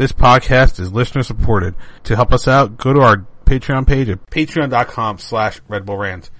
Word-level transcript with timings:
This 0.00 0.12
podcast 0.12 0.80
is 0.80 0.90
listener 0.90 1.22
supported. 1.22 1.74
To 2.04 2.16
help 2.16 2.32
us 2.32 2.48
out, 2.48 2.78
go 2.78 2.94
to 2.94 3.02
our 3.02 3.26
Patreon 3.44 3.86
page 3.86 4.08
at 4.08 4.24
patreon.com 4.30 5.18
slash 5.18 5.60
Red 5.68 5.84
Bull 5.84 5.98
Rant. 5.98 6.30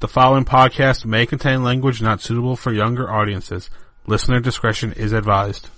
The 0.00 0.08
following 0.08 0.46
podcast 0.46 1.04
may 1.04 1.26
contain 1.26 1.62
language 1.62 2.00
not 2.00 2.22
suitable 2.22 2.56
for 2.56 2.72
younger 2.72 3.12
audiences. 3.12 3.68
Listener 4.06 4.40
discretion 4.40 4.94
is 4.94 5.12
advised. 5.12 5.68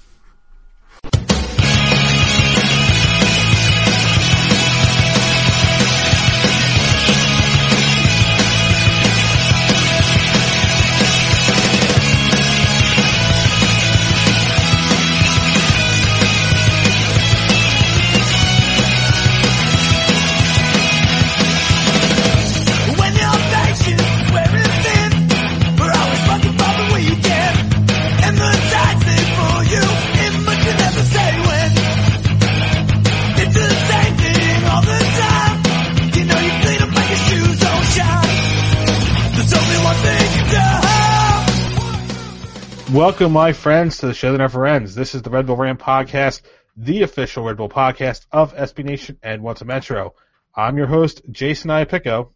Welcome, 42.96 43.32
my 43.32 43.52
friends, 43.52 43.98
to 43.98 44.06
the 44.06 44.14
show 44.14 44.32
that 44.32 44.38
never 44.38 44.64
ends. 44.64 44.94
This 44.94 45.14
is 45.14 45.20
the 45.20 45.28
Red 45.28 45.44
Bull 45.46 45.56
Rant 45.56 45.78
Podcast, 45.78 46.40
the 46.78 47.02
official 47.02 47.44
Red 47.44 47.58
Bull 47.58 47.68
podcast 47.68 48.24
of 48.32 48.54
SB 48.54 48.84
Nation 48.84 49.18
and 49.22 49.42
Once 49.42 49.60
a 49.60 49.66
Metro. 49.66 50.14
I'm 50.54 50.78
your 50.78 50.86
host, 50.86 51.20
Jason 51.30 51.70
Iapico. 51.70 52.30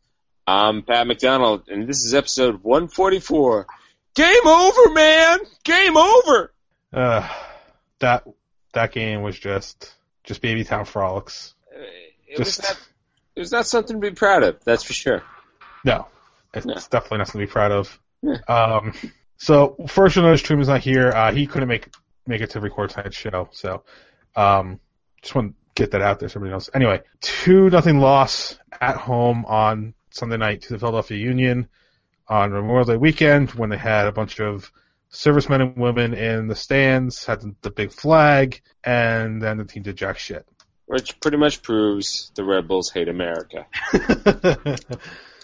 I'm 0.46 0.82
Pat 0.82 1.06
McDonald, 1.06 1.62
and 1.68 1.88
this 1.88 2.04
is 2.04 2.12
episode 2.12 2.62
144. 2.62 3.66
Game 4.14 4.46
over, 4.46 4.92
man! 4.92 5.38
Game 5.64 5.96
over! 5.96 6.52
Uh, 6.92 7.26
that 8.00 8.24
that 8.74 8.92
game 8.92 9.22
was 9.22 9.38
just 9.38 9.94
just 10.24 10.42
baby 10.42 10.64
town 10.64 10.84
frolics. 10.84 11.54
It 12.28 12.36
Just- 12.36 12.60
was 12.60 12.68
not. 12.68 12.86
It 13.36 13.40
was 13.40 13.52
not 13.52 13.66
something 13.66 13.98
to 13.98 14.10
be 14.10 14.14
proud 14.14 14.42
of. 14.42 14.62
That's 14.64 14.82
for 14.82 14.92
sure. 14.92 15.22
No, 15.86 16.06
it's 16.52 16.66
No. 16.66 16.74
definitely 16.74 17.24
something 17.24 17.40
to 17.40 17.46
be 17.46 17.50
proud 17.50 17.72
of. 17.72 17.98
Yeah. 18.22 18.36
Um, 18.46 18.92
so 19.40 19.74
first 19.88 20.14
you'll 20.14 20.26
notice 20.26 20.42
Truman's 20.42 20.68
not 20.68 20.82
here. 20.82 21.10
Uh, 21.10 21.32
he 21.32 21.46
couldn't 21.46 21.68
make 21.68 21.88
make 22.26 22.42
it 22.42 22.50
to 22.50 22.60
record 22.60 22.90
tonight's 22.90 23.16
show, 23.16 23.48
so 23.52 23.84
um, 24.36 24.78
just 25.22 25.34
want 25.34 25.48
to 25.48 25.54
get 25.74 25.92
that 25.92 26.02
out 26.02 26.20
there 26.20 26.28
so 26.28 26.38
everybody 26.38 26.52
knows. 26.52 26.68
Anyway, 26.74 27.00
two 27.22 27.70
nothing 27.70 28.00
loss 28.00 28.58
at 28.82 28.96
home 28.96 29.46
on 29.46 29.94
Sunday 30.10 30.36
night 30.36 30.60
to 30.62 30.74
the 30.74 30.78
Philadelphia 30.78 31.16
Union 31.16 31.68
on 32.28 32.52
Memorial 32.52 32.84
Day 32.84 32.96
weekend 32.98 33.52
when 33.52 33.70
they 33.70 33.78
had 33.78 34.06
a 34.06 34.12
bunch 34.12 34.40
of 34.40 34.70
servicemen 35.08 35.62
and 35.62 35.76
women 35.76 36.12
in 36.12 36.46
the 36.46 36.54
stands, 36.54 37.24
had 37.24 37.40
the, 37.40 37.54
the 37.62 37.70
big 37.70 37.92
flag, 37.92 38.60
and 38.84 39.40
then 39.40 39.56
the 39.56 39.64
team 39.64 39.82
did 39.82 39.96
jack 39.96 40.18
shit. 40.18 40.46
Which 40.84 41.18
pretty 41.18 41.38
much 41.38 41.62
proves 41.62 42.30
the 42.34 42.44
Red 42.44 42.68
Bulls 42.68 42.90
hate 42.90 43.08
America. 43.08 43.66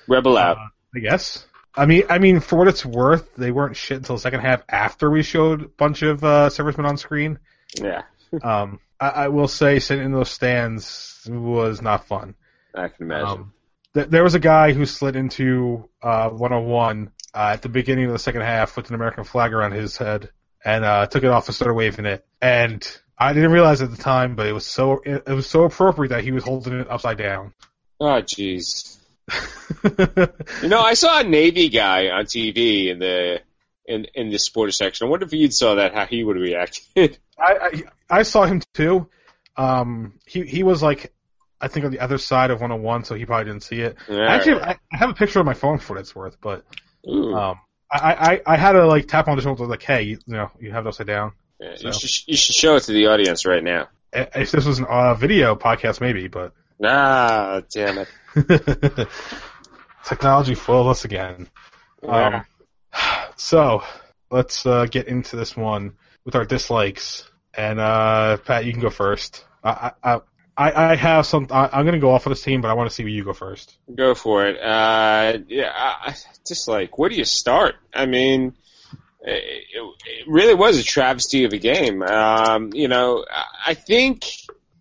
Rebel 0.07 0.37
out. 0.37 0.59
I 0.95 0.99
guess. 0.99 1.47
I 1.77 1.87
mean, 1.87 2.05
I 2.09 2.19
mean, 2.19 2.41
for 2.41 2.57
what 2.57 2.69
it's 2.69 2.85
worth, 2.87 3.35
they 3.37 3.51
weren't 3.51 3.77
shit 3.77 3.99
until 3.99 4.17
the 4.17 4.21
second 4.21 4.41
half 4.41 4.63
after 4.69 5.11
we 5.11 5.23
showed 5.23 5.63
a 5.63 5.69
bunch 5.69 6.03
of 6.03 6.25
uh, 6.25 6.49
servicemen 6.49 6.87
on 6.87 6.97
screen. 6.97 7.39
yeah, 7.75 8.03
Um, 8.43 8.81
I, 8.99 9.09
I 9.09 9.29
will 9.29 9.49
say, 9.49 9.79
sitting 9.79 10.05
in 10.05 10.13
those 10.13 10.31
stands 10.31 11.27
was 11.29 11.83
not 11.83 12.07
fun. 12.07 12.35
I 12.75 12.89
can 12.89 13.07
imagine. 13.07 13.29
Um, 13.29 13.53
th- 13.95 14.09
there 14.09 14.25
was 14.25 14.35
a 14.35 14.41
guy 14.41 14.73
who 14.73 14.87
slid 14.87 15.17
into 15.17 15.89
uh, 16.03 16.31
101 16.31 17.11
uh, 17.35 17.51
at 17.53 17.63
the 17.63 17.69
beginning 17.69 18.07
of 18.07 18.13
the 18.13 18.19
second 18.19 18.43
half 18.43 18.77
with 18.77 18.89
an 18.89 18.95
American 18.95 19.25
flag 19.25 19.53
around 19.53 19.73
his 19.73 19.97
head 19.97 20.31
and 20.65 20.85
uh, 20.85 21.07
took 21.07 21.25
it 21.25 21.29
off 21.29 21.47
and 21.49 21.55
started 21.55 21.75
waving 21.75 22.07
it. 22.07 22.25
And 22.41 22.87
I 23.19 23.33
didn't 23.33 23.53
realize 23.53 23.83
at 23.83 23.91
the 23.91 23.97
time, 24.03 24.35
but 24.35 24.47
it 24.47 24.53
was 24.53 24.67
so 24.67 25.01
it, 25.05 25.25
it 25.27 25.33
was 25.33 25.47
so 25.47 25.65
appropriate 25.65 26.11
that 26.11 26.25
he 26.25 26.33
was 26.33 26.45
holding 26.45 26.81
it 26.81 26.91
upside 26.91 27.19
down. 27.19 27.53
oh, 28.01 28.23
jeez. 28.23 28.96
You 30.63 30.69
know, 30.69 30.81
I 30.81 30.95
saw 30.95 31.21
a 31.21 31.25
Navy 31.25 31.69
guy 31.69 32.09
on 32.09 32.25
TV 32.25 32.89
in 32.89 32.99
the 32.99 33.41
in 33.87 34.07
in 34.15 34.31
the 34.31 34.39
sports 34.39 34.77
section. 34.77 35.07
I 35.07 35.11
wonder 35.11 35.27
if 35.27 35.33
you 35.33 35.51
saw 35.51 35.77
that, 35.77 35.95
how 35.95 36.07
he 36.07 36.25
would 36.25 36.37
have 36.37 36.43
reacted. 36.43 37.19
I, 37.39 37.55
I 37.61 37.83
I 38.19 38.23
saw 38.23 38.45
him 38.45 38.63
too. 38.75 39.09
Um, 39.57 40.15
he 40.27 40.45
he 40.45 40.63
was 40.63 40.83
like, 40.83 41.13
I 41.61 41.69
think 41.69 41.87
on 41.87 41.93
the 41.93 42.01
other 42.01 42.19
side 42.19 42.51
of 42.51 42.61
101, 42.61 43.05
so 43.05 43.15
he 43.15 43.27
probably 43.27 43.45
didn't 43.45 43.63
see 43.63 43.81
it. 43.81 43.97
Actually, 44.09 44.63
I, 44.63 44.79
I 44.93 44.97
have 44.97 45.11
a 45.11 45.15
picture 45.15 45.39
on 45.39 45.47
my 45.47 45.55
phone 45.55 45.79
for 45.79 45.95
what 45.95 46.01
it's 46.01 46.15
worth, 46.15 46.41
but 46.41 46.65
Ooh. 47.09 47.35
um, 47.35 47.61
I, 47.91 48.41
I 48.47 48.55
I 48.55 48.57
had 48.57 48.73
to 48.73 48.87
like 48.87 49.07
tap 49.07 49.29
on 49.29 49.37
the 49.37 49.43
shoulder 49.43 49.67
like, 49.67 49.83
hey, 49.83 50.03
you, 50.03 50.19
know, 50.27 50.51
you 50.59 50.73
have 50.73 50.87
it 50.87 50.89
upside 50.89 51.07
down. 51.07 51.33
Yeah, 51.61 51.77
so. 51.77 51.87
you, 51.89 51.93
should, 51.93 52.29
you 52.29 52.37
should 52.37 52.55
show 52.55 52.77
it 52.77 52.83
to 52.85 52.93
the 52.93 53.07
audience 53.07 53.47
right 53.47 53.63
now. 53.63 53.89
If 54.13 54.51
this 54.51 54.65
was 54.65 54.81
a 54.81 54.87
uh, 54.87 55.15
video 55.15 55.55
podcast, 55.57 56.01
maybe, 56.01 56.29
but 56.29 56.53
Nah, 56.79 57.61
damn 57.73 57.99
it. 57.99 58.09
technology 60.05 60.55
fooled 60.55 60.89
us 60.89 61.05
again. 61.05 61.49
Um, 62.07 62.45
so 63.37 63.83
let's 64.31 64.67
uh, 64.67 64.87
get 64.87 65.09
into 65.09 65.37
this 65.37 65.57
one 65.57 65.95
with 66.25 66.35
our 66.35 66.45
dislikes. 66.45 67.29
And 67.55 67.81
uh, 67.81 68.37
Pat, 68.39 68.65
you 68.67 68.73
can 68.73 68.83
go 68.83 68.91
first. 68.91 69.45
I 69.65 69.93
I 70.03 70.21
I, 70.57 70.93
I 70.93 70.97
have 70.97 71.27
some. 71.27 71.49
I, 71.51 71.69
I'm 71.73 71.85
going 71.85 71.95
to 71.95 72.01
go 72.01 72.11
off 72.11 72.27
of 72.27 72.31
this 72.31 72.43
team, 72.43 72.63
but 72.63 72.71
I 72.71 72.75
want 72.75 72.89
to 72.89 72.95
see 72.95 73.03
where 73.03 73.13
you 73.13 73.25
go 73.25 73.35
first. 73.35 73.77
Go 73.95 74.15
for 74.15 74.47
it. 74.47 74.59
Uh, 74.61 75.39
yeah, 75.49 75.71
I, 75.75 76.15
just 76.47 76.67
like, 76.67 76.99
where 76.99 77.11
do 77.11 77.17
you 77.17 77.25
start? 77.25 77.75
I 77.93 78.07
mean, 78.07 78.55
it, 79.21 79.65
it 79.75 80.29
really 80.29 80.55
was 80.55 80.79
a 80.79 80.83
travesty 80.83 81.45
of 81.45 81.53
a 81.53 81.59
game. 81.59 82.03
Um, 82.03 82.71
you 82.73 82.89
know, 82.89 83.25
I 83.67 83.75
think 83.75 84.25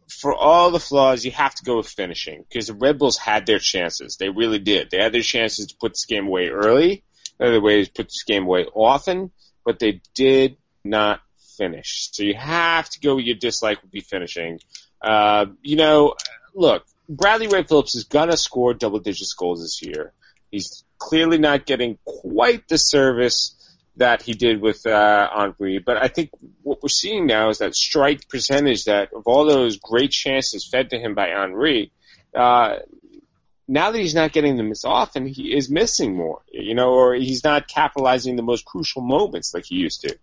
for 0.09 0.33
all 0.33 0.71
the 0.71 0.79
flaws, 0.79 1.25
you 1.25 1.31
have 1.31 1.55
to 1.55 1.63
go 1.63 1.77
with 1.77 1.87
finishing 1.87 2.45
because 2.47 2.67
the 2.67 2.73
Red 2.73 2.97
Bulls 2.97 3.17
had 3.17 3.45
their 3.45 3.59
chances. 3.59 4.17
They 4.17 4.29
really 4.29 4.59
did. 4.59 4.91
They 4.91 4.97
had 4.97 5.13
their 5.13 5.21
chances 5.21 5.67
to 5.67 5.75
put 5.79 5.93
this 5.93 6.05
game 6.05 6.27
away 6.27 6.49
early. 6.49 7.03
Other 7.39 7.61
ways 7.61 7.89
put 7.89 8.07
this 8.07 8.23
game 8.23 8.43
away 8.43 8.65
often, 8.65 9.31
but 9.65 9.79
they 9.79 10.01
did 10.13 10.57
not 10.83 11.21
finish. 11.57 12.09
So 12.11 12.23
you 12.23 12.35
have 12.35 12.89
to 12.91 12.99
go 12.99 13.15
with 13.15 13.25
your 13.25 13.35
dislike 13.35 13.81
would 13.81 13.91
be 13.91 14.01
finishing. 14.01 14.59
Uh, 15.01 15.47
you 15.61 15.75
know, 15.75 16.15
look, 16.53 16.85
Bradley 17.09 17.47
Wright 17.47 17.67
Phillips 17.67 17.95
is 17.95 18.05
gonna 18.05 18.37
score 18.37 18.73
double 18.73 18.99
digit 18.99 19.27
goals 19.37 19.61
this 19.61 19.81
year. 19.81 20.13
He's 20.51 20.83
clearly 20.97 21.37
not 21.37 21.65
getting 21.65 21.97
quite 22.05 22.67
the 22.67 22.77
service 22.77 23.55
that 23.97 24.21
he 24.21 24.33
did 24.33 24.61
with 24.61 24.85
uh, 24.85 25.29
Henri, 25.33 25.79
but 25.79 25.97
I 25.97 26.07
think 26.07 26.31
what 26.63 26.83
we're 26.83 26.89
seeing 26.89 27.25
now 27.27 27.49
is 27.49 27.59
that 27.59 27.75
strike 27.75 28.27
percentage 28.27 28.85
that 28.85 29.13
of 29.13 29.23
all 29.25 29.45
those 29.45 29.77
great 29.77 30.11
chances 30.11 30.67
fed 30.69 30.89
to 30.89 30.99
him 30.99 31.15
by 31.15 31.29
Henri, 31.29 31.91
uh, 32.33 32.77
now 33.67 33.91
that 33.91 33.99
he's 33.99 34.15
not 34.15 34.31
getting 34.31 34.57
them 34.57 34.71
as 34.71 34.83
often, 34.85 35.25
he 35.25 35.55
is 35.55 35.69
missing 35.69 36.15
more, 36.15 36.41
you 36.51 36.75
know, 36.75 36.93
or 36.93 37.15
he's 37.15 37.43
not 37.43 37.67
capitalizing 37.67 38.35
the 38.35 38.43
most 38.43 38.65
crucial 38.65 39.01
moments 39.01 39.53
like 39.53 39.65
he 39.65 39.75
used 39.75 40.01
to. 40.01 40.17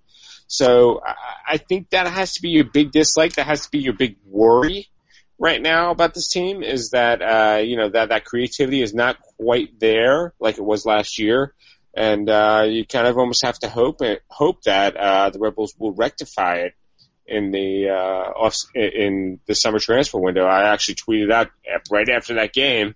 So 0.47 1.01
I, 1.47 1.57
think 1.57 1.91
that 1.91 2.07
has 2.07 2.35
to 2.35 2.43
be 2.43 2.51
your 2.51 2.65
big 2.65 2.93
dislike. 2.93 3.35
That 3.35 3.47
has 3.47 3.63
to 3.63 3.71
be 3.71 3.79
your 3.79 3.95
big 3.95 4.17
worry 4.27 4.91
right 5.39 5.61
now 5.61 5.91
about 5.91 6.15
this 6.15 6.29
team 6.29 6.63
is 6.63 6.91
that 6.91 7.23
uh, 7.23 7.59
you 7.63 7.77
know 7.77 7.89
that 7.89 8.11
that 8.11 8.25
creativity 8.25 8.83
is 8.83 8.95
not 8.95 9.19
quite 9.39 9.81
there 9.81 10.35
like 10.39 10.59
it 10.59 10.65
was 10.65 10.85
last 10.85 11.19
year, 11.19 11.55
and 11.95 12.29
uh, 12.29 12.65
you 12.67 12.87
kind 12.87 13.07
of 13.07 13.19
almost 13.19 13.45
have 13.45 13.59
to 13.61 13.69
hope 13.69 14.03
it, 14.03 14.23
hope 14.29 14.63
that 14.63 14.97
uh, 14.97 15.31
the 15.31 15.39
Rebels 15.39 15.75
will 15.79 15.93
rectify 15.93 16.57
it 16.57 16.75
in 17.27 17.51
the 17.51 17.89
uh, 17.91 18.31
off 18.33 18.57
in 18.75 19.41
the 19.47 19.55
summer 19.55 19.79
transfer 19.79 20.19
window. 20.19 20.45
I 20.45 20.73
actually 20.73 20.97
tweeted 20.97 21.33
out 21.33 21.51
right 21.91 22.09
after 22.09 22.35
that 22.35 22.53
game, 22.53 22.95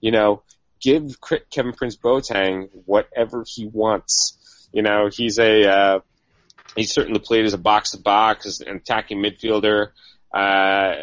you 0.00 0.10
know, 0.10 0.42
give 0.80 1.16
Kevin 1.50 1.72
Prince 1.72 1.96
Boateng 1.96 2.68
whatever 2.84 3.44
he 3.46 3.66
wants. 3.66 4.68
You 4.72 4.82
know, 4.82 5.08
he's 5.12 5.38
a 5.38 5.64
uh, 5.68 6.00
he 6.76 6.84
certainly 6.84 7.20
played 7.20 7.44
as 7.44 7.54
a 7.54 7.58
box 7.58 7.92
to 7.92 7.98
box, 7.98 8.46
as 8.46 8.60
an 8.60 8.76
attacking 8.76 9.18
midfielder. 9.18 9.88
Uh, 10.32 10.94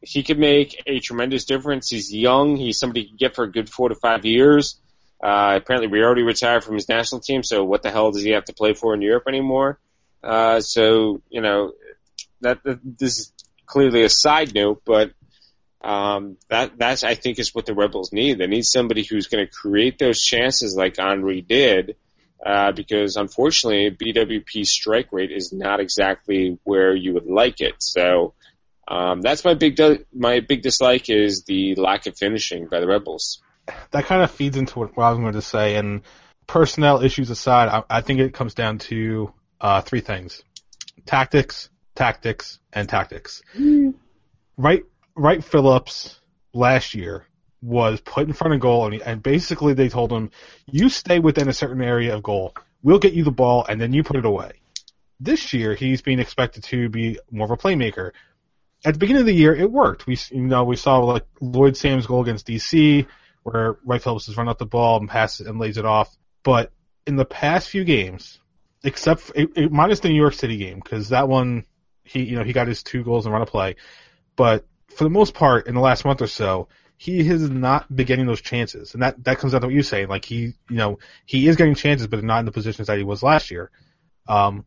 he 0.00 0.22
could 0.22 0.38
make 0.38 0.80
a 0.86 1.00
tremendous 1.00 1.44
difference. 1.44 1.90
He's 1.90 2.14
young. 2.14 2.56
He's 2.56 2.78
somebody 2.78 3.02
you 3.02 3.08
can 3.08 3.16
get 3.16 3.34
for 3.34 3.44
a 3.44 3.50
good 3.50 3.68
four 3.68 3.88
to 3.88 3.96
five 3.96 4.24
years. 4.24 4.80
Uh, 5.22 5.54
apparently, 5.56 5.88
we 5.88 6.02
already 6.02 6.22
retired 6.22 6.62
from 6.62 6.74
his 6.74 6.88
national 6.88 7.20
team, 7.20 7.42
so 7.42 7.64
what 7.64 7.82
the 7.82 7.90
hell 7.90 8.10
does 8.10 8.22
he 8.22 8.30
have 8.30 8.44
to 8.44 8.52
play 8.52 8.74
for 8.74 8.94
in 8.94 9.00
Europe 9.00 9.24
anymore? 9.26 9.78
Uh, 10.22 10.60
so 10.60 11.22
you 11.30 11.40
know 11.40 11.72
that, 12.40 12.62
that 12.64 12.80
this 12.82 13.18
is 13.18 13.32
clearly 13.64 14.02
a 14.02 14.08
side 14.08 14.54
note, 14.54 14.82
but 14.84 15.12
um, 15.82 16.36
that 16.48 16.78
that's 16.78 17.04
I 17.04 17.14
think 17.14 17.38
is 17.38 17.54
what 17.54 17.66
the 17.66 17.74
Rebels 17.74 18.12
need. 18.12 18.38
They 18.38 18.46
need 18.46 18.64
somebody 18.64 19.04
who's 19.04 19.28
going 19.28 19.46
to 19.46 19.50
create 19.50 19.98
those 19.98 20.20
chances 20.20 20.74
like 20.76 20.98
Henri 20.98 21.40
did, 21.40 21.96
uh, 22.44 22.72
because 22.72 23.16
unfortunately 23.16 23.90
BWP 23.90 24.66
strike 24.66 25.12
rate 25.12 25.32
is 25.32 25.52
not 25.52 25.80
exactly 25.80 26.58
where 26.64 26.94
you 26.94 27.14
would 27.14 27.26
like 27.26 27.60
it. 27.60 27.74
So 27.78 28.34
um, 28.88 29.20
that's 29.20 29.44
my 29.44 29.54
big 29.54 29.76
di- 29.76 30.04
my 30.14 30.40
big 30.40 30.62
dislike 30.62 31.08
is 31.08 31.44
the 31.44 31.74
lack 31.76 32.06
of 32.06 32.16
finishing 32.16 32.66
by 32.66 32.80
the 32.80 32.86
Red 32.86 33.04
Bulls. 33.04 33.42
That 33.90 34.04
kind 34.04 34.22
of 34.22 34.30
feeds 34.30 34.56
into 34.56 34.78
what, 34.78 34.98
I 34.98 35.10
was 35.10 35.18
going 35.18 35.32
to 35.34 35.42
say. 35.42 35.76
And 35.76 36.02
personnel 36.46 37.02
issues 37.02 37.30
aside, 37.30 37.68
I, 37.68 37.98
I 37.98 38.00
think 38.00 38.20
it 38.20 38.34
comes 38.34 38.54
down 38.54 38.78
to 38.78 39.32
uh, 39.60 39.80
three 39.80 40.00
things: 40.00 40.42
tactics, 41.04 41.70
tactics, 41.94 42.58
and 42.72 42.88
tactics. 42.88 43.42
Right, 44.56 44.84
right. 45.14 45.42
Phillips 45.42 46.20
last 46.52 46.94
year 46.94 47.26
was 47.62 48.00
put 48.00 48.26
in 48.26 48.32
front 48.32 48.54
of 48.54 48.60
goal, 48.60 48.84
and, 48.86 48.94
he, 48.94 49.02
and 49.02 49.22
basically 49.22 49.74
they 49.74 49.88
told 49.88 50.12
him, 50.12 50.30
"You 50.66 50.88
stay 50.88 51.18
within 51.18 51.48
a 51.48 51.52
certain 51.52 51.82
area 51.82 52.14
of 52.14 52.22
goal. 52.22 52.54
We'll 52.82 52.98
get 52.98 53.14
you 53.14 53.24
the 53.24 53.30
ball, 53.30 53.66
and 53.68 53.80
then 53.80 53.92
you 53.92 54.02
put 54.02 54.16
it 54.16 54.24
away." 54.24 54.52
This 55.18 55.54
year, 55.54 55.74
he's 55.74 56.02
being 56.02 56.20
expected 56.20 56.64
to 56.64 56.88
be 56.88 57.18
more 57.30 57.46
of 57.46 57.50
a 57.50 57.56
playmaker. 57.56 58.12
At 58.84 58.94
the 58.94 58.98
beginning 58.98 59.22
of 59.22 59.26
the 59.26 59.34
year, 59.34 59.54
it 59.54 59.72
worked. 59.72 60.06
We, 60.06 60.18
you 60.30 60.42
know, 60.42 60.64
we 60.64 60.76
saw 60.76 60.98
like 60.98 61.24
Lloyd 61.40 61.76
Sam's 61.76 62.06
goal 62.06 62.20
against 62.20 62.46
DC, 62.46 63.06
where 63.46 63.78
Wright 63.84 64.02
Phillips 64.02 64.26
has 64.26 64.36
run 64.36 64.48
out 64.48 64.58
the 64.58 64.66
ball 64.66 64.98
and 64.98 65.08
passes 65.08 65.46
and 65.46 65.60
lays 65.60 65.78
it 65.78 65.84
off. 65.84 66.16
But 66.42 66.72
in 67.06 67.14
the 67.14 67.24
past 67.24 67.68
few 67.68 67.84
games, 67.84 68.40
except 68.82 69.20
for, 69.20 69.36
it, 69.36 69.50
it, 69.54 69.72
minus 69.72 70.00
the 70.00 70.08
New 70.08 70.20
York 70.20 70.34
City 70.34 70.56
game, 70.56 70.80
because 70.82 71.10
that 71.10 71.28
one 71.28 71.64
he 72.02 72.24
you 72.24 72.36
know 72.36 72.42
he 72.42 72.52
got 72.52 72.66
his 72.66 72.82
two 72.82 73.04
goals 73.04 73.24
and 73.24 73.32
run 73.32 73.42
a 73.42 73.46
play, 73.46 73.76
but 74.34 74.66
for 74.88 75.04
the 75.04 75.10
most 75.10 75.32
part 75.32 75.68
in 75.68 75.74
the 75.74 75.80
last 75.80 76.04
month 76.04 76.22
or 76.22 76.26
so, 76.26 76.68
he 76.96 77.22
has 77.24 77.48
not 77.48 77.94
been 77.94 78.06
getting 78.06 78.26
those 78.26 78.40
chances, 78.40 78.94
and 78.94 79.02
that 79.04 79.22
that 79.22 79.38
comes 79.38 79.54
out 79.54 79.60
to 79.60 79.68
what 79.68 79.74
you're 79.74 79.84
saying. 79.84 80.08
Like 80.08 80.24
he 80.24 80.54
you 80.68 80.76
know 80.76 80.98
he 81.24 81.46
is 81.46 81.54
getting 81.54 81.76
chances, 81.76 82.08
but 82.08 82.24
not 82.24 82.40
in 82.40 82.46
the 82.46 82.52
positions 82.52 82.88
that 82.88 82.98
he 82.98 83.04
was 83.04 83.22
last 83.22 83.52
year. 83.52 83.70
Um, 84.26 84.64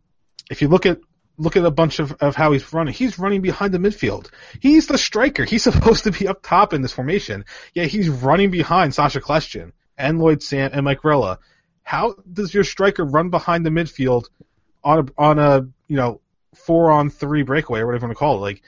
if 0.50 0.62
you 0.62 0.70
look 0.70 0.86
at 0.86 1.00
look 1.40 1.56
at 1.56 1.66
a 1.66 1.72
bunch 1.72 2.00
of, 2.00 2.12
of 2.20 2.36
how 2.36 2.52
he's 2.52 2.72
running. 2.74 2.94
He's 2.94 3.18
running 3.18 3.42
behind 3.42 3.74
the 3.74 3.80
midfield. 3.80 4.30
He's 4.60 4.88
the 4.88 4.98
striker. 4.98 5.46
He's 5.46 5.64
supposed 5.72 6.04
to 6.04 6.12
be 6.12 6.28
up 6.28 6.44
top 6.44 6.74
in 6.74 6.82
this 6.82 6.92
formation. 6.92 7.46
Yeah, 7.74 7.86
he's 7.86 8.10
running 8.10 8.52
behind 8.52 8.94
Sacha 8.94 9.22
Kljestan 9.22 9.72
and 9.98 10.20
Lloyd 10.20 10.44
Sam 10.44 10.70
and 10.74 10.86
Mike 10.86 11.02
Grella. 11.02 11.38
How 11.82 12.16
does 12.32 12.54
your 12.54 12.64
striker 12.64 13.04
run 13.04 13.30
behind 13.30 13.66
the 13.66 13.72
midfield 13.72 14.26
on 14.84 15.00
a, 15.00 15.22
on 15.22 15.40
a 15.40 15.68
you 15.88 15.96
know 15.96 16.22
four 16.54 16.92
on 16.92 17.10
three 17.10 17.44
breakaway 17.44 17.80
or 17.80 17.88
whatever 17.88 18.06
you 18.06 18.10
want 18.10 18.18
to 18.18 18.20
call 18.20 18.38
it? 18.38 18.42
Like 18.42 18.62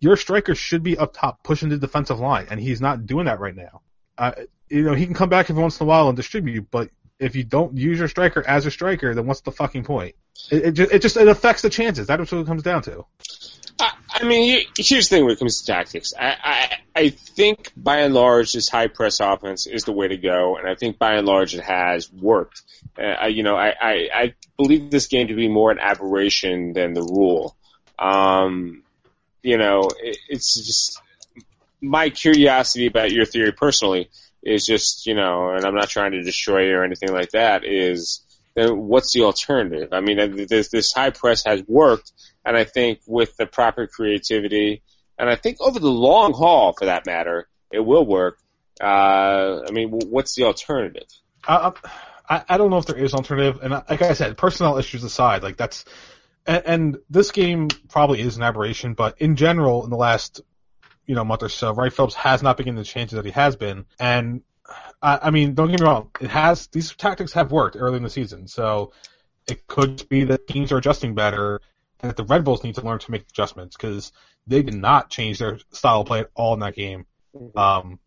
your 0.00 0.16
striker 0.16 0.54
should 0.54 0.82
be 0.82 0.96
up 0.96 1.12
top 1.14 1.44
pushing 1.44 1.68
the 1.68 1.78
defensive 1.78 2.18
line, 2.18 2.48
and 2.50 2.58
he's 2.58 2.80
not 2.80 3.06
doing 3.06 3.26
that 3.26 3.38
right 3.38 3.54
now. 3.54 3.82
Uh, 4.16 4.32
you 4.68 4.82
know 4.82 4.94
he 4.94 5.04
can 5.04 5.14
come 5.14 5.28
back 5.28 5.50
every 5.50 5.62
once 5.62 5.78
in 5.78 5.84
a 5.84 5.88
while 5.88 6.08
and 6.08 6.16
distribute, 6.16 6.70
but 6.70 6.90
if 7.18 7.36
you 7.36 7.44
don't 7.44 7.76
use 7.76 7.98
your 7.98 8.08
striker 8.08 8.46
as 8.46 8.66
a 8.66 8.70
striker, 8.70 9.14
then 9.14 9.26
what's 9.26 9.40
the 9.40 9.52
fucking 9.52 9.84
point? 9.84 10.14
It, 10.50 10.64
it, 10.64 10.72
just, 10.72 10.92
it 10.92 11.02
just 11.02 11.16
it 11.16 11.28
affects 11.28 11.62
the 11.62 11.70
chances. 11.70 12.06
That's 12.06 12.32
what 12.32 12.40
it 12.40 12.46
comes 12.46 12.62
down 12.62 12.82
to. 12.82 13.04
I, 13.80 13.92
I 14.10 14.24
mean, 14.24 14.64
he- 14.74 14.82
here's 14.82 15.08
the 15.08 15.16
thing 15.16 15.24
when 15.24 15.32
it 15.34 15.38
comes 15.38 15.60
to 15.60 15.66
tactics. 15.66 16.12
I, 16.18 16.36
I, 16.42 16.76
I 16.96 17.08
think 17.10 17.72
by 17.76 17.98
and 17.98 18.14
large, 18.14 18.52
this 18.52 18.68
high 18.68 18.88
press 18.88 19.20
offense 19.20 19.66
is 19.66 19.84
the 19.84 19.92
way 19.92 20.08
to 20.08 20.16
go, 20.16 20.56
and 20.56 20.68
I 20.68 20.74
think 20.74 20.98
by 20.98 21.14
and 21.14 21.26
large 21.26 21.54
it 21.54 21.62
has 21.62 22.10
worked. 22.12 22.62
Uh, 22.98 23.26
you 23.26 23.42
know, 23.42 23.56
I, 23.56 23.74
I, 23.80 24.08
I 24.14 24.34
believe 24.56 24.90
this 24.90 25.06
game 25.06 25.28
to 25.28 25.34
be 25.34 25.48
more 25.48 25.70
an 25.70 25.78
aberration 25.78 26.72
than 26.72 26.94
the 26.94 27.02
rule. 27.02 27.56
Um, 27.98 28.82
you 29.42 29.58
know, 29.58 29.88
it, 30.02 30.18
it's 30.28 30.54
just 30.54 31.00
my 31.80 32.10
curiosity 32.10 32.86
about 32.86 33.12
your 33.12 33.24
theory 33.26 33.52
personally 33.52 34.10
is 34.42 34.66
just, 34.66 35.06
you 35.06 35.14
know, 35.14 35.50
and 35.50 35.64
I'm 35.64 35.74
not 35.74 35.88
trying 35.88 36.12
to 36.12 36.22
destroy 36.22 36.66
you 36.68 36.76
or 36.76 36.84
anything 36.84 37.12
like 37.12 37.30
that, 37.30 37.64
is 37.64 38.22
then 38.58 38.78
what's 38.78 39.12
the 39.12 39.22
alternative? 39.22 39.90
I 39.92 40.00
mean, 40.00 40.46
this, 40.48 40.68
this 40.68 40.92
high 40.92 41.10
press 41.10 41.44
has 41.44 41.62
worked, 41.66 42.12
and 42.44 42.56
I 42.56 42.64
think 42.64 43.00
with 43.06 43.36
the 43.36 43.46
proper 43.46 43.86
creativity, 43.86 44.82
and 45.18 45.28
I 45.28 45.36
think 45.36 45.58
over 45.60 45.78
the 45.78 45.90
long 45.90 46.32
haul, 46.32 46.74
for 46.78 46.86
that 46.86 47.06
matter, 47.06 47.48
it 47.72 47.80
will 47.80 48.06
work. 48.06 48.38
Uh, 48.80 49.62
I 49.66 49.70
mean, 49.72 49.90
what's 49.90 50.34
the 50.34 50.44
alternative? 50.44 51.08
I, 51.46 51.72
I 52.28 52.44
I 52.48 52.58
don't 52.58 52.70
know 52.70 52.78
if 52.78 52.86
there 52.86 52.96
is 52.96 53.12
an 53.12 53.18
alternative, 53.18 53.60
and 53.62 53.72
like 53.72 54.02
I 54.02 54.12
said, 54.12 54.36
personnel 54.36 54.78
issues 54.78 55.02
aside, 55.02 55.42
like 55.42 55.56
that's 55.56 55.84
and, 56.46 56.62
and 56.66 56.98
this 57.10 57.30
game 57.30 57.68
probably 57.88 58.20
is 58.20 58.36
an 58.36 58.42
aberration, 58.42 58.94
but 58.94 59.20
in 59.20 59.36
general, 59.36 59.84
in 59.84 59.90
the 59.90 59.96
last 59.96 60.40
you 61.06 61.14
know 61.14 61.24
month 61.24 61.42
or 61.42 61.48
so, 61.48 61.72
Wright 61.72 61.92
Phillips 61.92 62.14
has 62.14 62.42
not 62.42 62.56
been 62.56 62.64
getting 62.64 62.76
the 62.76 62.84
chances 62.84 63.16
that 63.16 63.24
he 63.24 63.32
has 63.32 63.56
been, 63.56 63.86
and 63.98 64.42
I, 65.00 65.18
I 65.22 65.30
mean, 65.30 65.54
don't 65.54 65.70
get 65.70 65.80
me 65.80 65.86
wrong, 65.86 66.10
it 66.20 66.30
has 66.30 66.66
these 66.68 66.94
tactics 66.94 67.32
have 67.32 67.52
worked 67.52 67.76
early 67.78 67.96
in 67.96 68.02
the 68.02 68.10
season, 68.10 68.48
so 68.48 68.92
it 69.48 69.66
could 69.66 70.08
be 70.08 70.24
that 70.24 70.46
teams 70.46 70.72
are 70.72 70.78
adjusting 70.78 71.14
better, 71.14 71.60
and 72.00 72.10
that 72.10 72.16
the 72.16 72.24
Red 72.24 72.44
Bulls 72.44 72.62
need 72.64 72.74
to 72.76 72.82
learn 72.82 72.98
to 72.98 73.10
make 73.10 73.22
adjustments 73.22 73.76
because 73.76 74.12
they 74.46 74.62
did 74.62 74.74
not 74.74 75.10
change 75.10 75.38
their 75.38 75.58
style 75.72 76.02
of 76.02 76.06
play 76.06 76.20
at 76.20 76.30
all 76.34 76.54
in 76.54 76.60
that 76.60 76.74
game. 76.74 77.06
Um, 77.56 77.98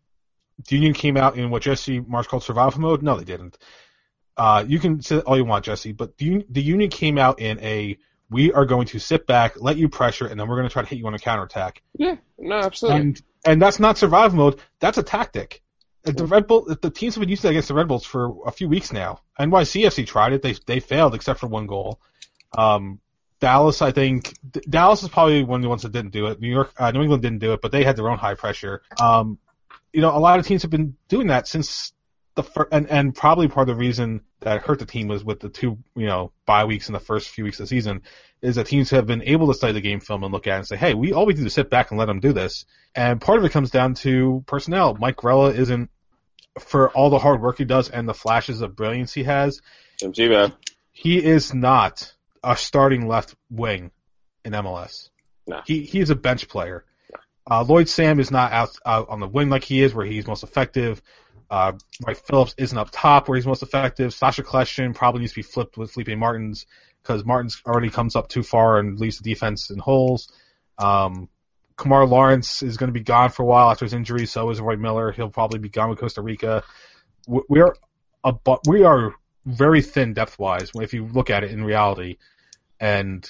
the 0.68 0.76
Union 0.76 0.94
came 0.94 1.18
out 1.18 1.38
in 1.38 1.50
what 1.50 1.64
Jesse 1.64 2.02
Marsch 2.02 2.28
called 2.28 2.44
survival 2.44 2.82
mode. 2.82 3.02
No, 3.02 3.18
they 3.18 3.24
didn't. 3.24 3.58
Uh, 4.38 4.64
you 4.68 4.80
can 4.80 5.02
say 5.02 5.20
all 5.20 5.38
you 5.38 5.46
want, 5.46 5.66
Jesse, 5.66 5.92
but 5.92 6.18
the, 6.18 6.46
the 6.50 6.62
Union 6.62 6.90
came 6.90 7.18
out 7.18 7.40
in 7.40 7.60
a 7.60 7.98
we 8.30 8.54
are 8.54 8.66
going 8.66 8.88
to 8.88 9.00
sit 9.00 9.28
back, 9.28 9.62
let 9.62 9.78
you 9.78 9.90
pressure, 9.90 10.26
and 10.26 10.40
then 10.40 10.48
we're 10.48 10.56
going 10.56 10.68
to 10.68 10.72
try 10.72 10.82
to 10.82 10.88
hit 10.88 10.98
you 10.98 11.06
on 11.06 11.14
a 11.14 11.20
counterattack. 11.20 11.82
Yeah, 11.98 12.16
no, 12.38 12.56
absolutely. 12.56 13.02
And 13.02 13.22
and 13.46 13.62
that's 13.62 13.80
not 13.80 13.98
survival 13.98 14.38
mode. 14.38 14.60
That's 14.80 14.98
a 14.98 15.04
tactic. 15.04 15.61
The 16.04 16.26
Red 16.26 16.48
Bull, 16.48 16.76
the 16.82 16.90
teams 16.90 17.16
have 17.16 17.22
been 17.22 17.30
using 17.30 17.44
that 17.44 17.52
against 17.52 17.68
the 17.68 17.76
Red 17.76 17.88
Bulls 17.88 18.06
for 18.06 18.36
a 18.46 18.52
few 18.52 18.68
weeks 18.68 18.92
now. 18.92 19.22
NYCFC 19.40 20.08
tried 20.08 20.34
it. 20.34 20.42
They 20.42 20.54
they 20.66 20.80
failed 20.80 21.14
except 21.14 21.40
for 21.40 21.48
one 21.48 21.68
goal. 21.68 22.00
Um, 22.58 23.00
Dallas, 23.40 23.82
I 23.82 23.92
think 23.92 24.34
D- 24.50 24.62
Dallas 24.70 25.04
is 25.04 25.10
probably 25.10 25.44
one 25.44 25.60
of 25.60 25.64
the 25.64 25.70
ones 25.70 25.84
that 25.84 25.92
didn't 25.92 26.12
do 26.12 26.28
it. 26.28 26.40
New 26.40 26.50
York, 26.50 26.74
uh, 26.78 26.92
New 26.92 27.02
England 27.02 27.22
didn't 27.22 27.40
do 27.40 27.54
it, 27.54 27.62
but 27.62 27.72
they 27.72 27.84
had 27.84 27.96
their 27.96 28.10
own 28.10 28.18
high 28.18 28.36
pressure. 28.36 28.82
Um, 29.00 29.38
you 29.94 30.02
know, 30.02 30.16
a 30.16 30.20
lot 30.20 30.40
of 30.40 30.46
teams 30.46 30.62
have 30.62 30.72
been 30.72 30.96
doing 31.08 31.28
that 31.28 31.48
since 31.48 31.94
the 32.36 32.44
fir- 32.44 32.68
and 32.72 32.90
and 32.90 33.14
probably 33.14 33.48
part 33.48 33.70
of 33.70 33.76
the 33.76 33.80
reason 33.80 34.22
that 34.40 34.62
hurt 34.62 34.80
the 34.80 34.86
team 34.86 35.08
was 35.08 35.24
with 35.24 35.40
the 35.40 35.50
two 35.50 35.78
you 35.96 36.06
know 36.06 36.32
bye 36.46 36.66
weeks 36.66 36.88
in 36.88 36.94
the 36.94 37.00
first 37.00 37.30
few 37.30 37.44
weeks 37.44 37.60
of 37.60 37.64
the 37.66 37.68
season 37.68 38.02
is 38.42 38.56
that 38.56 38.68
teams 38.68 38.90
have 38.90 39.06
been 39.06 39.22
able 39.24 39.48
to 39.48 39.54
study 39.54 39.74
the 39.74 39.82
game 39.82 40.00
film 40.00 40.24
and 40.24 40.34
look 40.34 40.48
at 40.48 40.56
it 40.56 40.58
and 40.58 40.68
say, 40.68 40.76
hey, 40.76 40.94
we 40.94 41.14
all 41.14 41.26
we 41.26 41.34
do 41.34 41.46
is 41.46 41.54
sit 41.54 41.70
back 41.70 41.92
and 41.92 42.00
let 42.00 42.06
them 42.06 42.20
do 42.20 42.34
this. 42.34 42.66
And 42.96 43.22
part 43.22 43.40
of 43.40 43.46
it 43.46 43.52
comes 43.52 43.72
down 43.72 43.94
to 43.96 44.44
personnel. 44.48 44.96
Mike 45.00 45.18
Grella 45.18 45.54
isn't 45.56 45.90
for 46.60 46.90
all 46.92 47.10
the 47.10 47.20
hard 47.20 47.42
work 47.42 47.58
he 47.58 47.66
does 47.66 47.90
and 47.90 48.08
the 48.08 48.14
flashes 48.14 48.62
of 48.62 48.76
brilliance 48.76 49.14
he 49.14 49.24
has. 49.24 49.62
Tebow. 50.00 50.54
He 50.92 51.24
is 51.24 51.54
not 51.54 52.14
a 52.44 52.58
starting 52.58 53.08
left 53.08 53.36
wing 53.50 53.92
in 54.44 54.54
MLS. 54.54 55.10
No. 55.48 55.62
He 55.66 55.84
he 55.84 56.00
is 56.00 56.10
a 56.10 56.16
bench 56.16 56.48
player. 56.48 56.86
Uh, 57.50 57.64
Lloyd 57.64 57.90
Sam 57.90 58.20
is 58.20 58.30
not 58.30 58.52
out, 58.52 58.70
out 58.86 59.10
on 59.10 59.20
the 59.20 59.28
wing 59.28 59.50
like 59.50 59.64
he 59.64 59.82
is, 59.82 59.94
where 59.94 60.06
he's 60.06 60.28
most 60.28 60.44
effective. 60.44 61.02
Uh, 61.50 61.74
Wright 62.06 62.18
Phillips 62.18 62.56
isn't 62.58 62.78
up 62.78 62.90
top 62.92 63.28
where 63.28 63.36
he's 63.36 63.48
most 63.48 63.64
effective. 63.64 64.14
Sacha 64.14 64.44
Kljestan 64.44 64.96
probably 64.96 65.22
needs 65.22 65.34
to 65.34 65.40
be 65.40 65.42
flipped 65.42 65.76
with 65.76 65.92
Felipe 65.92 66.18
Martins 66.18 66.66
because 67.02 67.26
Martins 67.26 67.62
already 67.66 67.90
comes 67.90 68.16
up 68.16 68.28
too 68.30 68.44
far 68.44 68.80
and 68.80 69.00
leaves 69.00 69.18
the 69.18 69.24
defense 69.24 69.70
in 69.70 69.80
holes. 69.80 70.32
Um, 70.78 71.30
Kemar 71.78 72.08
Lawrence 72.08 72.62
is 72.62 72.78
going 72.78 72.90
to 72.90 72.94
be 72.94 73.04
gone 73.04 73.30
for 73.30 73.44
a 73.44 73.46
while 73.46 73.72
after 73.72 73.86
his 73.86 73.94
injury. 73.94 74.26
So 74.26 74.50
is 74.52 74.62
Roy 74.62 74.76
Miller. 74.76 75.12
He'll 75.12 75.30
probably 75.30 75.60
be 75.60 75.70
gone 75.70 75.90
with 75.90 76.00
Costa 76.00 76.22
Rica. 76.22 76.64
We- 77.28 77.44
We're 77.50 77.76
a, 78.24 78.34
bu- 78.34 78.60
we 78.68 78.84
are 78.84 79.16
very 79.46 79.82
thin 79.82 80.14
depth 80.14 80.38
wise 80.38 80.72
if 80.76 80.94
you 80.94 81.06
look 81.08 81.30
at 81.30 81.44
it 81.44 81.52
in 81.52 81.64
reality. 81.64 82.18
And 82.80 83.30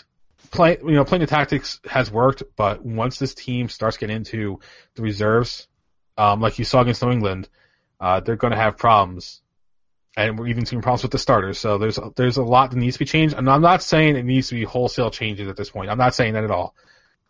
play, 0.51 0.77
you 0.83 0.91
know, 0.91 1.05
playing 1.05 1.21
the 1.21 1.27
tactics 1.27 1.79
has 1.85 2.11
worked, 2.11 2.43
but 2.57 2.83
once 2.85 3.19
this 3.19 3.33
team 3.33 3.69
starts 3.69 3.97
getting 3.97 4.15
into 4.17 4.59
the 4.95 5.01
reserves, 5.01 5.67
um, 6.17 6.41
like 6.41 6.59
you 6.59 6.65
saw 6.65 6.81
against 6.81 7.01
New 7.03 7.11
England, 7.11 7.47
uh, 7.99 8.19
they're 8.19 8.35
going 8.35 8.51
to 8.51 8.57
have 8.59 8.77
problems. 8.77 9.41
And 10.17 10.37
we're 10.37 10.47
even 10.47 10.65
seeing 10.65 10.81
problems 10.81 11.03
with 11.03 11.11
the 11.11 11.17
starters. 11.17 11.57
So 11.57 11.77
there's 11.77 11.97
there's 12.15 12.37
a 12.37 12.43
lot 12.43 12.71
that 12.71 12.77
needs 12.77 12.95
to 12.95 12.99
be 12.99 13.05
changed. 13.05 13.35
And 13.35 13.49
I'm 13.49 13.61
not 13.61 13.81
saying 13.81 14.17
it 14.17 14.25
needs 14.25 14.49
to 14.49 14.55
be 14.55 14.63
wholesale 14.63 15.09
changes 15.09 15.47
at 15.47 15.55
this 15.55 15.69
point. 15.69 15.89
I'm 15.89 15.97
not 15.97 16.15
saying 16.15 16.33
that 16.33 16.43
at 16.43 16.51
all. 16.51 16.75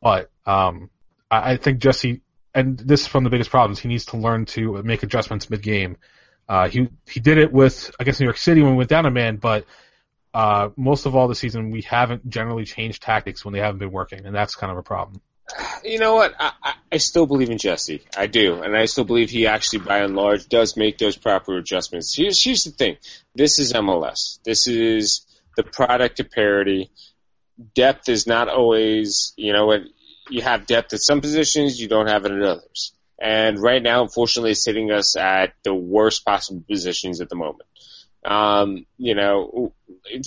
But 0.01 0.31
um, 0.45 0.89
I, 1.29 1.53
I 1.53 1.57
think 1.57 1.79
Jesse, 1.79 2.21
and 2.55 2.77
this 2.77 3.01
is 3.01 3.13
one 3.13 3.23
of 3.23 3.31
the 3.31 3.35
biggest 3.35 3.51
problems. 3.51 3.79
He 3.79 3.87
needs 3.87 4.05
to 4.07 4.17
learn 4.17 4.45
to 4.45 4.81
make 4.83 5.03
adjustments 5.03 5.49
mid 5.49 5.61
game. 5.61 5.97
Uh, 6.49 6.67
he 6.67 6.89
he 7.07 7.19
did 7.19 7.37
it 7.37 7.53
with 7.53 7.91
I 7.99 8.03
guess 8.03 8.19
New 8.19 8.25
York 8.25 8.37
City 8.37 8.61
when 8.61 8.71
we 8.71 8.77
went 8.77 8.89
down 8.89 9.05
a 9.05 9.11
man, 9.11 9.37
but 9.37 9.65
uh, 10.33 10.69
most 10.75 11.05
of 11.05 11.15
all 11.15 11.27
this 11.27 11.39
season 11.39 11.71
we 11.71 11.81
haven't 11.81 12.27
generally 12.29 12.65
changed 12.65 13.03
tactics 13.03 13.45
when 13.45 13.53
they 13.53 13.59
haven't 13.59 13.79
been 13.79 13.91
working, 13.91 14.25
and 14.25 14.35
that's 14.35 14.55
kind 14.55 14.71
of 14.71 14.77
a 14.77 14.83
problem. 14.83 15.21
You 15.83 15.99
know 15.99 16.15
what? 16.15 16.33
I, 16.39 16.51
I, 16.63 16.73
I 16.93 16.97
still 16.97 17.25
believe 17.25 17.49
in 17.49 17.57
Jesse. 17.57 18.01
I 18.15 18.27
do, 18.27 18.61
and 18.61 18.75
I 18.75 18.85
still 18.85 19.03
believe 19.03 19.29
he 19.29 19.47
actually, 19.47 19.79
by 19.79 19.99
and 19.99 20.15
large, 20.15 20.47
does 20.47 20.77
make 20.77 20.97
those 20.97 21.17
proper 21.17 21.57
adjustments. 21.57 22.15
Here's 22.15 22.43
here's 22.43 22.63
the 22.63 22.71
thing: 22.71 22.97
this 23.35 23.59
is 23.59 23.73
MLS. 23.73 24.39
This 24.43 24.67
is 24.67 25.25
the 25.57 25.63
product 25.63 26.19
of 26.19 26.31
parity. 26.31 26.91
Depth 27.75 28.09
is 28.09 28.25
not 28.25 28.49
always, 28.49 29.33
you 29.35 29.53
know, 29.53 29.67
what 29.67 29.81
you 30.29 30.41
have 30.41 30.65
depth 30.65 30.93
at 30.93 31.01
some 31.01 31.21
positions, 31.21 31.79
you 31.79 31.87
don't 31.87 32.07
have 32.07 32.25
it 32.25 32.31
at 32.31 32.41
others. 32.41 32.93
And 33.21 33.61
right 33.61 33.83
now, 33.83 34.01
unfortunately, 34.01 34.51
it's 34.51 34.65
hitting 34.65 34.91
us 34.91 35.15
at 35.15 35.53
the 35.63 35.73
worst 35.73 36.25
possible 36.25 36.63
positions 36.67 37.21
at 37.21 37.29
the 37.29 37.35
moment. 37.35 37.69
Um, 38.25 38.85
you 38.97 39.15
know, 39.15 39.73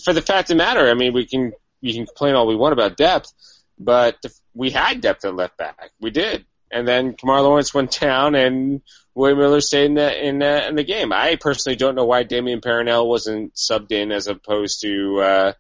for 0.05 0.13
the 0.13 0.23
fact 0.23 0.51
of 0.51 0.57
the 0.57 0.65
matter, 0.65 0.89
I 0.89 0.95
mean, 0.95 1.13
we 1.13 1.27
can 1.27 1.53
you 1.81 1.93
can 1.93 2.07
complain 2.07 2.35
all 2.35 2.47
we 2.47 2.57
want 2.57 2.73
about 2.73 2.97
depth, 2.97 3.33
but 3.79 4.17
the, 4.23 4.33
we 4.55 4.71
had 4.71 5.01
depth 5.01 5.25
at 5.25 5.35
left 5.35 5.57
back. 5.57 5.91
We 6.01 6.11
did, 6.11 6.45
and 6.71 6.87
then 6.87 7.15
Kemar 7.15 7.43
Lawrence 7.43 7.75
went 7.75 7.99
down, 8.01 8.35
and 8.35 8.83
William 9.15 9.39
Miller 9.39 9.61
stayed 9.61 9.87
in 9.87 9.95
the 9.95 10.27
in 10.29 10.39
the, 10.39 10.69
in 10.69 10.75
the 10.77 10.85
game. 10.85 11.13
I 11.13 11.37
personally 11.37 11.77
don't 11.77 11.95
know 11.95 12.05
why 12.05 12.23
Damien 12.23 12.61
Perrinelle 12.61 13.07
wasn't 13.07 13.55
subbed 13.55 13.93
in 13.93 14.13
as 14.13 14.27
opposed 14.27 14.81
to 14.83 15.21
uh, 15.21 15.53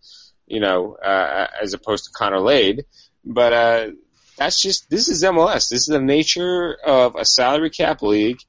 you 0.46 0.60
know 0.60 0.96
uh, 0.96 1.46
as 1.62 1.74
opposed 1.74 2.04
to 2.04 2.10
Connor 2.12 2.40
Lade, 2.40 2.84
but 3.24 3.52
uh, 3.52 3.90
that's 4.36 4.60
just 4.60 4.90
this 4.90 5.08
is 5.08 5.22
MLS. 5.24 5.68
This 5.68 5.82
is 5.82 5.86
the 5.86 6.00
nature 6.00 6.76
of 6.84 7.16
a 7.16 7.24
salary 7.24 7.70
cap 7.70 8.02
league. 8.02 8.40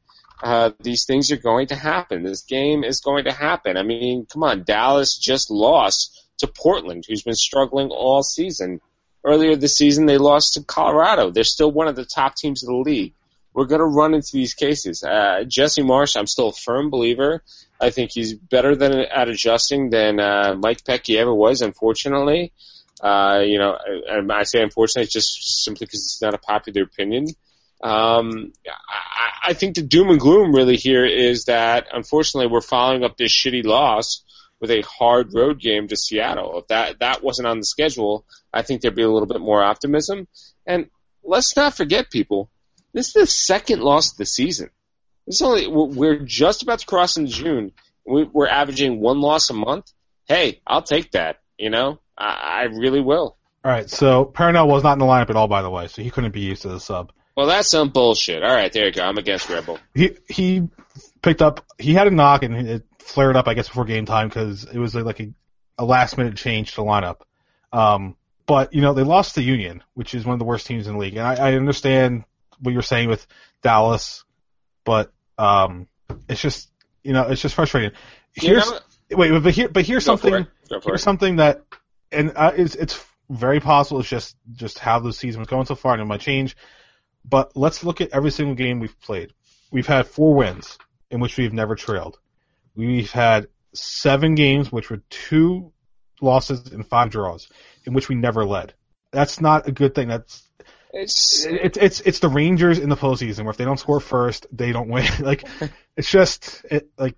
Uh, 0.42 0.72
these 0.82 1.06
things 1.06 1.32
are 1.32 1.38
going 1.38 1.68
to 1.68 1.76
happen. 1.76 2.24
This 2.24 2.44
game 2.44 2.84
is 2.84 3.00
going 3.00 3.26
to 3.26 3.32
happen. 3.32 3.78
I 3.78 3.84
mean, 3.84 4.26
come 4.32 4.44
on, 4.44 4.64
Dallas 4.64 5.18
just 5.18 5.50
lost 5.50 6.26
to 6.40 6.48
Portland, 6.48 7.06
who's 7.08 7.24
been 7.24 7.36
struggling 7.36 7.90
all 7.90 8.22
season. 8.22 8.82
Earlier 9.26 9.56
this 9.56 9.76
season, 9.76 10.06
they 10.06 10.20
lost 10.20 10.54
to 10.54 10.64
Colorado. 10.64 11.32
They're 11.32 11.44
still 11.44 11.72
one 11.72 11.88
of 11.88 11.96
the 11.96 12.06
top 12.06 12.36
teams 12.36 12.64
of 12.64 12.68
the 12.68 12.76
league. 12.76 13.14
We're 13.54 13.66
going 13.66 13.80
to 13.80 13.86
run 13.86 14.14
into 14.14 14.32
these 14.34 14.54
cases. 14.54 15.04
Uh, 15.04 15.46
Jesse 15.48 15.82
Marsch, 15.82 16.16
I'm 16.16 16.28
still 16.28 16.50
a 16.50 16.54
firm 16.54 16.90
believer. 16.90 17.42
I 17.82 17.90
think 17.90 18.12
he's 18.14 18.34
better 18.34 18.76
than 18.76 18.94
at 18.94 19.28
adjusting 19.30 19.90
than 19.90 20.20
uh, 20.20 20.56
Mike 20.60 20.84
Petke 20.84 21.18
ever 21.18 21.34
was, 21.34 21.62
unfortunately. 21.62 22.52
Uh, 23.02 23.42
you 23.46 23.58
know, 23.58 23.78
and 24.08 24.32
I 24.32 24.44
say 24.44 24.62
unfortunately 24.62 25.10
just 25.12 25.64
simply 25.64 25.86
because 25.86 26.04
it's 26.04 26.22
not 26.22 26.34
a 26.34 26.38
popular 26.38 26.84
opinion. 26.84 27.28
Um, 27.84 28.54
I, 28.68 29.50
I 29.50 29.54
think 29.54 29.76
the 29.76 29.82
doom 29.82 30.10
and 30.10 30.20
gloom 30.20 30.54
really 30.54 30.78
here 30.78 31.06
is 31.06 31.46
that 31.46 31.88
unfortunately 31.94 32.52
we're 32.52 32.62
following 32.62 33.04
up 33.04 33.18
this 33.18 33.32
shitty 33.32 33.64
loss 33.64 34.24
with 34.66 34.72
a 34.72 34.88
hard 34.88 35.34
road 35.34 35.60
game 35.60 35.88
to 35.88 35.96
Seattle. 35.96 36.60
If 36.60 36.68
that 36.68 37.00
that 37.00 37.24
wasn't 37.24 37.48
on 37.48 37.60
the 37.60 37.66
schedule, 37.66 38.26
I 38.52 38.64
think 38.64 38.82
there'd 38.82 38.96
be 38.96 39.04
a 39.04 39.10
little 39.10 39.28
bit 39.28 39.42
more 39.42 39.64
optimism. 39.64 40.28
And 40.66 40.90
let's 41.24 41.56
not 41.56 41.76
forget, 41.76 42.10
people, 42.10 42.50
this 42.94 43.08
is 43.08 43.14
the 43.14 43.28
second 43.28 43.82
loss 43.82 44.12
of 44.12 44.18
the 44.18 44.26
season. 44.26 44.70
This 45.28 45.36
is 45.36 45.42
only 45.42 45.68
we're 45.68 46.20
just 46.20 46.64
about 46.64 46.80
to 46.80 46.86
cross 46.86 47.18
into 47.18 47.32
June. 47.32 47.72
We're 48.06 48.48
averaging 48.48 49.00
one 49.00 49.22
loss 49.22 49.50
a 49.50 49.54
month. 49.54 49.92
Hey, 50.28 50.62
I'll 50.66 50.84
take 50.84 51.12
that. 51.12 51.38
You 51.58 51.70
know, 51.70 52.00
I, 52.18 52.26
I 52.26 52.62
really 52.64 53.02
will. 53.02 53.38
All 53.64 53.72
right, 53.72 53.90
so 53.90 54.26
Perrinelle 54.26 54.68
was 54.68 54.84
not 54.84 54.94
in 54.94 55.00
the 55.00 55.06
lineup 55.06 55.32
at 55.32 55.36
all, 55.36 55.48
by 55.48 55.64
the 55.64 55.70
way, 55.72 55.88
so 55.88 56.04
he 56.04 56.12
couldn't 56.12 56.34
be 56.34 56.42
used 56.42 56.66
as 56.66 56.72
a 56.72 56.80
sub. 56.80 57.12
Well, 57.36 57.48
that's 57.48 57.70
some 57.70 57.90
bullshit. 57.90 58.44
All 58.44 58.54
right, 58.54 58.72
there 58.72 58.86
you 58.86 58.92
go. 58.92 59.04
I'm 59.04 59.18
against 59.18 59.50
Rebel. 59.50 59.80
He 59.94 60.18
he 60.30 60.70
picked 61.22 61.42
up. 61.42 61.66
He 61.78 61.94
had 61.94 62.08
a 62.08 62.12
knock 62.12 62.44
and 62.44 62.56
it 62.56 62.86
flared 63.06 63.36
up, 63.36 63.48
I 63.48 63.54
guess, 63.54 63.68
before 63.68 63.86
game 63.86 64.06
time 64.06 64.28
because 64.28 64.66
it 64.66 64.78
was 64.78 64.96
like 64.96 65.20
a, 65.20 65.32
a 65.78 65.86
last 65.86 66.18
minute 66.18 66.36
change 66.36 66.74
to 66.74 66.82
lineup. 66.82 67.22
Um, 67.72 68.16
but 68.48 68.74
you 68.74 68.82
know 68.82 68.94
they 68.94 69.04
lost 69.04 69.36
to 69.36 69.42
Union, 69.42 69.84
which 69.94 70.14
is 70.14 70.26
one 70.26 70.34
of 70.34 70.40
the 70.40 70.46
worst 70.46 70.68
teams 70.68 70.88
in 70.88 70.94
the 70.94 71.00
league, 71.00 71.16
and 71.16 71.26
I, 71.26 71.52
I 71.52 71.54
understand 71.54 72.26
what 72.60 72.74
you're 72.74 72.82
saying 72.82 73.10
with 73.10 73.26
Dallas, 73.62 74.24
but 74.84 75.12
um, 75.38 75.88
it's 76.28 76.42
just 76.42 76.70
you 77.04 77.14
know 77.14 77.28
it's 77.28 77.42
just 77.42 77.56
frustrating. 77.56 77.92
Here's 78.34 78.70
know, 78.70 78.80
wait, 79.12 79.32
but 79.42 79.54
here 79.54 79.70
but 79.70 79.86
here's 79.86 80.06
something 80.06 80.34
it. 80.34 80.48
Go 80.70 80.80
for 80.80 80.90
here's 80.90 81.02
it. 81.02 81.04
something 81.04 81.36
that 81.38 81.64
and 82.12 82.34
uh, 82.36 82.52
it's 82.56 82.76
it's 82.76 83.04
very 83.30 83.60
possible 83.60 84.00
it's 84.00 84.10
just 84.10 84.36
just 84.54 84.78
how 84.78 85.00
the 85.00 85.12
season 85.12 85.42
was 85.42 85.48
going 85.48 85.66
so 85.66 85.76
far 85.76 85.94
and 85.94 86.02
it 86.02 86.06
might 86.06 86.22
change. 86.22 86.56
But 87.28 87.56
let's 87.56 87.84
look 87.84 88.02
at 88.02 88.12
every 88.12 88.32
single 88.32 88.56
game 88.56 88.80
we've 88.80 89.00
played. 89.02 89.34
We've 89.72 89.88
had 89.88 90.06
four 90.06 90.36
wins 90.36 90.78
in 91.10 91.20
which 91.20 91.38
we've 91.38 91.54
never 91.54 91.76
trailed. 91.76 92.20
We've 92.76 93.12
had 93.12 93.48
seven 93.74 94.36
games 94.36 94.72
which 94.72 94.90
were 94.90 95.02
two 95.10 95.72
losses 96.22 96.72
and 96.72 96.86
five 96.88 97.10
draws 97.10 97.50
in 97.86 97.94
which 97.94 98.10
we 98.10 98.16
never 98.16 98.46
led. 98.46 98.74
That's 99.12 99.42
not 99.42 99.68
a 99.68 99.72
good 99.72 99.96
thing. 99.96 100.08
That's 100.08 100.44
It's 100.94 101.46
it's 101.46 101.78
it's 101.78 102.02
it's 102.02 102.20
the 102.20 102.30
Rangers 102.30 102.80
in 102.80 102.90
the 102.90 102.98
postseason 102.98 103.44
where 103.44 103.52
if 103.52 103.58
they 103.58 103.66
don't 103.66 103.80
score 103.80 104.00
first, 104.00 104.48
they 104.52 104.72
don't 104.72 104.90
win. 104.90 105.06
Like 105.20 105.48
it's 105.96 106.10
just 106.10 106.66
it 106.70 106.90
like 106.98 107.16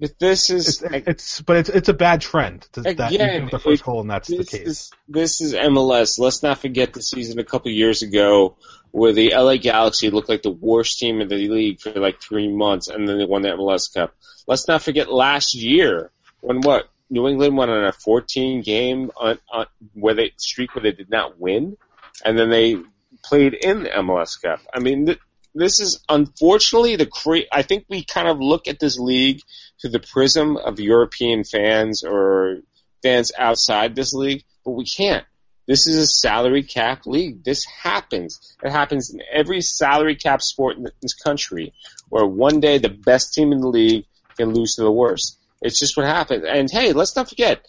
but 0.00 0.16
this 0.20 0.50
is 0.50 0.82
it's, 0.82 1.06
it's 1.08 1.40
but 1.42 1.56
it's 1.56 1.68
it's 1.68 1.88
a 1.88 1.94
bad 1.94 2.20
trend 2.20 2.62
to, 2.72 2.82
that 2.82 3.10
you 3.12 3.18
the 3.18 3.58
first 3.58 3.82
it- 3.82 3.84
goal 3.84 4.00
and 4.00 4.10
that's 4.10 4.28
the 4.28 4.44
case. 4.44 4.66
is 4.66 4.90
this 5.08 5.40
is 5.40 5.54
MLS. 5.54 6.18
Let's 6.18 6.42
not 6.42 6.58
forget 6.58 6.92
the 6.92 7.02
season 7.02 7.38
a 7.40 7.44
couple 7.44 7.70
years 7.72 8.02
ago 8.02 8.56
where 8.90 9.12
the 9.12 9.30
LA 9.34 9.56
Galaxy 9.56 10.10
looked 10.10 10.28
like 10.28 10.42
the 10.42 10.50
worst 10.50 10.98
team 10.98 11.20
in 11.20 11.28
the 11.28 11.48
league 11.48 11.80
for 11.80 11.92
like 11.92 12.20
three 12.20 12.48
months, 12.48 12.88
and 12.88 13.08
then 13.08 13.18
they 13.18 13.24
won 13.24 13.42
the 13.42 13.48
MLS 13.48 13.92
Cup. 13.92 14.14
Let's 14.46 14.68
not 14.68 14.82
forget 14.82 15.12
last 15.12 15.54
year 15.54 16.10
when 16.40 16.60
what 16.60 16.88
New 17.10 17.28
England 17.28 17.56
went 17.56 17.70
on 17.70 17.84
a 17.84 17.92
14 17.92 18.62
game 18.62 19.10
on, 19.16 19.38
on 19.52 19.66
where 19.94 20.14
they 20.14 20.32
streak 20.36 20.74
where 20.74 20.82
they 20.82 20.92
did 20.92 21.10
not 21.10 21.38
win, 21.38 21.76
and 22.24 22.38
then 22.38 22.50
they 22.50 22.76
played 23.24 23.54
in 23.54 23.82
the 23.84 23.90
MLS 23.90 24.40
Cup. 24.40 24.60
I 24.72 24.80
mean, 24.80 25.06
th- 25.06 25.20
this 25.54 25.80
is 25.80 26.02
unfortunately 26.08 26.96
the 26.96 27.06
cra- 27.06 27.50
I 27.50 27.62
think 27.62 27.86
we 27.88 28.04
kind 28.04 28.28
of 28.28 28.40
look 28.40 28.68
at 28.68 28.78
this 28.78 28.98
league 28.98 29.40
through 29.80 29.90
the 29.90 30.00
prism 30.00 30.56
of 30.56 30.80
European 30.80 31.44
fans 31.44 32.04
or 32.04 32.58
fans 33.02 33.32
outside 33.36 33.94
this 33.94 34.12
league, 34.12 34.44
but 34.64 34.72
we 34.72 34.84
can't. 34.84 35.24
This 35.68 35.86
is 35.86 35.96
a 35.96 36.06
salary 36.06 36.62
cap 36.62 37.04
league. 37.04 37.44
This 37.44 37.66
happens. 37.66 38.56
It 38.64 38.70
happens 38.70 39.10
in 39.10 39.20
every 39.30 39.60
salary 39.60 40.16
cap 40.16 40.40
sport 40.40 40.78
in 40.78 40.88
this 41.02 41.12
country, 41.12 41.74
where 42.08 42.24
one 42.24 42.60
day 42.60 42.78
the 42.78 42.88
best 42.88 43.34
team 43.34 43.52
in 43.52 43.60
the 43.60 43.68
league 43.68 44.06
can 44.38 44.54
lose 44.54 44.76
to 44.76 44.82
the 44.82 44.90
worst. 44.90 45.38
It's 45.60 45.78
just 45.78 45.94
what 45.94 46.06
happens. 46.06 46.44
And 46.48 46.70
hey, 46.70 46.94
let's 46.94 47.14
not 47.14 47.28
forget, 47.28 47.66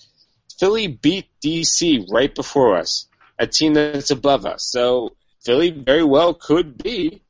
Philly 0.57 0.87
beat 0.87 1.27
DC 1.43 2.05
right 2.09 2.33
before 2.33 2.77
us, 2.77 3.07
a 3.37 3.45
team 3.45 3.73
that's 3.73 4.11
above 4.11 4.45
us. 4.45 4.69
So 4.71 5.17
Philly 5.43 5.71
very 5.71 6.05
well 6.05 6.33
could 6.33 6.81
be. 6.81 7.21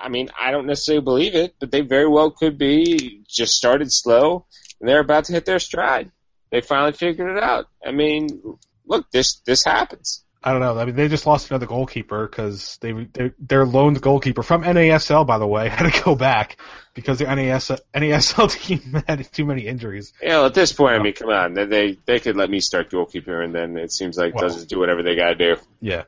I 0.00 0.08
mean, 0.08 0.28
I 0.38 0.52
don't 0.52 0.66
necessarily 0.66 1.02
believe 1.02 1.34
it, 1.34 1.56
but 1.58 1.72
they 1.72 1.80
very 1.80 2.08
well 2.08 2.30
could 2.30 2.58
be 2.58 3.22
just 3.28 3.54
started 3.54 3.92
slow 3.92 4.46
and 4.78 4.88
they're 4.88 5.00
about 5.00 5.24
to 5.24 5.32
hit 5.32 5.46
their 5.46 5.58
stride. 5.58 6.12
They 6.50 6.60
finally 6.60 6.92
figured 6.92 7.36
it 7.36 7.42
out. 7.42 7.66
I 7.84 7.90
mean, 7.90 8.58
look, 8.86 9.10
this 9.10 9.40
this 9.40 9.64
happens. 9.64 10.24
I 10.46 10.52
don't 10.52 10.60
know. 10.60 10.78
I 10.78 10.84
mean, 10.84 10.94
they 10.94 11.08
just 11.08 11.26
lost 11.26 11.50
another 11.50 11.66
goalkeeper 11.66 12.24
because 12.28 12.78
they, 12.80 12.92
they 12.92 13.32
their 13.40 13.66
loaned 13.66 14.00
goalkeeper 14.00 14.44
from 14.44 14.62
NASL, 14.62 15.26
by 15.26 15.38
the 15.38 15.46
way, 15.46 15.68
had 15.70 15.90
to 15.90 16.02
go 16.04 16.14
back 16.14 16.56
because 16.94 17.18
their 17.18 17.34
NAS, 17.34 17.70
NASL 17.92 18.52
team 18.62 19.02
had 19.08 19.30
too 19.32 19.44
many 19.44 19.66
injuries. 19.66 20.12
Yeah, 20.22 20.28
know, 20.28 20.46
at 20.46 20.54
this 20.54 20.72
point, 20.72 20.94
I 20.94 21.02
mean, 21.02 21.14
come 21.14 21.30
on, 21.30 21.54
they 21.54 21.98
they, 22.06 22.20
could 22.20 22.36
let 22.36 22.48
me 22.48 22.60
start 22.60 22.90
goalkeeper, 22.90 23.42
and 23.42 23.52
then 23.52 23.76
it 23.76 23.90
seems 23.92 24.16
like 24.16 24.34
Well. 24.34 24.48
does 24.48 24.64
do 24.66 24.78
whatever 24.78 25.02
they 25.02 25.16
got 25.16 25.30
to 25.30 25.34
do. 25.34 25.56
Yeah. 25.80 26.04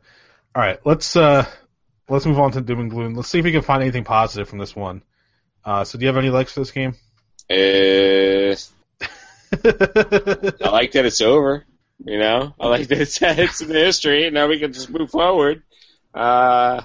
All 0.54 0.62
right. 0.62 0.78
Let's 0.84 1.16
uh 1.16 1.44
let's 2.08 2.24
move 2.24 2.38
on 2.38 2.52
to 2.52 2.60
doom 2.60 2.80
and 2.80 2.90
gloom. 2.90 3.14
Let's 3.14 3.28
see 3.28 3.40
if 3.40 3.44
we 3.44 3.52
can 3.52 3.62
find 3.62 3.82
anything 3.82 4.04
positive 4.04 4.48
from 4.48 4.58
this 4.58 4.76
one. 4.76 5.02
Uh, 5.64 5.84
so 5.84 5.98
do 5.98 6.04
you 6.04 6.08
have 6.08 6.16
any 6.16 6.30
likes 6.30 6.52
for 6.52 6.60
this 6.60 6.70
game? 6.70 6.94
Uh, 7.50 7.54
I 9.52 10.70
like 10.70 10.92
that 10.92 11.04
it's 11.04 11.20
over. 11.20 11.64
You 12.04 12.18
know, 12.18 12.54
I 12.60 12.68
like 12.68 12.88
that 12.88 13.00
it's, 13.00 13.20
it's 13.20 13.60
in 13.60 13.70
history. 13.70 14.30
Now 14.30 14.46
we 14.46 14.58
can 14.58 14.72
just 14.72 14.90
move 14.90 15.10
forward. 15.10 15.62
Uh, 16.14 16.82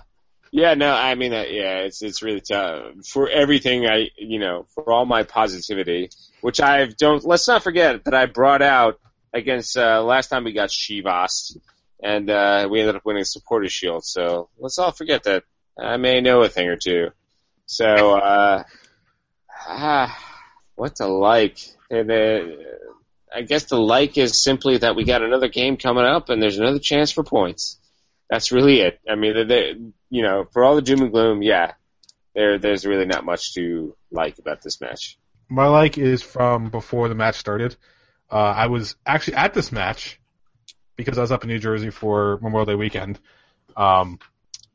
yeah, 0.51 0.73
no, 0.75 0.93
I 0.93 1.15
mean, 1.15 1.33
uh, 1.33 1.45
yeah, 1.47 1.79
it's 1.79 2.01
it's 2.01 2.21
really 2.21 2.41
tough 2.41 3.05
for 3.07 3.29
everything. 3.29 3.87
I, 3.87 4.09
you 4.17 4.39
know, 4.39 4.67
for 4.73 4.91
all 4.91 5.05
my 5.05 5.23
positivity, 5.23 6.09
which 6.41 6.61
I 6.61 6.85
don't. 6.85 7.23
Let's 7.23 7.47
not 7.47 7.63
forget 7.63 8.03
that 8.05 8.13
I 8.13 8.27
brought 8.27 8.61
out 8.61 8.99
against 9.33 9.77
uh, 9.77 10.03
last 10.03 10.27
time 10.27 10.43
we 10.43 10.53
got 10.53 10.69
Chivas, 10.69 11.57
and 12.01 12.29
uh, 12.29 12.67
we 12.69 12.81
ended 12.81 12.95
up 12.95 13.05
winning 13.05 13.23
Supporter 13.23 13.69
Shield. 13.69 14.05
So 14.05 14.49
let's 14.59 14.77
all 14.77 14.91
forget 14.91 15.23
that 15.23 15.43
I 15.79 15.97
may 15.97 16.21
know 16.21 16.41
a 16.41 16.49
thing 16.49 16.67
or 16.67 16.77
two. 16.77 17.09
So, 17.65 18.17
uh, 18.17 18.63
ah, 19.67 20.19
what 20.75 20.97
to 20.97 21.07
like? 21.07 21.57
And, 21.89 22.11
uh, 22.11 22.39
I 23.33 23.41
guess 23.41 23.65
the 23.65 23.77
like 23.77 24.17
is 24.17 24.41
simply 24.41 24.77
that 24.77 24.95
we 24.95 25.05
got 25.05 25.23
another 25.23 25.47
game 25.47 25.77
coming 25.77 26.05
up 26.05 26.29
and 26.29 26.41
there's 26.41 26.59
another 26.59 26.79
chance 26.79 27.11
for 27.11 27.23
points. 27.23 27.79
That's 28.29 28.51
really 28.51 28.81
it. 28.81 28.99
I 29.09 29.15
mean, 29.15 29.33
they, 29.33 29.43
they, 29.43 29.75
you 30.09 30.21
know, 30.21 30.45
for 30.51 30.63
all 30.63 30.75
the 30.75 30.81
doom 30.81 31.01
and 31.01 31.11
gloom, 31.11 31.41
yeah, 31.41 31.73
there, 32.35 32.59
there's 32.59 32.85
really 32.85 33.05
not 33.05 33.25
much 33.25 33.53
to 33.55 33.95
like 34.11 34.37
about 34.39 34.61
this 34.61 34.79
match. 34.79 35.17
My 35.49 35.67
like 35.67 35.97
is 35.97 36.21
from 36.21 36.69
before 36.69 37.09
the 37.09 37.15
match 37.15 37.35
started. 37.35 37.75
Uh, 38.31 38.35
I 38.35 38.67
was 38.67 38.95
actually 39.05 39.35
at 39.35 39.53
this 39.53 39.71
match 39.71 40.19
because 40.95 41.17
I 41.17 41.21
was 41.21 41.31
up 41.31 41.43
in 41.43 41.49
New 41.49 41.59
Jersey 41.59 41.89
for 41.89 42.39
Memorial 42.41 42.65
Day 42.65 42.75
weekend. 42.75 43.19
Um, 43.75 44.19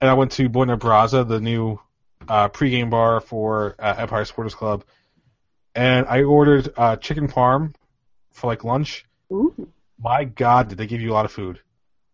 and 0.00 0.10
I 0.10 0.14
went 0.14 0.32
to 0.32 0.48
Buena 0.48 0.76
Brasa, 0.76 1.26
the 1.26 1.40
new 1.40 1.80
uh, 2.28 2.48
pregame 2.48 2.90
bar 2.90 3.20
for 3.20 3.76
uh, 3.78 3.94
Empire 3.98 4.24
Supporters 4.24 4.54
Club, 4.54 4.84
and 5.74 6.06
I 6.06 6.22
ordered 6.22 6.72
uh, 6.76 6.96
chicken 6.96 7.28
parm 7.28 7.74
for 8.38 8.46
like 8.46 8.64
lunch. 8.64 9.04
My 10.00 10.24
God, 10.24 10.68
did 10.68 10.78
they 10.78 10.86
give 10.86 11.00
you 11.00 11.12
a 11.12 11.14
lot 11.14 11.24
of 11.24 11.32
food? 11.32 11.60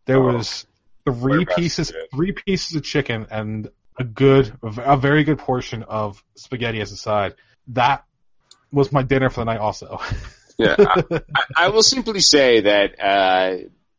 There 0.07 0.19
Oh. 0.19 0.35
was 0.35 0.67
three 1.07 1.45
pieces, 1.45 1.93
three 2.15 2.33
pieces 2.33 2.77
of 2.77 2.83
chicken 2.83 3.27
and 3.31 3.69
a 3.99 4.05
good, 4.05 4.53
a 4.63 4.97
very 4.97 5.23
good 5.25 5.39
portion 5.39 5.83
of 5.85 6.23
spaghetti 6.37 6.81
as 6.81 6.91
a 6.93 6.97
side. 6.97 7.35
That 7.69 8.05
was 8.73 8.91
my 8.91 9.03
dinner 9.03 9.31
for 9.31 9.41
the 9.41 9.45
night, 9.45 9.61
also. 9.61 10.01
Yeah, 10.57 10.77
I, 10.79 11.03
I- 11.11 11.21
I 11.57 11.69
will 11.71 11.83
simply 11.83 12.21
say 12.21 12.61
that 12.61 13.03
uh, 13.03 13.57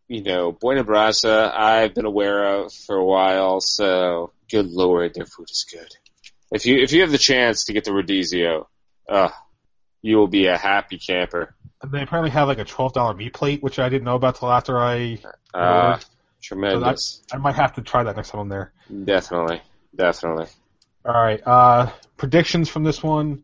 you 0.07 0.23
know 0.23 0.53
Buena 0.53 0.85
Brasa 0.85 1.51
I've 1.53 1.93
been 1.93 2.05
aware 2.05 2.61
of 2.61 2.71
for 2.73 2.95
a 2.95 3.03
while. 3.03 3.59
So 3.59 4.31
good 4.49 4.67
lord, 4.67 5.13
their 5.15 5.25
food 5.25 5.49
is 5.51 5.65
good. 5.69 5.89
If 6.53 6.65
you 6.65 6.77
if 6.77 6.93
you 6.93 7.01
have 7.01 7.11
the 7.11 7.17
chance 7.17 7.65
to 7.65 7.73
get 7.73 7.83
the 7.83 7.91
Rodizio, 7.91 8.67
uh, 9.09 9.31
you 10.01 10.15
will 10.15 10.29
be 10.29 10.47
a 10.47 10.57
happy 10.57 10.97
camper. 10.97 11.53
They 11.91 12.01
apparently 12.01 12.31
have 12.31 12.47
like 12.47 12.59
a 12.59 12.65
twelve 12.65 12.93
dollar 12.93 13.13
meat 13.13 13.33
plate, 13.33 13.63
which 13.63 13.79
I 13.79 13.89
didn't 13.89 14.05
know 14.05 14.15
about 14.15 14.35
till 14.35 14.51
after 14.51 14.77
I. 14.77 15.19
Uh, 15.53 15.99
tremendous, 16.41 17.21
I 17.31 17.37
might 17.37 17.55
have 17.55 17.73
to 17.75 17.81
try 17.81 18.03
that 18.03 18.15
next 18.15 18.29
time 18.31 18.41
I'm 18.41 18.49
there. 18.49 18.73
definitely, 19.05 19.61
definitely. 19.95 20.47
All 21.05 21.13
right. 21.13 21.41
Uh, 21.45 21.91
predictions 22.17 22.69
from 22.69 22.83
this 22.83 23.01
one. 23.01 23.43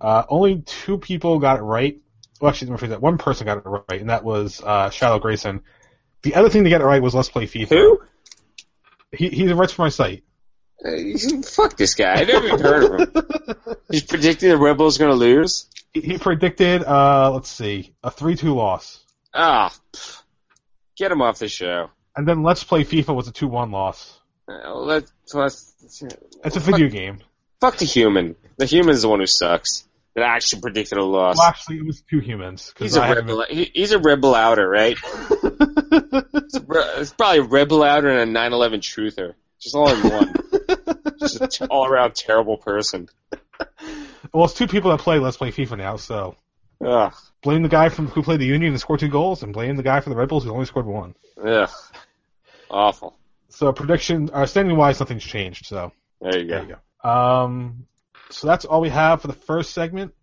Uh, 0.00 0.24
only 0.28 0.60
two 0.60 0.98
people 0.98 1.38
got 1.38 1.58
it 1.58 1.62
right. 1.62 1.98
Well, 2.40 2.50
actually, 2.50 2.68
let 2.68 2.72
me 2.72 2.78
phrase 2.78 2.90
that. 2.90 3.00
One 3.00 3.18
person 3.18 3.46
got 3.46 3.58
it 3.58 3.64
right, 3.64 4.00
and 4.00 4.10
that 4.10 4.24
was 4.24 4.60
uh, 4.60 4.90
Shallow 4.90 5.18
Grayson. 5.20 5.62
The 6.22 6.34
other 6.34 6.48
thing 6.48 6.64
to 6.64 6.70
get 6.70 6.80
it 6.80 6.84
right 6.84 7.00
was 7.00 7.14
Let's 7.14 7.28
Play 7.28 7.46
FIFA. 7.46 7.68
Who? 7.68 8.02
He, 9.12 9.28
he 9.28 9.52
writes 9.52 9.72
for 9.72 9.82
my 9.82 9.88
site. 9.90 10.24
Uh, 10.84 11.42
fuck 11.44 11.76
this 11.76 11.94
guy. 11.94 12.14
I 12.14 12.24
never 12.24 12.46
even 12.46 12.60
heard 12.60 12.84
of 12.84 13.14
him. 13.14 13.76
He's 13.90 14.02
predicting 14.02 14.48
the 14.48 14.56
Rebels 14.56 14.96
are 14.96 15.04
going 15.04 15.12
to 15.12 15.16
lose. 15.16 15.66
He, 15.94 16.16
predicted, 16.18 16.82
uh, 16.84 17.32
let's 17.32 17.50
see, 17.50 17.94
a 18.02 18.10
3-2 18.10 18.54
loss. 18.54 19.04
Ah, 19.34 19.72
pff. 19.92 20.22
get 20.96 21.12
him 21.12 21.20
off 21.20 21.38
the 21.38 21.48
show. 21.48 21.90
And 22.16 22.26
then 22.26 22.42
Let's 22.42 22.64
Play 22.64 22.84
FIFA 22.84 23.14
was 23.14 23.28
a 23.28 23.32
2-1 23.32 23.70
loss. 23.72 24.18
Uh, 24.48 24.74
let, 24.74 25.04
let's, 25.34 25.74
It's 26.44 26.56
a 26.56 26.60
video 26.60 26.88
game. 26.88 27.18
Fuck 27.60 27.76
the 27.76 27.84
human. 27.84 28.36
The 28.56 28.66
human's 28.66 29.02
the 29.02 29.08
one 29.08 29.20
who 29.20 29.26
sucks. 29.26 29.86
That 30.14 30.24
actually 30.24 30.60
predicted 30.60 30.98
a 30.98 31.04
loss. 31.04 31.38
Well, 31.38 31.46
actually, 31.46 31.78
it 31.78 31.86
was 31.86 32.02
two 32.02 32.18
humans. 32.18 32.74
He's 32.78 32.96
a 32.96 33.02
I 33.02 33.12
rebel. 33.12 33.46
He, 33.48 33.70
he's 33.72 33.92
a 33.92 33.98
rebel 33.98 34.34
outer, 34.34 34.68
right? 34.68 34.96
It's, 36.34 36.56
a 36.56 37.00
it's 37.00 37.12
probably 37.12 37.38
a 37.38 37.42
rebel 37.42 37.82
outer 37.82 38.08
and 38.08 38.34
a 38.34 38.40
9/11 38.40 38.80
truther, 38.80 39.34
just 39.60 39.74
all 39.74 39.90
in 39.90 40.00
one. 40.10 40.34
just 41.20 41.60
an 41.60 41.68
all-around 41.68 42.14
terrible 42.14 42.56
person. 42.56 43.08
well, 44.32 44.44
it's 44.44 44.54
two 44.54 44.66
people 44.66 44.90
that 44.90 45.00
play 45.00 45.18
Let's 45.18 45.36
Play 45.36 45.50
FIFA 45.52 45.78
now, 45.78 45.96
so 45.96 46.36
Ugh, 46.84 47.12
blame 47.42 47.62
the 47.62 47.68
guy 47.68 47.88
from 47.88 48.08
who 48.08 48.22
played 48.22 48.40
the 48.40 48.46
Union 48.46 48.72
and 48.72 48.80
scored 48.80 49.00
two 49.00 49.08
goals, 49.08 49.42
and 49.42 49.52
blame 49.52 49.76
the 49.76 49.82
guy 49.82 50.00
for 50.00 50.10
the 50.10 50.16
Red 50.16 50.28
Bulls 50.28 50.44
who 50.44 50.50
only 50.50 50.66
scored 50.66 50.86
one. 50.86 51.14
ugh, 51.44 51.70
awful. 52.70 53.16
So 53.48 53.72
prediction, 53.72 54.30
uh, 54.32 54.46
standing 54.46 54.76
wise, 54.76 54.98
nothing's 54.98 55.24
changed. 55.24 55.66
So 55.66 55.92
There 56.20 56.38
you 56.40 56.46
there 56.46 56.60
go. 56.62 56.66
you 56.68 56.76
go. 57.04 57.08
Um, 57.08 57.86
so 58.30 58.46
that's 58.46 58.64
all 58.64 58.80
we 58.80 58.88
have 58.88 59.20
for 59.20 59.26
the 59.28 59.34
first 59.34 59.72
segment. 59.72 60.14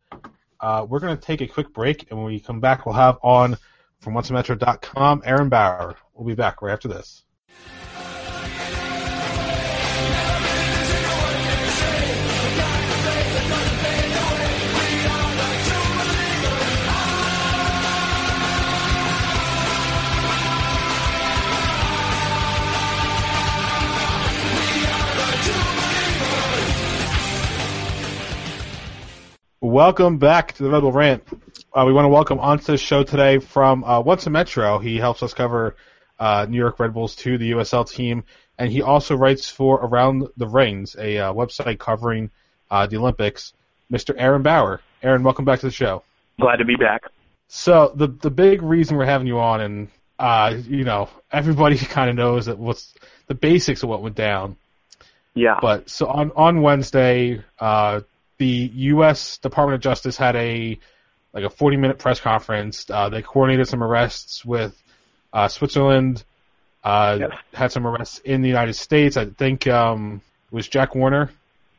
Uh, 0.59 0.85
we're 0.89 0.99
gonna 0.99 1.15
take 1.15 1.41
a 1.41 1.47
quick 1.47 1.71
break, 1.73 2.07
and 2.09 2.17
when 2.19 2.27
we 2.27 2.39
come 2.39 2.59
back, 2.59 2.85
we'll 2.85 2.95
have 2.95 3.17
on 3.21 3.55
from 3.99 4.13
oncemetro.com 4.15 5.21
Aaron 5.25 5.49
Bauer. 5.49 5.95
We'll 6.13 6.27
be 6.27 6.35
back 6.35 6.61
right 6.61 6.73
after 6.73 6.87
this. 6.87 7.23
Welcome 29.79 30.17
back 30.17 30.51
to 30.55 30.63
the 30.63 30.69
Red 30.69 30.81
Bull 30.81 30.91
Rant. 30.91 31.23
Uh, 31.73 31.85
we 31.87 31.93
want 31.93 32.03
to 32.03 32.09
welcome 32.09 32.37
onto 32.37 32.65
the 32.65 32.77
show 32.77 33.03
today 33.03 33.39
from 33.39 33.85
uh, 33.85 34.01
Once 34.01 34.27
a 34.27 34.29
Metro. 34.29 34.77
He 34.77 34.97
helps 34.97 35.23
us 35.23 35.33
cover 35.33 35.77
uh, 36.19 36.45
New 36.49 36.57
York 36.57 36.81
Red 36.81 36.93
Bulls 36.93 37.15
2, 37.15 37.37
the 37.37 37.51
USL 37.51 37.89
team, 37.89 38.25
and 38.57 38.69
he 38.69 38.81
also 38.81 39.15
writes 39.15 39.49
for 39.49 39.77
Around 39.77 40.27
the 40.35 40.47
Rings, 40.49 40.97
a 40.99 41.19
uh, 41.19 41.33
website 41.33 41.79
covering 41.79 42.29
uh, 42.69 42.87
the 42.87 42.97
Olympics. 42.97 43.53
Mr. 43.89 44.13
Aaron 44.17 44.43
Bauer. 44.43 44.81
Aaron, 45.01 45.23
welcome 45.23 45.45
back 45.45 45.61
to 45.61 45.67
the 45.67 45.71
show. 45.71 46.03
Glad 46.41 46.57
to 46.57 46.65
be 46.65 46.75
back. 46.75 47.03
So 47.47 47.93
the 47.95 48.07
the 48.07 48.29
big 48.29 48.61
reason 48.61 48.97
we're 48.97 49.05
having 49.05 49.27
you 49.27 49.39
on, 49.39 49.61
and 49.61 49.87
uh, 50.19 50.57
you 50.61 50.83
know, 50.83 51.07
everybody 51.31 51.77
kind 51.77 52.09
of 52.09 52.17
knows 52.17 52.47
that 52.47 52.59
what's 52.59 52.93
the 53.27 53.33
basics 53.33 53.81
of 53.81 53.87
what 53.87 54.01
went 54.01 54.17
down. 54.17 54.57
Yeah. 55.35 55.57
But 55.61 55.89
so 55.89 56.07
on 56.07 56.33
on 56.35 56.63
Wednesday, 56.63 57.45
uh, 57.57 58.01
the 58.39 58.71
U.S. 58.73 59.37
Department 59.37 59.75
of 59.75 59.81
Justice 59.81 60.17
had 60.17 60.35
a 60.35 60.79
like 61.33 61.43
a 61.43 61.49
40 61.49 61.77
minute 61.77 61.99
press 61.99 62.19
conference. 62.19 62.89
Uh, 62.89 63.09
they 63.09 63.21
coordinated 63.21 63.67
some 63.67 63.83
arrests 63.83 64.43
with 64.43 64.81
uh, 65.31 65.47
Switzerland. 65.47 66.23
Uh, 66.83 67.17
Yes. 67.19 67.31
Had 67.53 67.71
some 67.71 67.85
arrests 67.85 68.19
in 68.19 68.41
the 68.41 68.47
United 68.47 68.73
States. 68.73 69.17
I 69.17 69.25
think 69.25 69.67
um, 69.67 70.21
it 70.51 70.55
was 70.55 70.67
Jack 70.67 70.95
Warner 70.95 71.29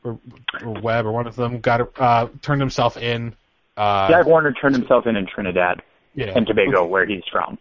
or, 0.05 0.19
or 0.63 0.81
Webb 0.81 1.07
or 1.07 1.13
one 1.13 1.27
of 1.27 1.35
them 1.35 1.61
got 1.61 1.99
uh, 1.99 2.29
turned 2.43 2.61
himself 2.61 2.97
in. 2.97 3.35
Uh, 3.77 4.09
Jack 4.09 4.27
Warner 4.27 4.53
turned 4.53 4.77
himself 4.77 5.07
in 5.07 5.17
in 5.17 5.27
Trinidad 5.27 5.83
yeah. 6.15 6.33
and 6.37 6.47
Tobago, 6.47 6.87
where 6.87 7.07
he's 7.07 7.23
from. 7.33 7.59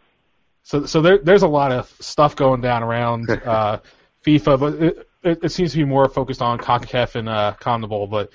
So, 0.63 0.85
so 0.85 1.01
there, 1.01 1.17
there's 1.17 1.43
a 1.43 1.47
lot 1.47 1.71
of 1.71 1.89
stuff 1.99 2.35
going 2.35 2.61
down 2.61 2.83
around 2.83 3.29
uh, 3.45 3.79
FIFA, 4.25 4.59
but 4.59 4.73
it, 4.75 5.09
it, 5.23 5.43
it 5.45 5.49
seems 5.49 5.71
to 5.71 5.77
be 5.77 5.85
more 5.85 6.09
focused 6.09 6.41
on 6.41 6.59
CONCACAF 6.59 7.15
and 7.15 7.29
uh, 7.29 7.55
CONMEBOL. 7.59 8.09
But 8.09 8.31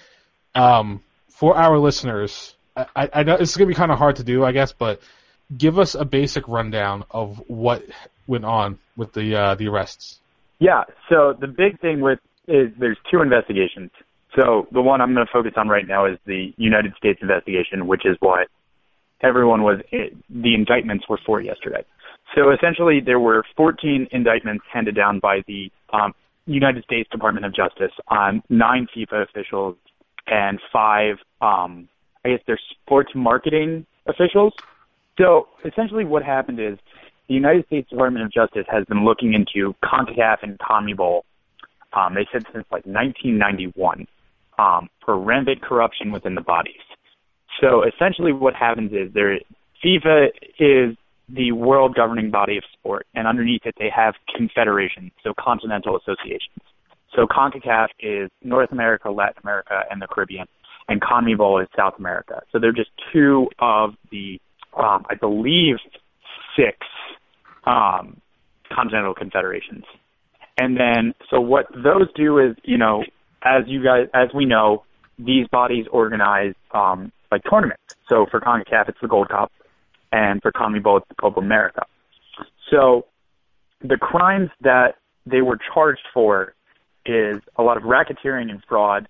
um, 0.54 1.02
for 1.28 1.56
our 1.56 1.78
listeners, 1.78 2.54
I, 2.76 3.08
I 3.12 3.22
know 3.22 3.34
it's 3.34 3.56
going 3.56 3.68
to 3.68 3.72
be 3.72 3.76
kind 3.76 3.92
of 3.92 3.98
hard 3.98 4.16
to 4.16 4.24
do, 4.24 4.44
I 4.44 4.52
guess, 4.52 4.72
but 4.72 5.00
give 5.56 5.78
us 5.78 5.94
a 5.94 6.04
basic 6.04 6.48
rundown 6.48 7.04
of 7.10 7.42
what 7.48 7.84
went 8.26 8.44
on 8.44 8.78
with 8.96 9.12
the 9.12 9.36
uh, 9.36 9.54
the 9.54 9.68
arrests. 9.68 10.18
Yeah. 10.58 10.84
So 11.08 11.34
the 11.38 11.46
big 11.46 11.80
thing 11.80 12.00
with 12.00 12.18
is 12.48 12.70
there's 12.78 12.98
two 13.10 13.20
investigations. 13.20 13.90
So 14.36 14.66
the 14.72 14.82
one 14.82 15.00
I'm 15.00 15.14
going 15.14 15.26
to 15.26 15.32
focus 15.32 15.52
on 15.56 15.68
right 15.68 15.86
now 15.86 16.06
is 16.06 16.18
the 16.26 16.52
United 16.56 16.94
States 16.96 17.20
investigation, 17.22 17.86
which 17.86 18.04
is 18.04 18.16
what 18.20 18.48
everyone 19.22 19.62
was 19.62 19.80
the 19.90 20.54
indictments 20.54 21.08
were 21.08 21.20
for 21.24 21.40
yesterday. 21.40 21.84
So 22.34 22.50
essentially, 22.50 23.00
there 23.00 23.20
were 23.20 23.44
14 23.56 24.08
indictments 24.10 24.64
handed 24.72 24.96
down 24.96 25.20
by 25.20 25.42
the 25.46 25.70
um, 25.92 26.14
United 26.46 26.84
States 26.84 27.08
Department 27.10 27.46
of 27.46 27.54
Justice 27.54 27.92
on 28.08 28.42
nine 28.48 28.88
FIFA 28.94 29.28
officials 29.28 29.76
and 30.26 30.60
five, 30.72 31.16
um, 31.40 31.88
I 32.24 32.30
guess 32.30 32.40
they're 32.46 32.60
sports 32.82 33.12
marketing 33.14 33.86
officials. 34.06 34.52
So 35.18 35.48
essentially, 35.64 36.04
what 36.04 36.22
happened 36.22 36.60
is 36.60 36.78
the 37.28 37.34
United 37.34 37.66
States 37.66 37.88
Department 37.88 38.24
of 38.24 38.32
Justice 38.32 38.66
has 38.68 38.84
been 38.86 39.04
looking 39.04 39.34
into 39.34 39.74
CONCACAF 39.84 40.38
and 40.42 40.58
CONMEBOL. 40.58 41.22
Um, 41.92 42.14
they 42.14 42.26
said 42.32 42.44
since 42.52 42.66
like 42.72 42.86
1991 42.86 44.06
um, 44.58 44.88
for 45.04 45.18
rampant 45.18 45.62
corruption 45.62 46.12
within 46.12 46.34
the 46.34 46.40
bodies. 46.40 46.74
So 47.60 47.84
essentially, 47.84 48.32
what 48.32 48.54
happens 48.54 48.92
is 48.92 49.12
there 49.14 49.38
FIFA 49.84 50.28
is 50.58 50.96
the 51.28 51.52
world 51.52 51.94
governing 51.94 52.30
body 52.30 52.56
of 52.56 52.64
sport, 52.72 53.06
and 53.14 53.26
underneath 53.26 53.62
it 53.64 53.74
they 53.78 53.90
have 53.94 54.14
confederations, 54.34 55.12
so 55.22 55.32
continental 55.38 55.96
associations. 55.96 56.60
So 57.14 57.26
CONCACAF 57.26 57.88
is 58.00 58.30
North 58.42 58.72
America, 58.72 59.10
Latin 59.10 59.40
America, 59.42 59.82
and 59.90 60.02
the 60.02 60.06
Caribbean, 60.06 60.46
and 60.88 61.00
CONMEBOL 61.00 61.62
is 61.62 61.68
South 61.76 61.94
America. 61.98 62.42
So 62.50 62.58
they're 62.58 62.72
just 62.72 62.90
two 63.12 63.48
of 63.58 63.94
the, 64.10 64.40
um, 64.76 65.06
I 65.08 65.14
believe, 65.14 65.76
six 66.56 66.76
um, 67.66 68.20
continental 68.72 69.14
confederations. 69.14 69.84
And 70.58 70.76
then, 70.76 71.14
so 71.30 71.40
what 71.40 71.66
those 71.72 72.12
do 72.14 72.38
is, 72.38 72.56
you 72.64 72.78
know, 72.78 73.04
as 73.42 73.64
you 73.66 73.82
guys, 73.82 74.08
as 74.14 74.28
we 74.34 74.44
know, 74.44 74.84
these 75.18 75.46
bodies 75.48 75.86
organize 75.92 76.54
um, 76.72 77.12
like 77.30 77.42
tournaments. 77.48 77.82
So 78.08 78.26
for 78.30 78.40
CONCACAF, 78.40 78.88
it's 78.88 78.98
the 79.00 79.08
Gold 79.08 79.28
Cup, 79.28 79.52
and 80.12 80.42
for 80.42 80.52
CONMEBOL, 80.52 80.98
it's 80.98 81.08
the 81.08 81.14
Copa 81.14 81.40
America. 81.40 81.86
So 82.70 83.06
the 83.80 83.96
crimes 83.96 84.50
that 84.62 84.96
they 85.26 85.42
were 85.42 85.58
charged 85.72 86.02
for 86.12 86.54
is 87.06 87.42
a 87.56 87.62
lot 87.62 87.76
of 87.76 87.84
racketeering 87.84 88.50
and 88.50 88.62
fraud 88.68 89.08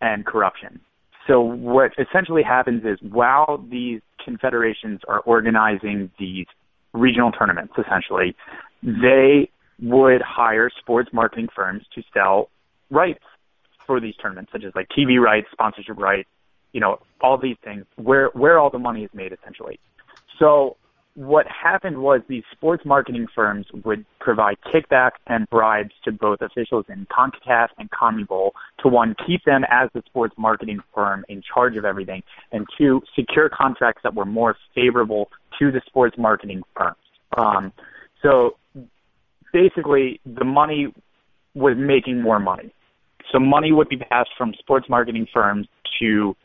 and 0.00 0.24
corruption. 0.24 0.80
So 1.26 1.40
what 1.40 1.92
essentially 1.98 2.42
happens 2.42 2.84
is 2.84 2.98
while 3.02 3.64
these 3.70 4.00
confederations 4.24 5.00
are 5.06 5.20
organizing 5.20 6.10
these 6.18 6.46
regional 6.92 7.32
tournaments, 7.32 7.74
essentially, 7.78 8.34
they 8.82 9.50
would 9.80 10.22
hire 10.22 10.70
sports 10.78 11.10
marketing 11.12 11.48
firms 11.54 11.84
to 11.94 12.02
sell 12.14 12.48
rights 12.90 13.22
for 13.86 14.00
these 14.00 14.14
tournaments, 14.16 14.52
such 14.52 14.64
as 14.64 14.72
like 14.74 14.88
TV 14.96 15.20
rights, 15.20 15.48
sponsorship 15.52 15.98
rights, 15.98 16.28
you 16.72 16.80
know, 16.80 16.98
all 17.20 17.38
these 17.38 17.56
things, 17.62 17.84
where 17.96 18.28
where 18.34 18.58
all 18.58 18.70
the 18.70 18.78
money 18.78 19.04
is 19.04 19.10
made 19.12 19.32
essentially. 19.32 19.78
So 20.38 20.76
what 21.18 21.46
happened 21.48 21.98
was 21.98 22.20
these 22.28 22.44
sports 22.52 22.84
marketing 22.84 23.26
firms 23.34 23.66
would 23.84 24.06
provide 24.20 24.56
kickbacks 24.72 25.18
and 25.26 25.50
bribes 25.50 25.90
to 26.04 26.12
both 26.12 26.40
officials 26.40 26.84
in 26.88 27.08
CONCACAF 27.10 27.70
and 27.76 27.90
CONMEBOL 27.90 28.52
to 28.82 28.88
one, 28.88 29.16
keep 29.26 29.44
them 29.44 29.64
as 29.68 29.90
the 29.94 30.02
sports 30.06 30.36
marketing 30.38 30.78
firm 30.94 31.24
in 31.28 31.42
charge 31.42 31.76
of 31.76 31.84
everything, 31.84 32.22
and 32.52 32.68
two, 32.78 33.02
secure 33.16 33.48
contracts 33.48 34.02
that 34.04 34.14
were 34.14 34.24
more 34.24 34.56
favorable 34.76 35.28
to 35.58 35.72
the 35.72 35.80
sports 35.86 36.16
marketing 36.16 36.62
firms. 36.76 36.96
Um, 37.36 37.72
so 38.22 38.56
basically, 39.52 40.20
the 40.24 40.44
money 40.44 40.94
was 41.52 41.74
making 41.76 42.22
more 42.22 42.38
money. 42.38 42.72
So 43.32 43.40
money 43.40 43.72
would 43.72 43.88
be 43.88 43.96
passed 43.96 44.30
from 44.38 44.54
sports 44.54 44.88
marketing 44.88 45.26
firms 45.34 45.66
to 45.98 46.36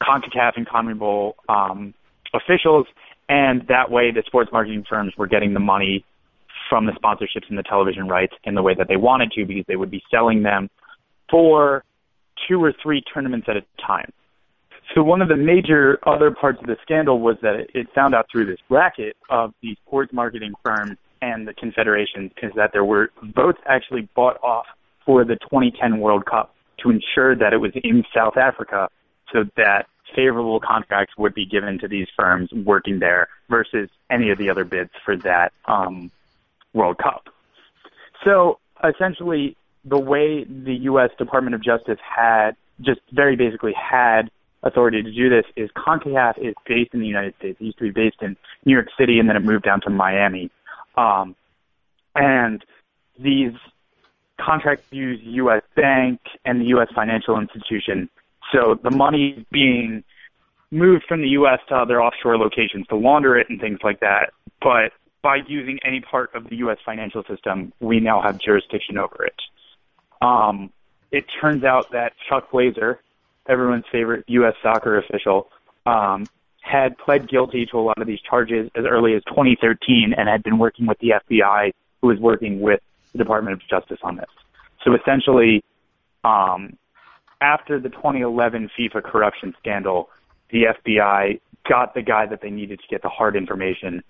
CONCACAF 0.00 0.52
and 0.56 0.66
CONMEBOL 0.66 1.34
um, 1.50 1.92
officials, 2.32 2.86
and 3.28 3.66
that 3.68 3.90
way 3.90 4.10
the 4.10 4.22
sports 4.26 4.50
marketing 4.52 4.84
firms 4.88 5.12
were 5.16 5.26
getting 5.26 5.54
the 5.54 5.60
money 5.60 6.04
from 6.68 6.86
the 6.86 6.92
sponsorships 6.92 7.48
and 7.48 7.58
the 7.58 7.62
television 7.62 8.08
rights 8.08 8.34
in 8.44 8.54
the 8.54 8.62
way 8.62 8.74
that 8.74 8.88
they 8.88 8.96
wanted 8.96 9.30
to 9.32 9.44
because 9.44 9.64
they 9.68 9.76
would 9.76 9.90
be 9.90 10.02
selling 10.10 10.42
them 10.42 10.68
for 11.30 11.84
two 12.48 12.62
or 12.62 12.72
three 12.82 13.02
tournaments 13.02 13.46
at 13.48 13.56
a 13.56 13.62
time. 13.84 14.10
So 14.94 15.02
one 15.02 15.20
of 15.20 15.28
the 15.28 15.36
major 15.36 15.98
other 16.06 16.30
parts 16.30 16.58
of 16.60 16.66
the 16.66 16.76
scandal 16.82 17.20
was 17.20 17.36
that 17.42 17.66
it, 17.74 17.88
found 17.94 18.14
out 18.14 18.26
through 18.32 18.46
this 18.46 18.58
racket 18.70 19.16
of 19.28 19.52
the 19.62 19.76
sports 19.86 20.12
marketing 20.12 20.54
firms 20.64 20.96
and 21.20 21.46
the 21.46 21.52
confederations 21.52 22.30
is 22.42 22.52
that 22.56 22.70
there 22.72 22.84
were 22.84 23.10
votes 23.34 23.58
actually 23.66 24.08
bought 24.14 24.42
off 24.42 24.66
for 25.04 25.24
the 25.24 25.36
2010 25.36 26.00
World 26.00 26.24
Cup 26.24 26.54
to 26.82 26.90
ensure 26.90 27.36
that 27.36 27.52
it 27.52 27.58
was 27.58 27.72
in 27.82 28.04
South 28.14 28.36
Africa 28.36 28.88
so 29.32 29.44
that 29.56 29.86
favorable 30.14 30.60
contracts 30.60 31.14
would 31.16 31.34
be 31.34 31.46
given 31.46 31.78
to 31.80 31.88
these 31.88 32.08
firms 32.16 32.50
working 32.52 32.98
there 32.98 33.28
versus 33.48 33.88
any 34.10 34.30
of 34.30 34.38
the 34.38 34.50
other 34.50 34.64
bids 34.64 34.90
for 35.04 35.16
that 35.16 35.52
um, 35.66 36.10
World 36.72 36.98
Cup. 36.98 37.28
So 38.24 38.58
essentially, 38.82 39.56
the 39.84 39.98
way 39.98 40.44
the 40.44 40.74
U.S. 40.82 41.10
Department 41.18 41.54
of 41.54 41.62
Justice 41.62 41.98
had 42.02 42.52
just 42.80 43.00
very 43.12 43.36
basically 43.36 43.74
had 43.74 44.30
authority 44.62 45.02
to 45.02 45.12
do 45.12 45.28
this 45.28 45.44
is 45.56 45.70
CONCACAF 45.76 46.38
is 46.38 46.54
based 46.66 46.92
in 46.94 47.00
the 47.00 47.06
United 47.06 47.34
States. 47.36 47.58
It 47.60 47.64
used 47.64 47.78
to 47.78 47.84
be 47.84 47.90
based 47.90 48.22
in 48.22 48.36
New 48.64 48.72
York 48.72 48.88
City 48.98 49.18
and 49.18 49.28
then 49.28 49.36
it 49.36 49.44
moved 49.44 49.64
down 49.64 49.80
to 49.82 49.90
Miami. 49.90 50.50
Um, 50.96 51.36
and 52.14 52.64
these 53.18 53.52
contracts 54.40 54.86
use 54.90 55.20
U.S. 55.22 55.62
Bank 55.76 56.20
and 56.44 56.60
the 56.60 56.66
U.S. 56.66 56.88
financial 56.94 57.38
institution. 57.38 58.08
So 58.52 58.78
the 58.82 58.90
money 58.90 59.46
being 59.50 60.04
moved 60.70 61.04
from 61.08 61.22
the 61.22 61.28
U.S. 61.28 61.60
to 61.68 61.74
other 61.76 62.02
offshore 62.02 62.36
locations 62.36 62.86
to 62.88 62.96
launder 62.96 63.36
it 63.38 63.48
and 63.48 63.60
things 63.60 63.78
like 63.82 64.00
that. 64.00 64.32
But 64.60 64.92
by 65.22 65.38
using 65.46 65.78
any 65.84 66.00
part 66.00 66.34
of 66.34 66.48
the 66.48 66.56
U.S. 66.56 66.78
financial 66.84 67.24
system, 67.24 67.72
we 67.80 68.00
now 68.00 68.20
have 68.20 68.38
jurisdiction 68.38 68.98
over 68.98 69.24
it. 69.24 69.40
Um, 70.20 70.70
it 71.10 71.24
turns 71.40 71.64
out 71.64 71.90
that 71.92 72.12
Chuck 72.28 72.50
Blazer, 72.50 73.00
everyone's 73.48 73.84
favorite 73.90 74.24
U.S. 74.28 74.54
soccer 74.62 74.98
official, 74.98 75.50
um, 75.86 76.26
had 76.60 76.98
pled 76.98 77.28
guilty 77.28 77.66
to 77.66 77.78
a 77.78 77.80
lot 77.80 78.00
of 78.00 78.06
these 78.06 78.20
charges 78.20 78.70
as 78.74 78.84
early 78.84 79.14
as 79.14 79.22
2013 79.24 80.14
and 80.16 80.28
had 80.28 80.42
been 80.42 80.58
working 80.58 80.86
with 80.86 80.98
the 80.98 81.14
FBI, 81.30 81.72
who 82.02 82.08
was 82.08 82.18
working 82.18 82.60
with 82.60 82.80
the 83.12 83.18
Department 83.18 83.54
of 83.54 83.66
Justice 83.68 83.98
on 84.02 84.16
this. 84.16 84.28
So 84.84 84.94
essentially, 84.94 85.64
um, 86.24 86.76
after 87.40 87.80
the 87.80 87.88
2011 87.88 88.70
FIFA 88.78 89.02
corruption 89.02 89.54
scandal, 89.58 90.10
the 90.50 90.64
FBI 90.64 91.40
got 91.68 91.94
the 91.94 92.02
guy 92.02 92.26
that 92.26 92.40
they 92.40 92.50
needed 92.50 92.80
to 92.80 92.86
get 92.88 93.02
the 93.02 93.08
hard 93.08 93.36
information 93.36 94.02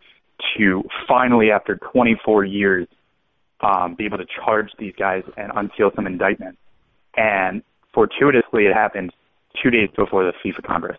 to 0.56 0.84
finally, 1.06 1.50
after 1.50 1.76
24 1.76 2.44
years, 2.44 2.86
um, 3.60 3.96
be 3.96 4.04
able 4.04 4.18
to 4.18 4.26
charge 4.26 4.70
these 4.78 4.94
guys 4.96 5.24
and 5.36 5.50
unseal 5.54 5.90
some 5.94 6.06
indictments. 6.06 6.58
And 7.16 7.62
fortuitously, 7.92 8.66
it 8.66 8.74
happened 8.74 9.12
two 9.60 9.70
days 9.70 9.88
before 9.96 10.24
the 10.24 10.32
FIFA 10.44 10.64
Congress. 10.64 10.98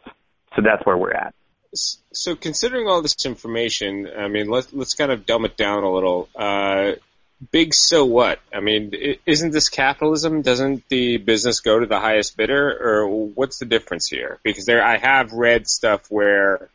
So 0.55 0.61
that's 0.61 0.85
where 0.85 0.97
we're 0.97 1.13
at. 1.13 1.33
So, 1.73 2.35
considering 2.35 2.87
all 2.87 3.01
this 3.03 3.25
information, 3.25 4.09
I 4.17 4.27
mean, 4.27 4.49
let's 4.49 4.73
let's 4.73 4.95
kind 4.95 5.11
of 5.11 5.27
dumb 5.27 5.45
it 5.45 5.55
down 5.55 5.83
a 5.83 5.93
little. 5.93 6.27
Uh, 6.35 6.93
big 7.51 7.73
so 7.73 8.05
what? 8.05 8.39
I 8.53 8.59
mean, 8.59 8.93
isn't 9.25 9.51
this 9.51 9.69
capitalism? 9.69 10.41
Doesn't 10.41 10.87
the 10.89 11.17
business 11.17 11.61
go 11.61 11.79
to 11.79 11.85
the 11.85 11.99
highest 11.99 12.37
bidder, 12.37 12.69
or 12.69 13.07
what's 13.07 13.59
the 13.59 13.65
difference 13.65 14.07
here? 14.07 14.39
Because 14.43 14.65
there, 14.65 14.83
I 14.83 14.97
have 14.97 15.31
read 15.31 15.67
stuff 15.67 16.09
where, 16.09 16.69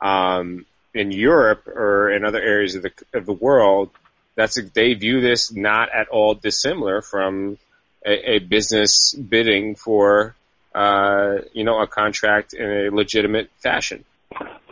um, 0.00 0.66
in 0.94 1.12
Europe 1.12 1.66
or 1.66 2.10
in 2.10 2.24
other 2.24 2.40
areas 2.40 2.74
of 2.74 2.82
the 2.82 2.92
of 3.12 3.26
the 3.26 3.32
world, 3.32 3.90
that's 4.34 4.60
they 4.72 4.94
view 4.94 5.20
this 5.20 5.52
not 5.52 5.88
at 5.94 6.08
all 6.08 6.34
dissimilar 6.34 7.02
from 7.02 7.58
a, 8.04 8.32
a 8.32 8.38
business 8.38 9.12
bidding 9.12 9.74
for, 9.74 10.34
uh, 10.74 11.38
you 11.52 11.64
know, 11.64 11.80
a 11.80 11.86
contract 11.86 12.54
in 12.54 12.70
a 12.70 12.90
legitimate 12.90 13.50
fashion. 13.58 14.04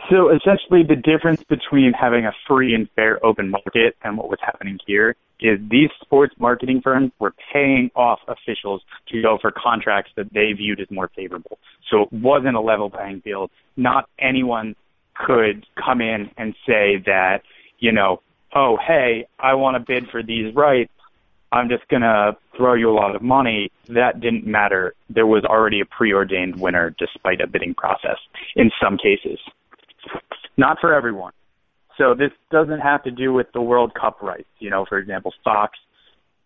So 0.09 0.29
essentially, 0.29 0.83
the 0.83 0.95
difference 0.95 1.43
between 1.43 1.91
having 1.91 2.25
a 2.25 2.31
free 2.47 2.73
and 2.73 2.89
fair 2.95 3.23
open 3.25 3.49
market 3.49 3.97
and 4.03 4.17
what 4.17 4.29
was 4.29 4.39
happening 4.41 4.79
here 4.87 5.15
is 5.39 5.59
these 5.69 5.89
sports 6.01 6.33
marketing 6.39 6.81
firms 6.81 7.11
were 7.19 7.33
paying 7.51 7.91
off 7.95 8.19
officials 8.27 8.81
to 9.09 9.21
go 9.21 9.37
for 9.41 9.51
contracts 9.51 10.11
that 10.15 10.31
they 10.33 10.53
viewed 10.53 10.79
as 10.79 10.89
more 10.89 11.11
favorable. 11.15 11.59
So 11.91 12.03
it 12.03 12.13
wasn't 12.13 12.55
a 12.55 12.61
level 12.61 12.89
playing 12.89 13.21
field. 13.21 13.51
Not 13.75 14.09
anyone 14.17 14.75
could 15.13 15.65
come 15.75 16.01
in 16.01 16.31
and 16.37 16.55
say 16.65 17.03
that, 17.05 17.41
you 17.79 17.91
know, 17.91 18.21
oh, 18.55 18.77
hey, 18.77 19.27
I 19.39 19.55
want 19.55 19.75
to 19.75 19.79
bid 19.79 20.09
for 20.09 20.23
these 20.23 20.55
rights. 20.55 20.91
I'm 21.51 21.69
just 21.69 21.87
going 21.87 22.01
to 22.01 22.35
throw 22.55 22.73
you 22.73 22.89
a 22.89 22.93
lot 22.93 23.15
of 23.15 23.21
money. 23.21 23.71
That 23.87 24.19
didn't 24.19 24.45
matter. 24.45 24.93
There 25.09 25.27
was 25.27 25.43
already 25.45 25.79
a 25.79 25.85
preordained 25.85 26.59
winner 26.59 26.93
despite 26.99 27.39
a 27.41 27.47
bidding 27.47 27.73
process 27.73 28.17
in 28.55 28.69
some 28.81 28.97
cases. 28.97 29.39
Not 30.57 30.77
for 30.81 30.93
everyone. 30.93 31.33
So 31.97 32.13
this 32.13 32.31
doesn't 32.51 32.79
have 32.79 33.03
to 33.03 33.11
do 33.11 33.33
with 33.33 33.47
the 33.53 33.61
World 33.61 33.93
Cup 33.93 34.21
rights. 34.21 34.49
You 34.59 34.69
know, 34.69 34.85
for 34.87 34.97
example, 34.97 35.33
Fox 35.43 35.77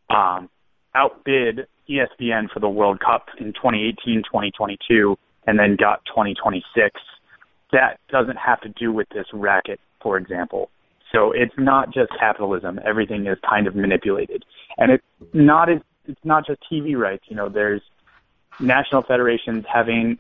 um, 0.09 0.49
outbid 0.95 1.67
ESPN 1.89 2.49
for 2.53 2.59
the 2.59 2.69
World 2.69 2.99
Cup 2.99 3.27
in 3.39 3.53
2018, 3.53 4.23
2022, 4.23 5.17
and 5.47 5.59
then 5.59 5.75
got 5.77 6.05
2026. 6.05 6.99
That 7.71 7.99
doesn't 8.09 8.37
have 8.37 8.61
to 8.61 8.69
do 8.69 8.93
with 8.93 9.07
this 9.09 9.25
racket, 9.33 9.79
for 10.01 10.17
example. 10.17 10.69
So 11.11 11.31
it's 11.31 11.53
not 11.57 11.93
just 11.93 12.11
capitalism. 12.17 12.79
Everything 12.85 13.27
is 13.27 13.37
kind 13.47 13.67
of 13.67 13.75
manipulated, 13.75 14.45
and 14.77 14.91
it's 14.91 15.03
not 15.33 15.69
it's 15.69 16.19
not 16.23 16.45
just 16.47 16.61
TV 16.71 16.97
rights. 16.97 17.25
You 17.27 17.35
know, 17.35 17.49
there's 17.49 17.81
national 18.59 19.03
federations 19.03 19.65
having 19.71 20.17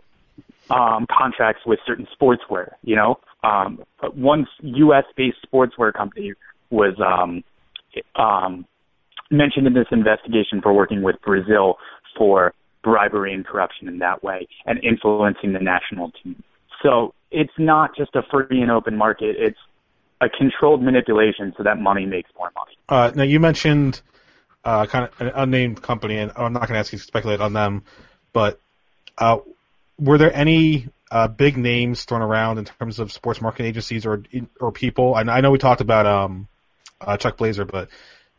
um, 0.69 1.05
contracts 1.09 1.61
with 1.65 1.79
certain 1.85 2.07
sportswear. 2.19 2.73
You 2.83 2.95
know, 2.95 3.19
um, 3.43 3.83
one 4.13 4.47
U.S.-based 4.61 5.35
sportswear 5.45 5.93
company 5.93 6.33
was 6.69 6.95
um, 6.99 7.43
um, 8.15 8.65
mentioned 9.29 9.67
in 9.67 9.73
this 9.73 9.87
investigation 9.91 10.61
for 10.61 10.73
working 10.73 11.01
with 11.01 11.15
Brazil 11.21 11.77
for 12.17 12.53
bribery 12.83 13.33
and 13.33 13.45
corruption 13.45 13.87
in 13.87 13.99
that 13.99 14.23
way 14.23 14.47
and 14.65 14.83
influencing 14.83 15.53
the 15.53 15.59
national 15.59 16.11
team. 16.23 16.43
So 16.81 17.13
it's 17.29 17.53
not 17.57 17.95
just 17.95 18.15
a 18.15 18.23
free 18.31 18.61
and 18.61 18.71
open 18.71 18.97
market. 18.97 19.35
It's 19.37 19.59
a 20.21 20.29
controlled 20.29 20.81
manipulation 20.83 21.53
so 21.57 21.63
that 21.63 21.79
money 21.79 22.05
makes 22.05 22.29
more 22.37 22.51
money. 22.55 22.77
Uh, 22.87 23.11
now 23.15 23.23
you 23.23 23.39
mentioned 23.39 24.01
uh, 24.63 24.85
kind 24.85 25.05
of 25.05 25.21
an 25.21 25.31
unnamed 25.35 25.81
company, 25.81 26.17
and 26.17 26.31
I'm 26.35 26.53
not 26.53 26.67
going 26.67 26.73
to 26.73 26.79
ask 26.79 26.93
you 26.93 26.99
to 26.99 27.03
speculate 27.03 27.41
on 27.41 27.53
them, 27.53 27.83
but 28.31 28.59
uh, 29.17 29.39
were 29.99 30.17
there 30.17 30.33
any 30.33 30.87
uh, 31.09 31.27
big 31.27 31.57
names 31.57 32.05
thrown 32.05 32.21
around 32.21 32.59
in 32.59 32.65
terms 32.65 32.99
of 32.99 33.11
sports 33.11 33.41
marketing 33.41 33.67
agencies 33.67 34.05
or 34.05 34.23
or 34.59 34.71
people? 34.71 35.17
And 35.17 35.29
I 35.29 35.41
know 35.41 35.51
we 35.51 35.57
talked 35.57 35.81
about 35.81 36.05
um, 36.05 36.47
uh, 36.99 37.17
Chuck 37.17 37.37
Blazer, 37.37 37.65
but 37.65 37.89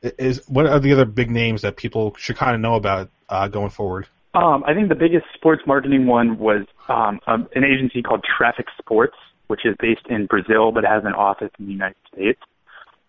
is 0.03 0.43
what 0.49 0.67
are 0.67 0.81
the 0.81 0.93
other 0.93 1.05
big 1.05 1.31
names 1.31 1.63
that 1.63 1.77
people 1.77 2.15
should 2.17 2.37
kind 2.37 2.55
of 2.55 2.61
know 2.61 2.75
about 2.75 3.11
uh, 3.29 3.49
going 3.49 3.71
forward? 3.71 4.07
Um, 4.35 4.65
I 4.67 4.73
think 4.73 4.89
the 4.89 4.95
biggest 4.95 5.27
sports 5.35 5.63
marketing 5.67 6.07
one 6.07 6.39
was 6.39 6.65
um, 6.89 7.21
um, 7.27 7.49
an 7.55 7.65
agency 7.65 8.03
called 8.03 8.25
Traffic 8.25 8.67
Sports, 8.79 9.17
which 9.47 9.65
is 9.65 9.75
based 9.79 10.07
in 10.09 10.27
Brazil 10.27 10.73
but 10.73 10.85
has 10.85 11.05
an 11.05 11.13
office 11.13 11.51
in 11.59 11.67
the 11.67 11.73
United 11.73 11.97
States. 12.13 12.41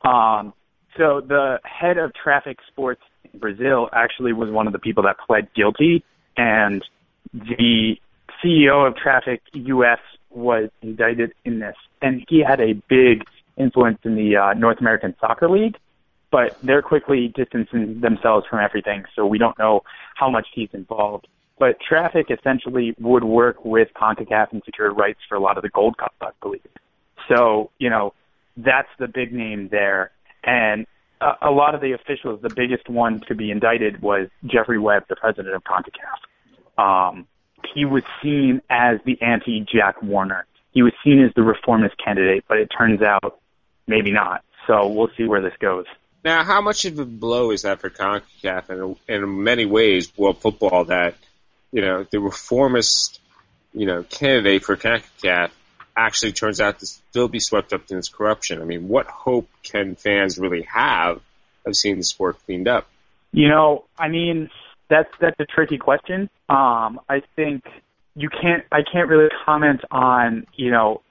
Um, 0.04 0.54
so 0.98 1.22
the 1.22 1.60
head 1.64 1.98
of 1.98 2.14
Traffic 2.14 2.60
Sports 2.68 3.02
in 3.32 3.40
Brazil 3.40 3.90
actually 3.94 4.34
was 4.34 4.52
one 4.52 4.68
of 4.68 4.74
the 4.74 4.80
people 4.80 5.04
that 5.04 5.18
pled 5.26 5.54
guilty, 5.54 6.04
and 6.38 6.84
the 7.34 7.98
CEO 8.44 8.88
of 8.88 8.96
Traffic 8.96 9.42
US 9.54 10.00
was 10.30 10.70
indicted 10.82 11.34
in 11.46 11.60
this, 11.60 11.76
and 12.02 12.24
he 12.28 12.40
had 12.40 12.60
a 12.60 12.74
big 12.74 13.24
influence 13.58 14.00
in 14.04 14.16
the 14.16 14.36
uh, 14.36 14.54
North 14.54 14.80
American 14.80 15.16
Soccer 15.20 15.50
League. 15.50 15.78
But 16.32 16.58
they're 16.64 16.82
quickly 16.82 17.28
distancing 17.28 18.02
themselves 18.02 18.48
from 18.50 18.60
everything, 18.60 19.06
so 19.16 19.24
we 19.24 19.38
don't 19.38 19.58
know 19.60 19.84
how 20.16 20.32
much 20.32 20.48
he's 20.52 20.70
involved. 20.74 21.28
But 21.60 21.78
Traffic 21.88 22.28
essentially 22.30 22.96
would 23.00 23.24
work 23.24 23.64
with 23.64 23.90
CONCACAF 23.96 24.52
and 24.52 24.62
secure 24.66 24.92
rights 24.92 25.20
for 25.30 25.36
a 25.36 25.40
lot 25.40 25.58
of 25.58 25.64
the 25.64 25.70
Gold 25.70 25.98
Cup, 25.98 26.14
I 26.22 26.30
believe. 26.42 26.62
So, 27.30 27.70
you 27.78 27.90
know, 27.90 28.14
that's 28.58 28.90
the 29.00 29.08
big 29.08 29.32
name 29.32 29.70
there. 29.70 30.12
And 30.44 30.88
a, 31.22 31.50
a 31.50 31.52
lot 31.52 31.76
of 31.76 31.82
the 31.82 31.94
officials, 31.94 32.42
the 32.42 32.54
biggest 32.54 32.90
one 32.90 33.22
to 33.28 33.36
be 33.36 33.52
indicted 33.52 34.02
was 34.02 34.30
Jeffrey 34.46 34.80
Webb, 34.80 35.06
the 35.10 35.16
president 35.16 35.56
of 35.56 35.64
CONCACAF. 35.64 36.82
Um, 36.82 37.28
he 37.74 37.86
was 37.86 38.04
seen 38.22 38.62
as 38.70 39.00
the 39.06 39.22
anti-Jack 39.22 40.02
Warner. 40.02 40.46
He 40.72 40.82
was 40.82 40.94
seen 41.04 41.24
as 41.24 41.32
the 41.36 41.44
reformist 41.44 41.96
candidate, 42.04 42.46
but 42.48 42.58
it 42.58 42.70
turns 42.76 43.02
out 43.02 43.40
maybe 43.88 44.12
not. 44.12 44.44
So 44.68 44.88
we'll 44.88 45.12
see 45.16 45.26
where 45.26 45.42
this 45.42 45.54
goes. 45.60 45.86
Now, 46.24 46.44
how 46.44 46.62
much 46.62 46.86
of 46.86 46.98
a 47.00 47.06
blow 47.06 47.52
is 47.52 47.64
that 47.64 47.80
for 47.80 47.90
CONCACAF 47.90 48.70
and 48.70 48.98
in 49.08 49.44
many 49.44 49.66
ways 49.66 50.12
world 50.18 50.40
football 50.40 50.86
that, 50.86 51.16
you 51.74 51.82
know, 51.82 52.06
the 52.10 52.20
reformist, 52.20 53.20
you 53.74 53.88
know, 53.88 54.04
candidate 54.04 54.64
for 54.64 54.78
CONCACAF 54.78 55.50
actually 55.98 56.32
turns 56.32 56.62
out 56.62 56.80
to 56.80 56.86
still 56.86 57.28
be 57.28 57.40
swept 57.40 57.74
up 57.74 57.82
in 57.90 57.98
this 57.98 58.10
corruption? 58.10 58.62
I 58.62 58.66
mean, 58.66 58.88
what 58.88 59.08
hope 59.08 59.50
can 59.64 59.96
fans 59.96 60.38
really 60.38 60.68
have 60.72 61.20
of 61.66 61.76
seeing 61.76 61.98
the 61.98 62.04
sport 62.04 62.38
cleaned 62.46 62.68
up? 62.68 62.88
You 63.32 63.50
know, 63.50 63.86
I 63.98 64.08
mean, 64.08 64.52
that's 64.88 65.10
that's 65.20 65.40
a 65.40 65.46
tricky 65.46 65.80
question. 65.80 66.30
Um, 66.48 67.00
I 67.10 67.24
think 67.36 67.64
you 68.16 68.30
can't. 68.30 68.64
I 68.72 68.82
can't 68.90 69.10
really 69.10 69.30
comment 69.44 69.82
on 69.90 70.46
you 70.54 70.70
know 70.70 71.02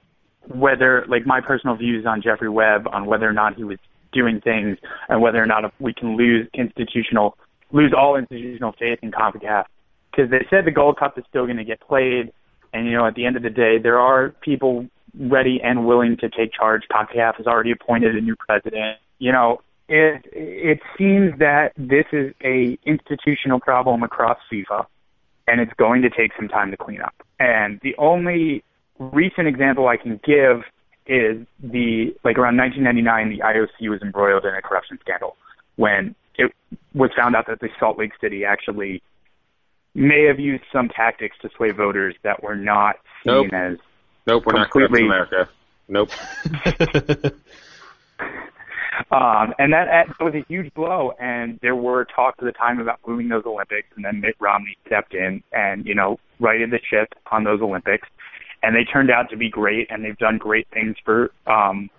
whether 0.47 1.05
like 1.09 1.25
my 1.25 1.41
personal 1.41 1.75
views 1.75 2.05
on 2.05 2.21
Jeffrey 2.21 2.49
Webb 2.49 2.87
on 2.91 3.05
whether 3.05 3.27
or 3.27 3.33
not 3.33 3.55
he 3.55 3.65
was 3.65 3.79
doing 4.13 4.39
things 4.39 4.77
and 5.09 5.21
whether 5.21 5.43
or 5.43 5.45
not 5.45 5.73
we 5.79 5.93
can 5.93 6.15
lose 6.15 6.47
institutional 6.53 7.37
lose 7.73 7.93
all 7.97 8.15
institutional 8.15 8.71
faith 8.73 8.99
in 9.01 9.11
CONCACAF 9.11 9.65
because 10.13 10.29
they 10.29 10.45
said 10.49 10.65
the 10.65 10.71
Gold 10.71 10.97
Cup 10.97 11.17
is 11.17 11.23
still 11.29 11.45
going 11.45 11.57
to 11.57 11.63
get 11.63 11.79
played 11.81 12.31
and 12.73 12.87
you 12.87 12.93
know 12.93 13.05
at 13.05 13.15
the 13.15 13.25
end 13.25 13.35
of 13.35 13.43
the 13.43 13.49
day 13.49 13.77
there 13.77 13.99
are 13.99 14.29
people 14.41 14.87
ready 15.17 15.59
and 15.63 15.85
willing 15.85 16.17
to 16.17 16.29
take 16.29 16.53
charge. 16.53 16.83
CONCACAF 16.91 17.35
has 17.37 17.47
already 17.47 17.71
appointed 17.71 18.15
a 18.15 18.21
new 18.21 18.35
president. 18.35 18.97
You 19.19 19.31
know, 19.31 19.61
it 19.87 20.25
it 20.31 20.79
seems 20.97 21.37
that 21.39 21.73
this 21.77 22.05
is 22.11 22.33
a 22.43 22.77
institutional 22.85 23.59
problem 23.59 24.03
across 24.03 24.37
FIFA 24.51 24.85
and 25.47 25.59
it's 25.59 25.73
going 25.73 26.01
to 26.01 26.09
take 26.09 26.31
some 26.37 26.47
time 26.47 26.71
to 26.71 26.77
clean 26.77 27.01
up. 27.01 27.13
And 27.39 27.79
the 27.83 27.95
only 27.97 28.63
recent 28.97 29.47
example 29.47 29.87
I 29.87 29.97
can 29.97 30.19
give 30.23 30.63
is 31.05 31.45
the 31.61 32.15
like 32.23 32.37
around 32.37 32.57
1999, 32.57 33.29
the 33.29 33.43
IOC 33.43 33.89
was 33.89 34.01
embroiled 34.01 34.45
in 34.45 34.55
a 34.55 34.61
corruption 34.61 34.97
scandal 35.01 35.35
when 35.75 36.15
it 36.35 36.51
was 36.93 37.11
found 37.15 37.35
out 37.35 37.45
that 37.47 37.59
the 37.59 37.69
Salt 37.79 37.99
Lake 37.99 38.13
City 38.21 38.45
actually 38.45 39.03
may 39.95 40.25
have 40.25 40.39
used 40.39 40.63
some 40.71 40.89
tactics 40.89 41.35
to 41.41 41.49
sway 41.55 41.71
voters 41.71 42.15
that 42.23 42.41
were 42.43 42.55
not 42.55 42.95
seen 43.23 43.49
Nope. 43.49 43.53
as 43.53 43.77
Nope, 44.25 44.43
we're 44.45 44.53
not 44.53 44.69
corrupt. 44.69 44.95
America. 44.95 45.49
Nope. 45.87 46.09
Um, 49.11 49.53
and 49.59 49.73
that, 49.73 49.87
that 50.17 50.23
was 50.23 50.33
a 50.33 50.45
huge 50.47 50.73
blow. 50.73 51.13
And 51.19 51.59
there 51.61 51.75
were 51.75 52.05
talks 52.05 52.37
at 52.39 52.45
the 52.45 52.51
time 52.51 52.79
about 52.79 52.99
moving 53.05 53.27
those 53.27 53.43
Olympics. 53.45 53.87
And 53.95 54.05
then 54.05 54.21
Mitt 54.21 54.35
Romney 54.39 54.77
stepped 54.85 55.13
in 55.13 55.43
and, 55.51 55.85
you 55.85 55.95
know, 55.95 56.19
righted 56.39 56.71
the 56.71 56.79
ship 56.89 57.13
on 57.31 57.43
those 57.43 57.61
Olympics. 57.61 58.07
And 58.61 58.75
they 58.75 58.83
turned 58.83 59.11
out 59.11 59.29
to 59.31 59.37
be 59.37 59.49
great. 59.49 59.87
And 59.89 60.03
they've 60.03 60.17
done 60.17 60.37
great 60.37 60.67
things 60.71 60.95
for 61.03 61.31
um, 61.47 61.89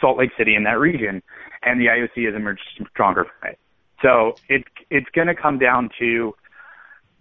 Salt 0.00 0.18
Lake 0.18 0.30
City 0.38 0.54
and 0.54 0.66
that 0.66 0.78
region. 0.78 1.22
And 1.62 1.80
the 1.80 1.86
IOC 1.86 2.26
has 2.26 2.34
emerged 2.34 2.62
stronger 2.90 3.24
from 3.24 3.50
it. 3.50 3.58
So 4.02 4.34
it, 4.48 4.64
it's 4.88 5.10
going 5.14 5.28
to 5.28 5.34
come 5.34 5.58
down 5.58 5.90
to 5.98 6.34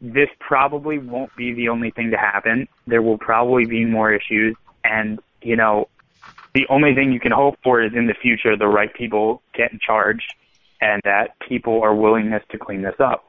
this 0.01 0.29
probably 0.39 0.97
won't 0.97 1.35
be 1.35 1.53
the 1.53 1.69
only 1.69 1.91
thing 1.91 2.11
to 2.11 2.17
happen. 2.17 2.67
There 2.87 3.01
will 3.01 3.17
probably 3.17 3.65
be 3.65 3.85
more 3.85 4.13
issues. 4.13 4.55
And, 4.83 5.19
you 5.41 5.55
know, 5.55 5.89
the 6.53 6.65
only 6.69 6.95
thing 6.95 7.11
you 7.11 7.19
can 7.19 7.31
hope 7.31 7.57
for 7.63 7.81
is 7.81 7.93
in 7.93 8.07
the 8.07 8.13
future 8.13 8.55
the 8.55 8.67
right 8.67 8.93
people 8.93 9.41
get 9.53 9.71
in 9.71 9.79
charge 9.79 10.27
and 10.81 11.01
that 11.03 11.37
people 11.47 11.81
are 11.81 11.93
willingness 11.93 12.43
to 12.51 12.57
clean 12.57 12.81
this 12.81 12.95
up. 12.99 13.25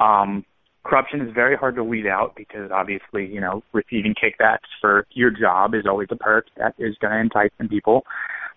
Um, 0.00 0.44
corruption 0.84 1.20
is 1.20 1.32
very 1.34 1.56
hard 1.56 1.74
to 1.76 1.84
weed 1.84 2.06
out 2.06 2.34
because 2.36 2.70
obviously, 2.70 3.26
you 3.26 3.40
know, 3.40 3.62
receiving 3.72 4.14
kickbacks 4.14 4.68
for 4.80 5.06
your 5.10 5.30
job 5.30 5.74
is 5.74 5.86
always 5.86 6.08
a 6.10 6.16
perk 6.16 6.46
that 6.56 6.74
is 6.78 6.96
going 7.00 7.12
to 7.12 7.18
entice 7.18 7.50
some 7.58 7.68
people. 7.68 8.04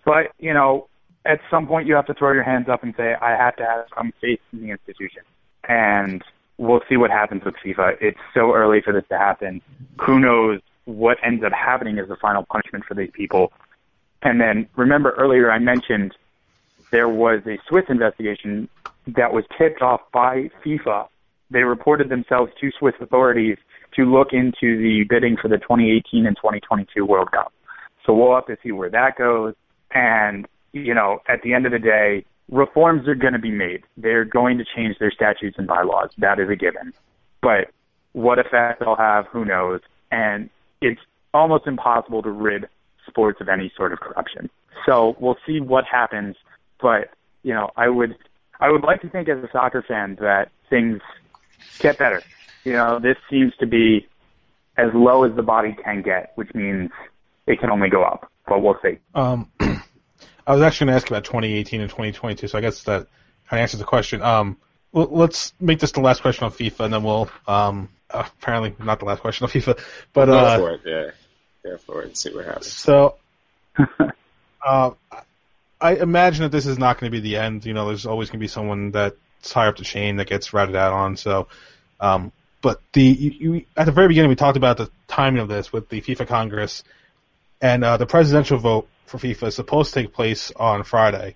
But, 0.05 0.31
you 0.37 0.53
know, 0.53 0.87
at 1.25 1.39
some 1.49 1.67
point 1.67 1.87
you 1.87 1.95
have 1.95 2.05
to 2.05 2.13
throw 2.13 2.31
your 2.33 2.43
hands 2.43 2.69
up 2.69 2.83
and 2.83 2.93
say, 2.95 3.15
I 3.19 3.31
have 3.31 3.55
to 3.57 3.63
have 3.63 3.85
some 3.95 4.13
faith 4.21 4.39
in 4.53 4.61
the 4.61 4.69
institution. 4.69 5.23
And 5.67 6.23
we'll 6.57 6.81
see 6.89 6.97
what 6.97 7.11
happens 7.11 7.43
with 7.43 7.55
FIFA. 7.63 7.97
It's 8.01 8.19
so 8.33 8.53
early 8.53 8.81
for 8.81 8.93
this 8.93 9.03
to 9.09 9.17
happen. 9.17 9.61
Who 10.01 10.19
knows 10.19 10.61
what 10.85 11.17
ends 11.23 11.43
up 11.43 11.53
happening 11.53 11.99
as 11.99 12.07
the 12.07 12.15
final 12.15 12.43
punishment 12.43 12.85
for 12.85 12.93
these 12.93 13.11
people. 13.11 13.51
And 14.21 14.41
then 14.41 14.67
remember 14.75 15.11
earlier 15.11 15.51
I 15.51 15.59
mentioned 15.59 16.15
there 16.91 17.09
was 17.09 17.41
a 17.45 17.57
Swiss 17.67 17.85
investigation 17.89 18.69
that 19.07 19.33
was 19.33 19.43
tipped 19.57 19.81
off 19.81 20.01
by 20.11 20.49
FIFA. 20.65 21.07
They 21.51 21.63
reported 21.63 22.09
themselves 22.09 22.51
to 22.59 22.71
Swiss 22.77 22.95
authorities 22.99 23.57
to 23.95 24.05
look 24.05 24.33
into 24.33 24.77
the 24.77 25.05
bidding 25.09 25.37
for 25.37 25.47
the 25.47 25.57
2018 25.57 26.25
and 26.25 26.35
2022 26.35 27.05
World 27.05 27.31
Cup. 27.31 27.53
So 28.05 28.13
we'll 28.13 28.35
have 28.35 28.45
to 28.47 28.57
see 28.63 28.71
where 28.71 28.89
that 28.89 29.17
goes. 29.17 29.53
And, 29.91 30.47
you 30.73 30.93
know, 30.93 31.19
at 31.27 31.41
the 31.41 31.53
end 31.53 31.65
of 31.65 31.71
the 31.71 31.79
day, 31.79 32.25
reforms 32.49 33.07
are 33.07 33.15
going 33.15 33.33
to 33.33 33.39
be 33.39 33.51
made. 33.51 33.83
They're 33.97 34.25
going 34.25 34.57
to 34.57 34.65
change 34.75 34.97
their 34.99 35.11
statutes 35.11 35.57
and 35.57 35.67
bylaws. 35.67 36.09
That 36.17 36.39
is 36.39 36.49
a 36.49 36.55
given. 36.55 36.93
But 37.41 37.71
what 38.13 38.39
effect 38.39 38.79
they'll 38.79 38.95
have, 38.95 39.25
who 39.27 39.45
knows? 39.45 39.81
And 40.11 40.49
it's 40.81 41.01
almost 41.33 41.67
impossible 41.67 42.21
to 42.23 42.31
rid 42.31 42.67
sports 43.07 43.41
of 43.41 43.49
any 43.49 43.71
sort 43.75 43.93
of 43.93 43.99
corruption. 43.99 44.49
So 44.85 45.15
we'll 45.19 45.37
see 45.45 45.59
what 45.59 45.85
happens. 45.85 46.35
But 46.81 47.09
you 47.43 47.53
know, 47.53 47.69
I 47.75 47.89
would 47.89 48.15
I 48.59 48.71
would 48.71 48.83
like 48.83 49.01
to 49.01 49.09
think 49.09 49.29
as 49.29 49.43
a 49.43 49.49
soccer 49.51 49.83
fan 49.87 50.17
that 50.19 50.49
things 50.69 51.01
get 51.79 51.97
better. 51.97 52.21
You 52.63 52.73
know, 52.73 52.99
this 52.99 53.17
seems 53.29 53.53
to 53.59 53.65
be 53.65 54.07
as 54.77 54.89
low 54.93 55.23
as 55.23 55.35
the 55.35 55.43
body 55.43 55.75
can 55.83 56.01
get, 56.01 56.31
which 56.35 56.53
means 56.53 56.91
it 57.45 57.59
can 57.59 57.69
only 57.69 57.89
go 57.89 58.03
up. 58.03 58.31
But 58.47 58.61
we'll 58.61 58.77
see. 58.81 58.97
Um, 59.15 59.49
I 60.47 60.53
was 60.53 60.61
actually 60.61 60.85
going 60.85 60.93
to 60.93 61.03
ask 61.03 61.09
about 61.09 61.25
2018 61.25 61.81
and 61.81 61.89
2022, 61.89 62.47
so 62.47 62.57
I 62.57 62.61
guess 62.61 62.83
that 62.83 63.07
kind 63.49 63.59
of 63.59 63.63
answers 63.63 63.79
the 63.79 63.85
question. 63.85 64.21
Um, 64.21 64.55
well, 64.93 65.09
let's 65.11 65.53
make 65.59 65.79
this 65.79 65.91
the 65.91 65.99
last 65.99 66.21
question 66.21 66.45
on 66.45 66.51
FIFA, 66.51 66.85
and 66.85 66.93
then 66.93 67.03
we'll 67.03 67.29
um, 67.47 67.89
uh, 68.09 68.23
apparently 68.25 68.73
not 68.83 68.99
the 68.99 69.05
last 69.05 69.19
question 69.19 69.43
on 69.43 69.51
FIFA, 69.51 69.77
but 70.13 70.27
Go 70.27 70.37
uh, 70.37 70.57
for 70.57 70.71
it, 70.71 70.81
yeah. 70.85 71.11
Go 71.63 71.77
for 71.77 72.01
it 72.01 72.07
and 72.07 72.17
see 72.17 72.33
what 72.33 72.45
happens. 72.45 72.71
so 72.71 73.15
uh, 74.65 74.91
I 75.81 75.95
imagine 75.95 76.43
that 76.43 76.51
this 76.51 76.65
is 76.65 76.79
not 76.79 76.97
going 76.97 77.11
to 77.11 77.15
be 77.15 77.21
the 77.21 77.35
end. 77.35 77.65
You 77.65 77.73
know, 77.73 77.87
there's 77.87 78.05
always 78.05 78.29
going 78.29 78.39
to 78.39 78.43
be 78.43 78.47
someone 78.47 78.91
that's 78.91 79.51
higher 79.51 79.67
up 79.67 79.77
the 79.77 79.83
chain 79.83 80.15
that 80.15 80.27
gets 80.27 80.53
routed 80.53 80.77
out 80.77 80.93
on. 80.93 81.17
So, 81.17 81.49
um, 81.99 82.31
but 82.61 82.81
the 82.93 83.03
you, 83.03 83.31
you, 83.31 83.65
at 83.75 83.85
the 83.85 83.91
very 83.91 84.07
beginning 84.07 84.29
we 84.29 84.35
talked 84.35 84.57
about 84.57 84.77
the 84.77 84.89
timing 85.07 85.41
of 85.41 85.49
this 85.49 85.73
with 85.73 85.89
the 85.89 86.01
FIFA 86.01 86.27
Congress, 86.27 86.85
and 87.61 87.83
uh, 87.83 87.97
the 87.97 88.05
presidential 88.05 88.57
vote 88.57 88.87
for 89.05 89.17
FIFA 89.17 89.47
is 89.47 89.55
supposed 89.55 89.93
to 89.93 90.01
take 90.01 90.13
place 90.13 90.51
on 90.51 90.83
Friday. 90.83 91.35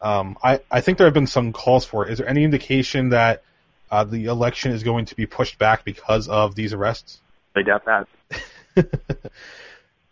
Um, 0.00 0.36
I 0.42 0.60
I 0.70 0.80
think 0.80 0.98
there 0.98 1.06
have 1.06 1.14
been 1.14 1.26
some 1.26 1.52
calls 1.52 1.84
for 1.84 2.06
it. 2.06 2.12
Is 2.12 2.18
there 2.18 2.28
any 2.28 2.44
indication 2.44 3.10
that 3.10 3.42
uh, 3.90 4.04
the 4.04 4.26
election 4.26 4.72
is 4.72 4.82
going 4.82 5.06
to 5.06 5.16
be 5.16 5.26
pushed 5.26 5.58
back 5.58 5.84
because 5.84 6.28
of 6.28 6.54
these 6.54 6.72
arrests? 6.72 7.20
I 7.56 7.62
doubt 7.62 7.84
that. 7.86 8.08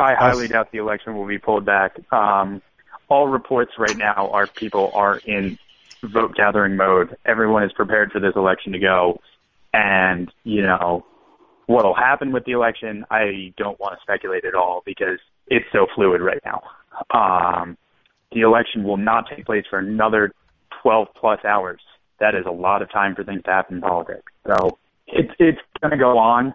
I 0.00 0.14
highly 0.14 0.48
doubt 0.48 0.72
the 0.72 0.78
election 0.78 1.16
will 1.16 1.26
be 1.26 1.38
pulled 1.38 1.64
back. 1.64 1.98
Um, 2.12 2.60
all 3.08 3.28
reports 3.28 3.72
right 3.78 3.96
now 3.96 4.30
are 4.30 4.46
people 4.46 4.90
are 4.94 5.16
in 5.18 5.58
vote 6.02 6.34
gathering 6.34 6.76
mode. 6.76 7.16
Everyone 7.24 7.62
is 7.62 7.72
prepared 7.72 8.12
for 8.12 8.20
this 8.20 8.34
election 8.36 8.72
to 8.72 8.78
go. 8.78 9.20
And, 9.72 10.32
you 10.44 10.62
know, 10.62 11.04
what'll 11.66 11.94
happen 11.94 12.32
with 12.32 12.44
the 12.44 12.52
election, 12.52 13.04
I 13.10 13.52
don't 13.56 13.78
want 13.78 13.98
to 13.98 14.02
speculate 14.02 14.44
at 14.44 14.54
all 14.54 14.82
because 14.84 15.18
it's 15.48 15.66
so 15.72 15.86
fluid 15.94 16.20
right 16.20 16.42
now. 16.44 16.62
Um, 17.10 17.76
the 18.32 18.40
election 18.40 18.84
will 18.84 18.96
not 18.96 19.24
take 19.34 19.46
place 19.46 19.64
for 19.68 19.78
another 19.78 20.32
12 20.82 21.08
plus 21.18 21.44
hours. 21.44 21.80
That 22.20 22.34
is 22.34 22.44
a 22.46 22.52
lot 22.52 22.82
of 22.82 22.90
time 22.90 23.14
for 23.14 23.24
things 23.24 23.42
to 23.44 23.50
happen 23.50 23.76
in 23.76 23.80
politics. 23.82 24.32
So 24.46 24.78
it's, 25.06 25.32
it's 25.38 25.58
going 25.80 25.90
to 25.90 25.96
go 25.96 26.18
on. 26.18 26.54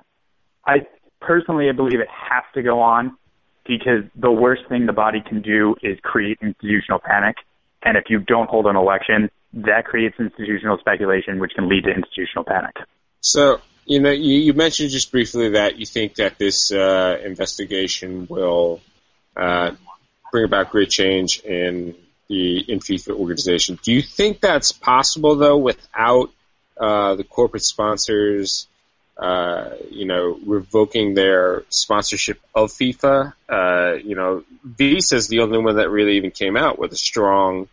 I 0.66 0.88
personally, 1.20 1.70
I 1.70 1.74
believe 1.74 2.00
it 2.00 2.10
has 2.10 2.44
to 2.56 2.64
go 2.64 2.80
on 2.80 3.18
because 3.66 4.04
the 4.16 4.32
worst 4.32 4.64
thing 4.70 4.86
the 4.86 4.94
body 4.94 5.22
can 5.28 5.42
do 5.42 5.76
is 5.84 5.98
create 6.02 6.40
institutional 6.42 7.00
panic. 7.00 7.36
And 7.84 7.98
if 7.98 8.06
you 8.10 8.20
don't 8.20 8.50
hold 8.50 8.66
an 8.66 8.76
election, 8.76 9.30
that 9.54 9.86
creates 9.86 10.16
institutional 10.20 10.78
speculation, 10.80 11.40
which 11.40 11.52
can 11.56 11.68
lead 11.70 11.84
to 11.84 11.92
institutional 11.92 12.44
panic. 12.44 12.76
So, 13.22 13.62
you 13.86 14.00
know, 14.00 14.12
you, 14.12 14.40
you 14.40 14.54
mentioned 14.54 14.90
just 14.90 15.12
briefly 15.12 15.50
that 15.50 15.78
you 15.78 15.86
think 15.86 16.16
that 16.16 16.38
this 16.38 16.72
uh, 16.72 17.18
investigation 17.24 18.28
will 18.30 18.82
uh, 19.36 19.72
bring 20.32 20.46
about 20.46 20.72
great 20.72 20.90
change 20.90 21.40
in 21.42 21.96
the 22.28 22.60
in 22.60 22.80
FIFA 22.80 23.20
organization. 23.20 23.80
Do 23.82 23.92
you 23.92 24.02
think 24.02 24.40
that's 24.40 24.72
possible 24.72 25.36
though, 25.36 25.58
without 25.58 26.32
uh, 26.80 27.16
the 27.16 27.24
corporate 27.24 27.64
sponsors 27.64 28.68
uh, 29.22 29.76
you 29.92 30.06
know, 30.06 30.40
revoking 30.46 31.14
their 31.14 31.64
sponsorship 31.70 32.40
of 32.56 32.72
FIFA. 32.72 33.34
Uh, 33.48 33.94
you 34.04 34.16
know, 34.16 34.44
Visa 34.64 35.16
is 35.16 35.28
the 35.28 35.42
only 35.42 35.60
one 35.60 35.76
that 35.76 35.92
really 35.92 36.18
even 36.18 36.32
came 36.32 36.58
out 36.58 36.80
with 36.80 36.92
a 36.92 36.98
strong 36.98 37.68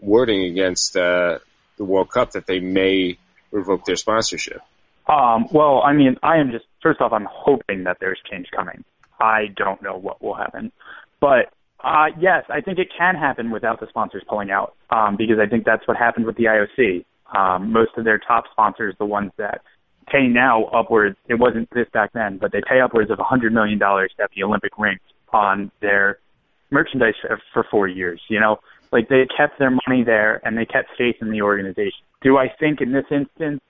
wording 0.00 0.44
against 0.44 0.96
uh, 0.96 1.38
the 1.76 1.84
World 1.84 2.10
Cup 2.10 2.32
that 2.32 2.46
they 2.46 2.58
may 2.58 3.16
revoke 3.52 3.84
their 3.84 3.96
sponsorship. 3.96 4.60
Um, 5.08 5.46
well, 5.52 5.82
I 5.82 5.92
mean, 5.92 6.16
I 6.22 6.36
am 6.36 6.50
just 6.50 6.66
first 6.82 7.00
off, 7.00 7.12
I'm 7.12 7.26
hoping 7.30 7.84
that 7.84 7.98
there's 8.00 8.18
change 8.30 8.46
coming. 8.54 8.84
I 9.20 9.46
don't 9.56 9.82
know 9.82 9.96
what 9.96 10.22
will 10.22 10.34
happen, 10.34 10.70
but 11.20 11.52
uh, 11.82 12.06
yes, 12.18 12.44
I 12.48 12.60
think 12.60 12.78
it 12.78 12.88
can 12.96 13.14
happen 13.14 13.50
without 13.50 13.80
the 13.80 13.86
sponsors 13.88 14.22
pulling 14.28 14.50
out, 14.50 14.74
um, 14.90 15.16
because 15.16 15.38
I 15.40 15.46
think 15.46 15.64
that's 15.64 15.86
what 15.86 15.96
happened 15.96 16.26
with 16.26 16.36
the 16.36 16.44
IOC. 16.44 17.04
Um, 17.36 17.72
most 17.72 17.92
of 17.96 18.04
their 18.04 18.18
top 18.18 18.44
sponsors, 18.50 18.94
the 18.98 19.04
ones 19.04 19.32
that 19.38 19.62
pay 20.10 20.26
now 20.26 20.64
upwards, 20.64 21.16
it 21.28 21.34
wasn't 21.34 21.68
this 21.70 21.86
back 21.92 22.12
then, 22.14 22.38
but 22.38 22.52
they 22.52 22.62
pay 22.68 22.80
upwards 22.80 23.10
of 23.10 23.18
a 23.18 23.22
$100 23.22 23.52
million 23.52 23.78
have 23.80 24.30
the 24.34 24.42
Olympic 24.42 24.72
rings 24.78 25.00
on 25.32 25.70
their 25.80 26.18
merchandise 26.70 27.14
for 27.52 27.66
four 27.70 27.86
years. 27.86 28.20
You 28.28 28.40
know, 28.40 28.58
like 28.92 29.08
they 29.08 29.26
kept 29.36 29.58
their 29.58 29.70
money 29.70 30.04
there 30.04 30.40
and 30.46 30.56
they 30.56 30.64
kept 30.64 30.88
faith 30.96 31.16
in 31.20 31.30
the 31.30 31.42
organization. 31.42 32.00
Do 32.22 32.38
I 32.38 32.48
think 32.58 32.80
in 32.80 32.92
this 32.92 33.04
instance, 33.10 33.60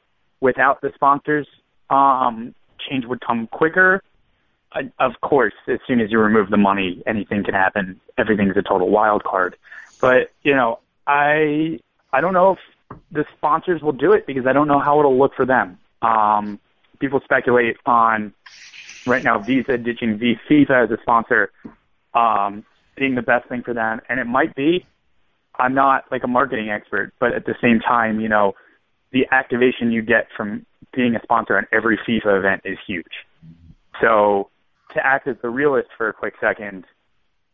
without 0.41 0.81
the 0.81 0.91
sponsors, 0.95 1.47
um, 1.91 2.55
change 2.89 3.05
would 3.07 3.21
come 3.21 3.47
quicker? 3.49 4.03
Uh, 4.73 4.83
of 4.99 5.21
course, 5.21 5.55
as 5.67 5.79
soon 5.87 6.01
as 6.01 6.11
you 6.11 6.19
remove 6.19 6.51
the 6.51 6.57
money, 6.57 7.03
anything 7.07 7.43
can 7.45 7.55
happen. 7.55 8.01
Everything's 8.19 8.57
a 8.57 8.63
total 8.63 8.91
wild 8.91 9.25
card. 9.25 9.57
But 10.01 10.31
you 10.43 10.55
know, 10.55 10.81
I 11.07 11.81
I 12.13 12.21
don't 12.21 12.35
know 12.35 12.53
if 12.53 12.99
the 13.11 13.25
sponsors 13.37 13.83
will 13.83 13.93
do 13.93 14.13
it 14.13 14.27
because 14.27 14.47
I 14.47 14.53
don't 14.53 14.69
know 14.69 14.79
how 14.79 14.99
it'll 14.99 15.19
look 15.19 15.35
for 15.35 15.47
them. 15.47 15.79
Um, 16.03 16.61
people 17.01 17.21
speculate 17.25 17.77
on 17.87 18.33
right 19.07 19.23
now 19.25 19.39
Visa 19.39 19.79
ditching 19.79 20.19
V 20.19 20.37
FIFA 20.49 20.85
as 20.85 20.91
a 20.91 20.99
sponsor 21.03 21.51
um, 22.15 22.65
being 22.97 23.15
the 23.15 23.23
best 23.23 23.49
thing 23.49 23.63
for 23.63 23.75
them, 23.75 24.01
and 24.09 24.21
it 24.21 24.27
might 24.27 24.55
be. 24.55 24.87
I'm 25.61 25.75
not 25.75 26.05
like 26.13 26.23
a 26.23 26.29
marketing 26.29 26.71
expert, 26.71 27.13
but 27.19 27.33
at 27.33 27.45
the 27.45 27.55
same 27.61 27.81
time, 27.81 28.21
you 28.21 28.29
know, 28.29 28.55
the 29.13 29.27
activation 29.31 29.91
you 29.91 30.03
get 30.03 30.29
from 30.37 30.67
being 30.93 31.15
a 31.17 31.23
sponsor 31.23 31.57
on 31.57 31.67
every 31.73 31.99
FIFA 31.99 32.39
event 32.39 32.63
is 32.65 32.79
huge. 32.87 33.27
So 34.01 34.51
to 34.95 35.05
act 35.05 35.27
as 35.29 35.37
the 35.43 35.51
realist 35.51 35.89
for 35.97 36.09
a 36.09 36.13
quick 36.13 36.35
second, 36.41 36.85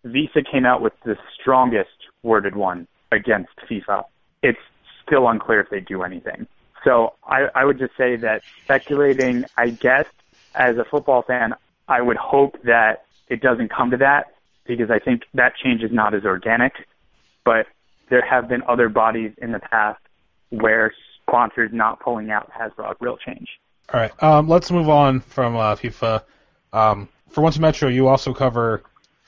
Visa 0.05 0.43
came 0.43 0.67
out 0.67 0.83
with 0.83 0.93
the 1.05 1.17
strongest 1.41 1.91
worded 2.23 2.55
one 2.55 2.87
against 3.11 3.53
FIFA. 3.71 4.05
It's 4.43 4.59
still 5.07 5.29
unclear 5.29 5.61
if 5.61 5.71
they 5.71 5.81
do 5.81 6.03
anything. 6.03 6.47
So 6.85 7.15
I, 7.27 7.47
I 7.55 7.65
would 7.65 7.79
just 7.79 7.97
say 7.97 8.17
that 8.17 8.43
speculating, 8.63 9.45
I 9.57 9.71
guess, 9.71 10.07
as 10.55 10.77
a 10.77 10.85
football 10.85 11.23
fan, 11.23 11.55
I 11.89 12.03
would 12.03 12.19
hope 12.19 12.63
that 12.65 13.07
it 13.29 13.41
doesn't 13.41 13.71
come 13.71 13.91
to 13.91 13.97
that 13.99 14.35
because 14.67 14.91
I 14.91 14.99
think 14.99 15.23
that 15.35 15.55
change 15.57 15.83
is 15.83 15.91
not 15.93 16.15
as 16.15 16.25
organic. 16.25 16.73
But 17.45 17.67
there 18.11 18.25
have 18.25 18.49
been 18.49 18.63
other 18.69 18.89
bodies 18.89 19.33
in 19.39 19.53
the 19.53 19.59
past 19.59 20.01
where 20.51 20.93
sponsors 21.35 21.71
not 21.73 22.01
pulling 22.01 22.31
out 22.31 22.49
has 22.53 22.73
brought 22.75 22.97
real 23.01 23.17
change. 23.17 23.49
All 23.93 24.01
right, 24.01 24.23
um, 24.23 24.49
let's 24.49 24.71
move 24.71 24.89
on 24.89 25.21
from 25.21 25.57
uh, 25.57 25.75
FIFA. 25.75 26.23
Um, 26.73 27.09
for 27.31 27.43
Once 27.43 27.59
Metro, 27.59 27.89
you 27.89 28.07
also 28.07 28.33
cover 28.33 28.83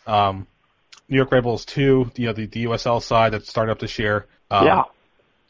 um, 0.06 0.46
New 1.08 1.16
York 1.16 1.32
Red 1.32 1.42
Bulls 1.42 1.64
2, 1.64 2.12
you 2.16 2.26
know, 2.26 2.32
the, 2.32 2.46
the 2.46 2.64
USL 2.64 3.02
side 3.02 3.32
that 3.32 3.44
started 3.46 3.72
up 3.72 3.80
this 3.80 3.98
year. 3.98 4.26
Um, 4.50 4.66
yeah. 4.66 4.82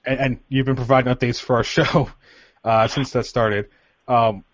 And, 0.05 0.21
and 0.21 0.41
you've 0.49 0.67
been 0.67 0.77
providing 0.77 1.13
updates 1.15 1.41
for 1.41 1.57
our 1.57 1.65
show 1.77 2.11
uh, 2.65 2.89
since 2.89 3.11
that 3.13 3.27
started. 3.27 3.69
Um, 4.09 4.45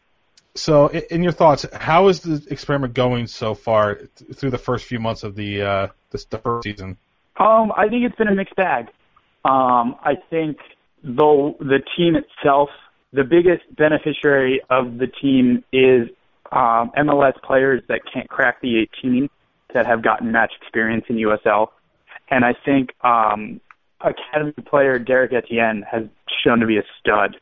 so, 0.54 0.88
in, 0.88 1.02
in 1.10 1.22
your 1.22 1.32
thoughts, 1.32 1.64
how 1.72 2.08
is 2.08 2.20
the 2.20 2.44
experiment 2.50 2.94
going 2.94 3.26
so 3.26 3.54
far 3.54 3.94
th- 3.94 4.36
through 4.36 4.50
the 4.50 4.58
first 4.58 4.84
few 4.84 4.98
months 4.98 5.22
of 5.22 5.34
the 5.34 5.62
uh, 5.62 5.86
this, 6.10 6.24
the 6.26 6.38
first 6.38 6.64
season? 6.64 6.98
Um, 7.38 7.72
I 7.74 7.88
think 7.88 8.04
it's 8.04 8.16
been 8.16 8.28
a 8.28 8.34
mixed 8.34 8.56
bag. 8.56 8.88
Um, 9.44 9.96
I 10.04 10.16
think 10.28 10.58
though 11.02 11.56
the 11.58 11.80
team 11.96 12.16
itself, 12.16 12.70
the 13.12 13.24
biggest 13.24 13.62
beneficiary 13.76 14.60
of 14.70 14.98
the 14.98 15.06
team 15.06 15.64
is 15.72 16.08
um, 16.50 16.90
MLS 16.96 17.40
players 17.42 17.82
that 17.88 18.00
can't 18.12 18.28
crack 18.28 18.60
the 18.60 18.78
18 19.02 19.28
that 19.74 19.86
have 19.86 20.02
gotten 20.02 20.32
match 20.32 20.52
experience 20.60 21.04
in 21.08 21.16
USL, 21.16 21.68
and 22.30 22.44
I 22.44 22.54
think 22.64 22.90
um, 23.04 23.60
academy 24.00 24.52
player 24.66 24.98
Derek 24.98 25.32
Etienne 25.32 25.84
has 25.90 26.04
shown 26.44 26.60
to 26.60 26.66
be 26.66 26.78
a 26.78 26.82
stud 27.00 27.36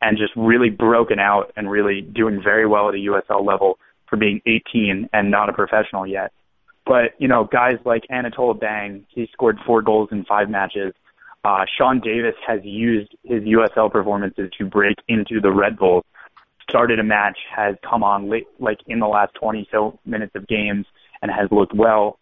and 0.00 0.16
just 0.16 0.32
really 0.36 0.70
broken 0.70 1.18
out 1.18 1.52
and 1.56 1.70
really 1.70 2.00
doing 2.00 2.40
very 2.42 2.66
well 2.66 2.88
at 2.88 2.94
a 2.94 2.98
USL 2.98 3.44
level 3.44 3.78
for 4.08 4.16
being 4.16 4.40
18 4.46 5.08
and 5.12 5.30
not 5.30 5.48
a 5.48 5.52
professional 5.52 6.06
yet. 6.06 6.32
But, 6.86 7.14
you 7.18 7.28
know, 7.28 7.44
guys 7.44 7.78
like 7.84 8.04
Anatole 8.08 8.54
Abang, 8.54 9.04
he 9.08 9.28
scored 9.32 9.58
four 9.66 9.82
goals 9.82 10.08
in 10.10 10.24
five 10.24 10.48
matches. 10.48 10.94
Uh, 11.44 11.64
Sean 11.76 12.00
Davis 12.00 12.34
has 12.46 12.60
used 12.64 13.14
his 13.24 13.42
USL 13.44 13.90
performances 13.90 14.50
to 14.58 14.66
break 14.66 14.96
into 15.06 15.40
the 15.40 15.50
Red 15.50 15.78
Bulls. 15.78 16.04
Started 16.68 16.98
a 16.98 17.04
match, 17.04 17.38
has 17.54 17.76
come 17.88 18.02
on 18.02 18.28
late, 18.28 18.46
like 18.58 18.78
in 18.86 18.98
the 18.98 19.06
last 19.06 19.34
20 19.34 19.68
so 19.70 19.98
minutes 20.04 20.32
of 20.34 20.46
games, 20.46 20.86
and 21.22 21.30
has 21.30 21.50
looked 21.50 21.74
well. 21.74 22.18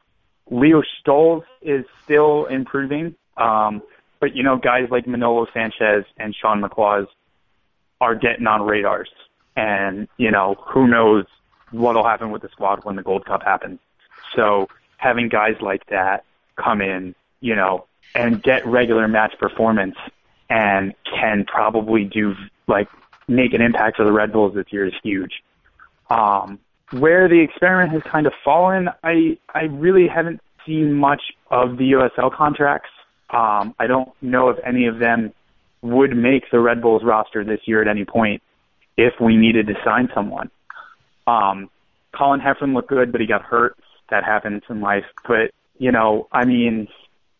Leo 0.50 0.82
Stolz 0.82 1.42
is 1.62 1.84
still 2.04 2.46
improving, 2.46 3.16
um, 3.36 3.82
but 4.20 4.36
you 4.36 4.42
know, 4.42 4.56
guys 4.56 4.88
like 4.90 5.06
Manolo 5.06 5.46
Sanchez 5.52 6.04
and 6.18 6.34
Sean 6.34 6.62
McLaws 6.62 7.06
are 8.00 8.14
getting 8.14 8.46
on 8.46 8.62
radars, 8.62 9.10
and 9.56 10.06
you 10.18 10.30
know, 10.30 10.54
who 10.64 10.86
knows 10.86 11.24
what'll 11.72 12.04
happen 12.04 12.30
with 12.30 12.42
the 12.42 12.48
squad 12.48 12.84
when 12.84 12.96
the 12.96 13.02
Gold 13.02 13.24
Cup 13.24 13.42
happens. 13.42 13.80
So 14.36 14.68
having 14.98 15.28
guys 15.28 15.56
like 15.60 15.86
that 15.86 16.24
come 16.56 16.80
in, 16.80 17.14
you 17.40 17.54
know, 17.54 17.86
and 18.14 18.42
get 18.42 18.66
regular 18.66 19.08
match 19.08 19.34
performance 19.38 19.96
and 20.48 20.94
can 21.18 21.44
probably 21.44 22.04
do 22.04 22.34
like 22.66 22.88
make 23.28 23.52
an 23.52 23.60
impact 23.60 23.96
for 23.96 24.04
the 24.04 24.12
Red 24.12 24.32
Bulls 24.32 24.54
this 24.54 24.66
year 24.70 24.86
is 24.86 24.94
huge. 25.02 25.42
Um, 26.08 26.58
where 26.92 27.28
the 27.28 27.40
experiment 27.40 27.90
has 27.92 28.02
kind 28.02 28.26
of 28.26 28.32
fallen, 28.44 28.88
I 29.02 29.38
I 29.54 29.64
really 29.64 30.06
haven't 30.06 30.40
seen 30.64 30.94
much 30.94 31.22
of 31.50 31.76
the 31.78 31.92
USL 31.92 32.32
contracts. 32.32 32.90
Um, 33.30 33.74
I 33.78 33.86
don't 33.86 34.10
know 34.22 34.50
if 34.50 34.58
any 34.64 34.86
of 34.86 34.98
them 34.98 35.32
would 35.82 36.16
make 36.16 36.50
the 36.50 36.60
Red 36.60 36.80
Bulls 36.80 37.02
roster 37.02 37.44
this 37.44 37.60
year 37.64 37.82
at 37.82 37.88
any 37.88 38.04
point 38.04 38.42
if 38.96 39.14
we 39.20 39.36
needed 39.36 39.66
to 39.66 39.74
sign 39.84 40.08
someone. 40.14 40.50
Um, 41.26 41.70
Colin 42.12 42.40
Heffron 42.40 42.74
looked 42.74 42.88
good, 42.88 43.12
but 43.12 43.20
he 43.20 43.26
got 43.26 43.42
hurt. 43.42 43.76
That 44.10 44.24
happens 44.24 44.62
in 44.70 44.80
life. 44.80 45.04
But 45.26 45.50
you 45.78 45.90
know, 45.92 46.28
I 46.32 46.44
mean, 46.44 46.88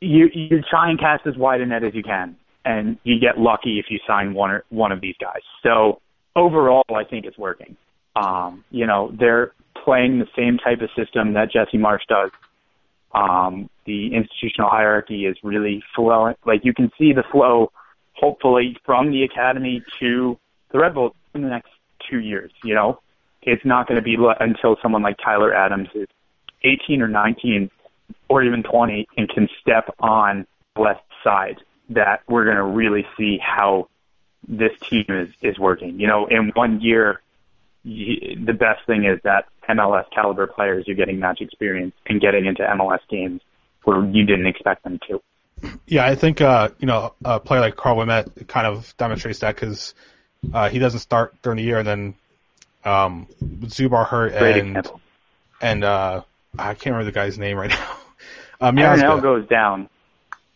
you 0.07 0.31
you 0.33 0.63
try 0.69 0.91
and 0.91 0.99
cast 0.99 1.27
as 1.27 1.37
wide 1.37 1.61
a 1.61 1.67
net 1.67 1.85
as 1.85 1.95
you 1.95 2.03
can, 2.03 2.37
and 2.65 2.99
you 3.05 3.19
get 3.19 3.39
lucky 3.39 3.79
if 3.79 3.87
you 3.91 3.99
sign 4.07 4.35
one 4.35 4.51
or 4.51 4.65
one 4.71 4.93
of 4.93 5.01
these 5.01 5.17
guys. 5.21 5.41
So 5.63 6.01
overall, 6.35 6.85
I 6.95 7.05
think 7.05 7.25
it's 7.25 7.39
working. 7.39 7.77
Um, 8.15 8.65
you 8.71 8.87
know, 8.87 9.13
they're 9.19 9.53
playing 9.85 10.19
the 10.19 10.27
same 10.37 10.59
type 10.59 10.81
of 10.81 10.91
system 10.97 11.35
that 11.35 11.53
Jesse 11.53 11.79
Marsch 11.79 12.07
does. 12.09 12.31
Um, 13.13 13.71
the 13.87 14.15
institutional 14.15 14.69
hierarchy 14.69 15.27
is 15.27 15.37
really 15.43 15.83
flowing. 15.95 16.35
Like 16.45 16.65
you 16.65 16.75
can 16.75 16.91
see 16.99 17.13
the 17.13 17.23
flow, 17.31 17.73
hopefully, 18.15 18.77
from 18.85 19.11
the 19.11 19.23
academy 19.23 19.83
to 20.01 20.39
the 20.73 20.79
Red 20.79 20.95
Bulls 20.95 21.13
in 21.35 21.43
the 21.43 21.49
next 21.49 21.71
two 22.11 22.19
years. 22.19 22.53
You 22.65 22.75
know, 22.75 23.01
it's 23.43 23.65
not 23.65 23.87
going 23.87 23.97
to 23.97 24.03
be 24.03 24.17
until 24.41 24.77
someone 24.83 25.03
like 25.03 25.17
Tyler 25.23 25.55
Adams 25.55 25.89
is 25.95 26.09
18 26.65 27.01
or 27.01 27.09
19 27.09 27.71
or 28.29 28.43
even 28.43 28.63
20 28.63 29.07
and 29.17 29.29
can 29.29 29.49
step 29.61 29.95
on 30.01 30.47
the 30.75 30.83
left 30.83 31.05
side 31.23 31.59
that 31.91 32.23
we're 32.29 32.45
going 32.45 32.57
to 32.57 32.65
really 32.65 33.07
see 33.17 33.39
how 33.39 33.89
this 34.49 34.73
team 34.89 35.05
is, 35.09 35.29
is 35.43 35.59
working. 35.59 35.99
You 36.01 36.07
know, 36.07 36.27
in 36.27 36.51
one 36.55 36.81
year, 36.81 37.21
y- 37.85 38.37
the 38.45 38.53
best 38.53 38.85
thing 38.87 39.05
is 39.05 39.21
that 39.25 39.47
MLS 39.69 40.05
caliber 40.13 40.47
players 40.47 40.85
you're 40.87 40.97
getting 40.97 41.19
match 41.19 41.41
experience 41.41 41.95
and 42.07 42.21
getting 42.21 42.47
into 42.47 42.63
MLS 42.63 43.01
games 43.09 43.41
where 43.85 44.05
you 44.05 44.25
didn't 44.25 44.47
expect 44.47 44.85
them 44.85 44.99
to. 45.09 45.21
Yeah, 45.87 46.05
I 46.05 46.15
think 46.15 46.41
uh, 46.41 46.69
you 46.79 46.87
know 46.87 47.15
a 47.25 47.41
player 47.41 47.61
like 47.61 47.77
Karl 47.77 47.97
Ouimette 47.97 48.47
kind 48.47 48.67
of 48.67 48.95
demonstrates 48.99 49.39
that 49.39 49.55
because 49.55 49.95
uh, 50.53 50.69
he 50.69 50.79
doesn't 50.79 51.01
start 51.01 51.35
during 51.43 51.57
the 51.57 51.63
year, 51.63 51.79
and 51.79 51.87
then 51.89 52.15
um, 52.85 53.27
Zubar 53.43 54.07
hurt 54.07 54.37
Great 54.37 54.59
and 54.59 54.69
example. 54.77 55.01
and 55.61 55.83
uh, 55.83 56.23
I 56.59 56.75
can't 56.75 56.87
remember 56.87 57.05
the 57.05 57.13
guy's 57.13 57.39
name 57.39 57.57
right 57.57 57.71
now. 57.71 57.97
Uh, 58.61 58.73
Aaron 58.77 59.03
L 59.03 59.19
Miazga. 59.19 59.23
goes 59.23 59.49
down. 59.49 59.89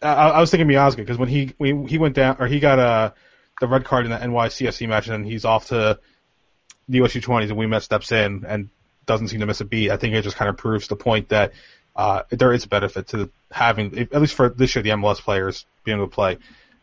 I, 0.03 0.31
I 0.31 0.41
was 0.41 0.51
thinking 0.51 0.68
Miazga 0.68 0.97
because 0.97 1.18
when 1.18 1.29
he 1.29 1.53
when 1.59 1.87
he 1.87 1.99
went 1.99 2.14
down 2.14 2.37
or 2.39 2.47
he 2.47 2.61
got 2.61 2.79
uh, 2.79 3.11
the 3.61 3.68
red 3.68 3.85
card 3.85 4.07
in 4.07 4.11
the 4.11 4.16
NYCFC 4.16 4.89
match 4.89 5.09
and 5.09 5.27
he's 5.27 5.45
off 5.45 5.66
to 5.68 5.99
the 6.89 6.99
USU 6.99 7.20
20s 7.20 7.51
and 7.51 7.59
Ouimette 7.59 7.83
steps 7.83 8.11
in 8.11 8.45
and 8.47 8.70
doesn't 9.07 9.29
seem 9.29 9.41
to 9.41 9.47
miss 9.47 9.61
a 9.61 9.64
beat. 9.64 9.91
I 9.91 9.97
think 9.97 10.14
it 10.14 10.22
just 10.22 10.37
kind 10.37 10.49
of 10.49 10.57
proves 10.57 10.89
the 10.89 10.97
point 10.97 11.29
that 11.29 11.53
uh, 11.95 12.22
there 12.31 12.53
is 12.53 12.64
a 12.64 12.68
benefit 12.68 13.09
to 13.09 13.31
having, 13.51 13.99
at 13.99 14.20
least 14.20 14.35
for 14.35 14.49
this 14.49 14.74
year, 14.74 14.83
the 14.83 14.91
MLS 14.91 15.20
players 15.20 15.66
being 15.85 15.99
able 15.99 16.09
to 16.09 16.14
play. 16.14 16.39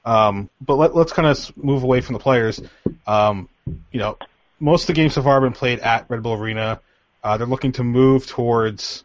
Um, 0.06 0.50
but 0.62 0.76
let, 0.76 0.96
let's 0.96 1.12
kind 1.12 1.28
of 1.28 1.58
move 1.58 1.84
away 1.84 2.02
from 2.02 2.14
the 2.14 2.20
players. 2.20 2.62
Um, 3.06 3.50
you 3.92 4.00
know, 4.00 4.18
most 4.60 4.84
of 4.84 4.88
the 4.88 4.94
games 4.94 5.14
so 5.14 5.24
far 5.24 5.34
have 5.34 5.44
been 5.44 5.58
played 5.58 5.80
at 5.80 6.10
Red 6.10 6.24
Bull 6.24 6.34
Arena. 6.34 6.80
Uh, 7.24 7.38
they're 7.38 7.48
looking 7.48 7.74
to 7.74 7.84
move 7.84 8.28
towards 8.28 9.04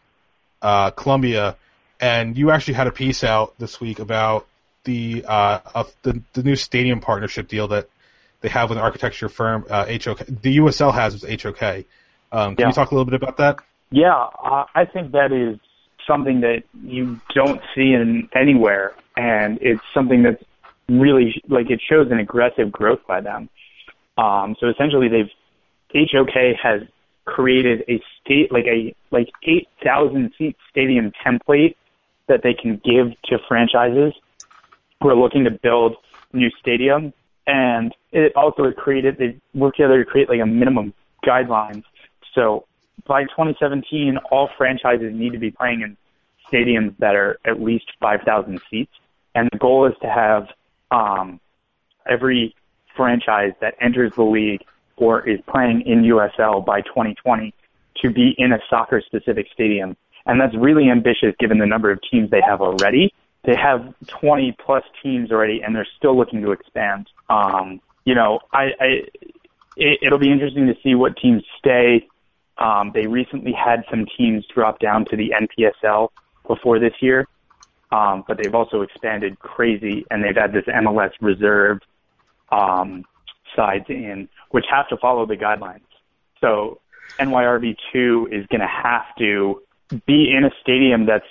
uh, 0.63 0.89
Columbia, 0.91 1.57
and 1.99 2.37
you 2.37 2.49
actually 2.51 2.75
had 2.75 2.87
a 2.87 2.91
piece 2.91 3.23
out 3.23 3.53
this 3.59 3.79
week 3.79 3.99
about 3.99 4.47
the 4.85 5.25
uh, 5.27 5.59
of 5.75 5.93
the 6.01 6.21
the 6.33 6.43
new 6.43 6.55
stadium 6.55 7.01
partnership 7.01 7.47
deal 7.47 7.67
that 7.67 7.89
they 8.41 8.49
have 8.49 8.69
with 8.69 8.77
an 8.77 8.83
architecture 8.83 9.29
firm, 9.29 9.65
uh, 9.69 9.85
HOK. 9.85 10.25
The 10.25 10.57
USL 10.57 10.93
has 10.93 11.21
with 11.21 11.41
HOK. 11.41 11.85
Um, 12.31 12.55
can 12.55 12.63
Yeah. 12.63 12.67
you 12.67 12.73
talk 12.73 12.91
a 12.91 12.95
little 12.95 13.05
bit 13.05 13.13
about 13.13 13.37
that? 13.37 13.59
Yeah, 13.91 14.27
I 14.75 14.85
think 14.85 15.11
that 15.11 15.31
is 15.31 15.59
something 16.07 16.41
that 16.41 16.63
you 16.83 17.19
don't 17.35 17.61
see 17.75 17.93
in 17.93 18.27
anywhere, 18.33 18.93
and 19.15 19.59
it's 19.61 19.83
something 19.93 20.23
that's 20.23 20.43
really 20.89 21.41
like 21.47 21.69
it 21.69 21.79
shows 21.87 22.11
an 22.11 22.19
aggressive 22.19 22.71
growth 22.71 22.99
by 23.07 23.21
them. 23.21 23.49
Um, 24.17 24.55
so 24.59 24.67
essentially, 24.67 25.07
they've 25.09 25.29
HOK 26.11 26.55
has 26.61 26.81
created 27.25 27.83
a 27.87 28.01
state 28.21 28.51
like 28.51 28.65
a 28.65 28.93
like 29.11 29.29
eight 29.43 29.67
thousand 29.83 30.33
seat 30.37 30.57
stadium 30.69 31.11
template 31.25 31.75
that 32.27 32.41
they 32.43 32.53
can 32.53 32.81
give 32.83 33.19
to 33.25 33.37
franchises 33.47 34.13
who 35.01 35.09
are 35.09 35.15
looking 35.15 35.43
to 35.43 35.51
build 35.51 35.95
new 36.31 36.49
stadium, 36.59 37.13
and 37.45 37.93
it 38.11 38.35
also 38.35 38.71
created 38.71 39.17
they 39.17 39.37
worked 39.53 39.77
together 39.77 40.03
to 40.03 40.09
create 40.09 40.29
like 40.29 40.39
a 40.41 40.45
minimum 40.45 40.93
guidelines. 41.25 41.83
So 42.33 42.65
by 43.05 43.23
2017, 43.23 44.17
all 44.31 44.49
franchises 44.57 45.13
need 45.13 45.33
to 45.33 45.39
be 45.39 45.51
playing 45.51 45.81
in 45.81 45.97
stadiums 46.51 46.97
that 46.99 47.15
are 47.15 47.37
at 47.45 47.61
least 47.61 47.85
5,000 47.99 48.59
seats, 48.69 48.91
and 49.35 49.49
the 49.51 49.57
goal 49.57 49.85
is 49.85 49.93
to 50.01 50.09
have 50.09 50.47
um, 50.91 51.39
every 52.09 52.55
franchise 52.95 53.53
that 53.61 53.75
enters 53.81 54.13
the 54.15 54.23
league 54.23 54.63
or 54.97 55.27
is 55.27 55.39
playing 55.47 55.81
in 55.85 56.03
USL 56.03 56.65
by 56.65 56.81
2020 56.81 57.53
to 58.01 58.09
be 58.09 58.35
in 58.37 58.51
a 58.53 58.59
soccer-specific 58.69 59.47
stadium, 59.53 59.95
and 60.25 60.39
that's 60.39 60.55
really 60.55 60.89
ambitious 60.89 61.35
given 61.39 61.57
the 61.57 61.65
number 61.65 61.91
of 61.91 61.99
teams 62.09 62.29
they 62.29 62.41
have 62.41 62.61
already. 62.61 63.13
They 63.43 63.55
have 63.55 63.93
20 64.07 64.55
plus 64.63 64.83
teams 65.01 65.31
already, 65.31 65.61
and 65.61 65.75
they're 65.75 65.87
still 65.97 66.17
looking 66.17 66.41
to 66.43 66.51
expand. 66.51 67.07
Um, 67.29 67.81
you 68.05 68.15
know, 68.15 68.39
I, 68.53 68.63
I 68.79 68.85
it, 69.75 69.99
it'll 70.01 70.19
be 70.19 70.31
interesting 70.31 70.67
to 70.67 70.75
see 70.83 70.95
what 70.95 71.17
teams 71.17 71.43
stay. 71.59 72.07
Um, 72.57 72.91
they 72.93 73.07
recently 73.07 73.51
had 73.51 73.83
some 73.89 74.05
teams 74.17 74.45
drop 74.53 74.79
down 74.79 75.05
to 75.05 75.17
the 75.17 75.33
NPSL 75.41 76.09
before 76.47 76.79
this 76.79 76.93
year, 77.01 77.27
um, 77.91 78.23
but 78.27 78.37
they've 78.37 78.53
also 78.53 78.81
expanded 78.81 79.39
crazy, 79.39 80.05
and 80.11 80.23
they've 80.23 80.35
had 80.35 80.53
this 80.53 80.65
MLS 80.65 81.11
reserve 81.19 81.79
um, 82.51 83.03
sides 83.55 83.85
in, 83.89 84.29
which 84.51 84.65
have 84.69 84.87
to 84.89 84.97
follow 84.97 85.25
the 85.25 85.35
guidelines. 85.35 85.81
So 86.41 86.79
NYRV2 87.19 88.33
is 88.33 88.45
going 88.47 88.61
to 88.61 88.67
have 88.67 89.05
to 89.19 89.61
be 90.05 90.33
in 90.35 90.45
a 90.45 90.51
stadium 90.61 91.05
that's 91.05 91.25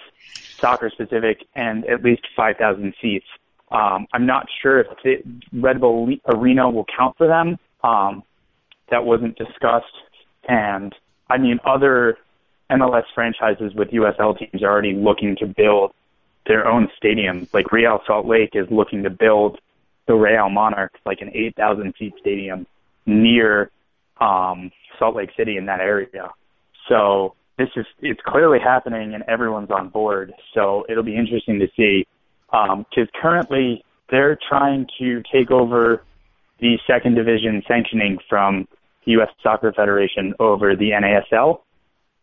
soccer 0.59 0.91
specific 0.91 1.47
and 1.55 1.85
at 1.87 2.03
least 2.03 2.23
5,000 2.37 2.95
seats. 3.01 3.27
Um, 3.71 4.07
I'm 4.13 4.27
not 4.27 4.47
sure 4.63 4.81
if 4.81 4.87
the 5.03 5.23
Red 5.53 5.81
Bull 5.81 6.09
Arena 6.27 6.71
will 6.71 6.87
count 6.97 7.17
for 7.17 7.27
them. 7.27 7.59
Um, 7.83 8.23
that 8.91 9.05
wasn't 9.05 9.37
discussed. 9.37 9.87
And 10.49 10.95
I 11.29 11.39
mean, 11.39 11.59
other 11.65 12.19
MLS 12.71 13.05
franchises 13.15 13.73
with 13.75 13.89
USL 13.89 14.39
teams 14.39 14.63
are 14.63 14.71
already 14.71 14.95
looking 14.95 15.37
to 15.37 15.47
build 15.47 15.93
their 16.47 16.67
own 16.67 16.89
stadiums. 17.03 17.53
Like 17.53 17.73
Real 17.73 18.01
Salt 18.07 18.27
Lake 18.27 18.51
is 18.55 18.67
looking 18.71 19.03
to 19.03 19.11
build 19.11 19.59
the 20.07 20.15
Real 20.15 20.49
Monarchs, 20.49 20.99
like 21.07 21.21
an 21.21 21.31
8,000 21.35 21.95
seat 21.99 22.15
stadium 22.21 22.67
near 23.07 23.71
um, 24.21 24.71
Salt 24.99 25.17
Lake 25.17 25.31
City 25.37 25.57
in 25.57 25.67
that 25.67 25.81
area. 25.81 26.31
So 26.89 27.35
this 27.59 27.69
is 27.77 27.87
it's 28.01 28.21
clearly 28.27 28.59
happening 28.59 29.15
and 29.15 29.23
everyone's 29.29 29.71
on 29.71 29.89
board. 29.89 30.33
So 30.55 30.85
it'll 30.89 31.03
be 31.05 31.17
interesting 31.17 31.59
to 31.61 31.69
see 31.77 32.07
because 32.51 33.09
currently 33.21 33.85
they're 34.11 34.39
trying 34.49 34.87
to 34.99 35.23
take 35.33 35.51
over 35.51 36.03
the 36.61 36.79
second 36.87 37.15
division 37.15 37.63
sanctioning 37.67 38.19
from 38.29 38.69
the 39.05 39.13
U.S. 39.13 39.29
Soccer 39.43 39.73
Federation 39.73 40.35
over 40.39 40.77
the 40.77 40.91
NASL. 40.91 41.61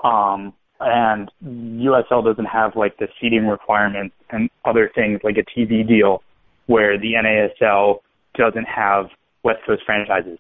Um, 0.01 0.53
and 0.79 1.29
USL 1.43 2.23
doesn't 2.23 2.45
have 2.45 2.75
like 2.75 2.97
the 2.97 3.07
seating 3.19 3.47
requirements 3.47 4.15
and 4.29 4.49
other 4.63 4.89
things 4.95 5.19
like 5.23 5.37
a 5.37 5.59
TV 5.59 5.85
deal 5.85 6.23
where 6.69 6.99
the 6.99 7.13
NASL 7.13 8.01
doesn't 8.35 8.67
have 8.67 9.09
West 9.41 9.61
Coast 9.65 9.81
franchises. 9.87 10.37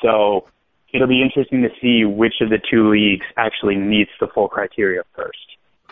So 0.00 0.46
it'll 0.94 1.08
be 1.08 1.20
interesting 1.20 1.62
to 1.62 1.70
see 1.80 2.04
which 2.04 2.34
of 2.40 2.48
the 2.48 2.60
two 2.70 2.88
leagues 2.90 3.26
actually 3.36 3.74
meets 3.74 4.12
the 4.20 4.28
full 4.28 4.46
criteria 4.46 5.02
first. 5.16 5.38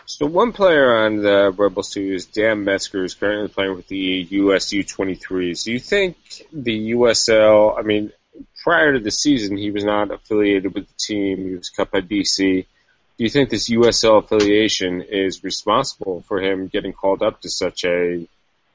So 0.05 0.25
one 0.25 0.53
player 0.53 1.03
on 1.03 1.17
the 1.17 1.51
Rebels 1.51 1.89
too 1.89 2.13
is 2.13 2.27
Dan 2.27 2.63
Metzger, 2.63 2.99
who's 2.99 3.13
currently 3.13 3.49
playing 3.49 3.75
with 3.75 3.89
the 3.89 4.25
US 4.29 4.71
U23s. 4.71 5.65
Do 5.65 5.73
you 5.73 5.79
think 5.79 6.15
the 6.53 6.93
USL? 6.93 7.77
I 7.77 7.81
mean, 7.81 8.13
prior 8.63 8.93
to 8.93 8.99
the 9.01 9.11
season, 9.11 9.57
he 9.57 9.71
was 9.71 9.83
not 9.83 10.11
affiliated 10.11 10.73
with 10.73 10.87
the 10.87 10.95
team. 10.97 11.39
He 11.39 11.55
was 11.55 11.69
cut 11.69 11.91
by 11.91 11.99
DC. 11.99 12.37
Do 13.17 13.23
you 13.25 13.29
think 13.29 13.49
this 13.49 13.69
USL 13.69 14.23
affiliation 14.23 15.01
is 15.01 15.43
responsible 15.43 16.23
for 16.29 16.39
him 16.39 16.67
getting 16.67 16.93
called 16.93 17.21
up 17.21 17.41
to 17.41 17.49
such 17.49 17.83
a 17.83 18.25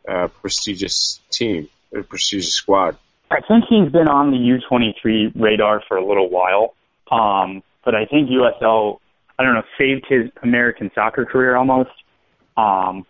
uh, 0.09 0.28
prestigious 0.28 1.20
team, 1.30 1.68
a 1.96 2.02
prestigious 2.02 2.54
squad? 2.54 2.96
I 3.30 3.40
think 3.40 3.64
he's 3.68 3.90
been 3.90 4.09
on 4.09 4.30
the 4.30 4.36
U23 4.36 5.32
radar 5.34 5.82
for 5.88 5.96
a 5.96 6.07
little 6.07 6.30
while, 6.30 6.74
um, 7.11 7.62
but 7.84 7.94
I 7.94 8.07
think 8.07 8.30
USL, 8.30 8.98
I 9.38 9.42
don't 9.42 9.54
know, 9.54 9.62
saved 9.76 10.07
his 10.09 10.30
American 10.42 10.90
soccer 10.94 11.24
career 11.24 11.57
almost. 11.57 11.90
Um, 12.57 13.04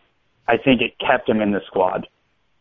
I 0.49 0.57
think 0.57 0.81
it 0.81 0.95
kept 0.99 1.29
him 1.29 1.41
in 1.41 1.53
the 1.53 1.61
squad. 1.67 2.09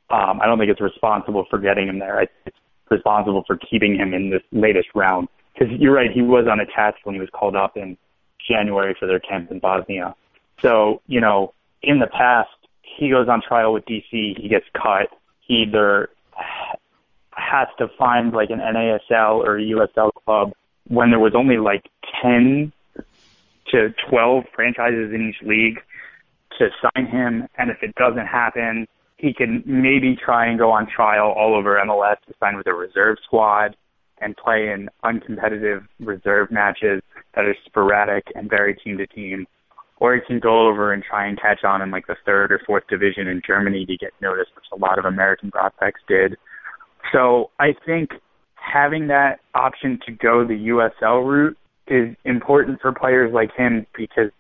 Um, 0.09 0.39
I 0.41 0.45
don't 0.45 0.59
think 0.59 0.69
it's 0.69 0.81
responsible 0.81 1.45
for 1.49 1.57
getting 1.57 1.87
him 1.87 1.99
there. 1.99 2.21
It's 2.45 2.57
responsible 2.89 3.43
for 3.47 3.57
keeping 3.57 3.95
him 3.95 4.13
in 4.13 4.29
this 4.29 4.43
latest 4.51 4.89
round. 4.93 5.29
Because 5.53 5.73
you're 5.79 5.93
right, 5.93 6.11
he 6.11 6.21
was 6.21 6.47
unattached 6.47 7.05
when 7.05 7.15
he 7.15 7.21
was 7.21 7.29
called 7.33 7.55
up 7.55 7.77
in 7.77 7.97
January 8.47 8.95
for 8.99 9.07
their 9.07 9.19
camp 9.19 9.49
in 9.51 9.59
Bosnia. 9.59 10.15
So, 10.61 11.01
you 11.07 11.21
know, 11.21 11.53
in 11.81 11.99
the 11.99 12.07
past, 12.07 12.49
he 12.95 13.09
goes 13.09 13.27
on 13.27 13.41
trial 13.41 13.73
with 13.73 13.85
DC, 13.85 14.39
he 14.39 14.47
gets 14.49 14.65
cut. 14.73 15.09
He 15.41 15.63
either 15.63 16.09
has 17.31 17.67
to 17.77 17.87
find 17.97 18.33
like 18.33 18.49
an 18.49 18.59
NASL 18.59 19.43
or 19.43 19.57
USL 19.57 20.11
club 20.25 20.53
when 20.87 21.09
there 21.09 21.19
was 21.19 21.33
only 21.35 21.57
like 21.57 21.89
10 22.21 22.71
to 23.71 23.93
12 24.09 24.43
franchises 24.53 25.13
in 25.13 25.29
each 25.29 25.47
league 25.47 25.81
to 26.57 26.69
sign 26.81 27.07
him. 27.07 27.47
And 27.57 27.69
if 27.69 27.83
it 27.83 27.95
doesn't 27.95 28.27
happen, 28.27 28.87
he 29.17 29.33
can 29.33 29.63
maybe 29.65 30.15
try 30.15 30.47
and 30.47 30.57
go 30.57 30.71
on 30.71 30.87
trial 30.87 31.31
all 31.31 31.55
over 31.55 31.79
MLS 31.85 32.17
to 32.27 32.33
sign 32.39 32.57
with 32.57 32.67
a 32.67 32.73
reserve 32.73 33.17
squad 33.23 33.75
and 34.19 34.35
play 34.37 34.69
in 34.69 34.89
uncompetitive 35.03 35.85
reserve 35.99 36.51
matches 36.51 37.01
that 37.33 37.45
are 37.45 37.55
sporadic 37.65 38.31
and 38.35 38.49
vary 38.49 38.75
team 38.75 38.97
to 38.97 39.07
team. 39.07 39.45
Or 39.97 40.13
he 40.15 40.21
can 40.27 40.39
go 40.39 40.67
over 40.67 40.91
and 40.91 41.03
try 41.03 41.25
and 41.27 41.39
catch 41.39 41.63
on 41.63 41.81
in 41.81 41.89
like 41.89 42.07
the 42.07 42.17
third 42.25 42.51
or 42.51 42.59
fourth 42.65 42.83
division 42.89 43.27
in 43.27 43.41
Germany 43.45 43.85
to 43.85 43.97
get 43.97 44.11
noticed, 44.21 44.51
which 44.55 44.65
a 44.73 44.77
lot 44.77 44.99
of 44.99 45.05
American 45.05 45.51
prospects 45.51 46.01
did. 46.07 46.35
So 47.13 47.49
I 47.59 47.75
think 47.85 48.09
having 48.55 49.07
that 49.07 49.39
option 49.53 49.99
to 50.05 50.11
go 50.11 50.45
the 50.45 50.53
USL 50.53 51.25
route 51.25 51.57
is 51.87 52.15
important 52.25 52.81
for 52.81 52.91
players 52.91 53.31
like 53.33 53.51
him 53.55 53.85
because 53.95 54.31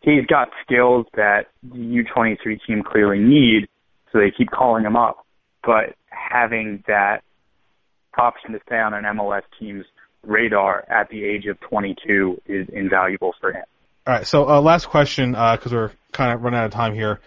he's 0.00 0.26
got 0.26 0.48
skills 0.64 1.06
that 1.16 1.46
the 1.62 2.04
U23 2.14 2.58
team 2.66 2.82
clearly 2.84 3.18
need, 3.18 3.66
so 4.12 4.18
they 4.18 4.30
keep 4.36 4.50
calling 4.50 4.84
him 4.84 4.96
up. 4.96 5.24
But 5.64 5.96
having 6.10 6.84
that 6.86 7.22
option 8.16 8.52
to 8.52 8.60
stay 8.66 8.78
on 8.78 8.94
an 8.94 9.04
MLS 9.04 9.42
team's 9.58 9.86
radar 10.22 10.84
at 10.88 11.08
the 11.08 11.24
age 11.24 11.46
of 11.46 11.58
22 11.60 12.40
is 12.46 12.68
invaluable 12.72 13.34
for 13.40 13.52
him. 13.52 13.64
All 14.06 14.12
right. 14.12 14.26
So 14.26 14.48
uh, 14.48 14.60
last 14.60 14.86
question, 14.86 15.32
because 15.32 15.72
we're 15.72 15.90
kind 16.12 16.32
of 16.32 16.42
running 16.42 16.60
out 16.60 16.66
of 16.66 16.72
time 16.72 16.94
here. 16.94 17.20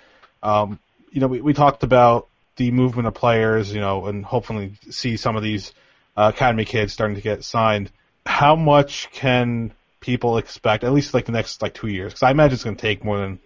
Um, 0.43 0.79
you 1.11 1.21
know, 1.21 1.27
we, 1.27 1.41
we 1.41 1.53
talked 1.53 1.83
about 1.83 2.27
the 2.57 2.69
movement 2.69 3.07
of 3.07 3.15
players, 3.15 3.73
you 3.73 3.79
know, 3.79 4.05
and 4.05 4.23
hopefully 4.23 4.73
see 4.89 5.17
some 5.17 5.35
of 5.35 5.41
these 5.41 5.73
uh, 6.15 6.31
academy 6.33 6.65
kids 6.65 6.93
starting 6.93 7.15
to 7.15 7.21
get 7.21 7.43
signed. 7.43 7.91
How 8.25 8.55
much 8.55 9.09
can 9.11 9.73
people 10.01 10.37
expect, 10.37 10.83
at 10.83 10.93
least 10.93 11.13
like 11.15 11.25
the 11.25 11.31
next 11.31 11.63
like 11.63 11.73
two 11.73 11.87
years? 11.87 12.13
Because 12.13 12.23
I 12.23 12.31
imagine 12.31 12.53
it's 12.53 12.63
going 12.63 12.75
to 12.75 12.81
take 12.81 13.03
more 13.03 13.17
than 13.17 13.39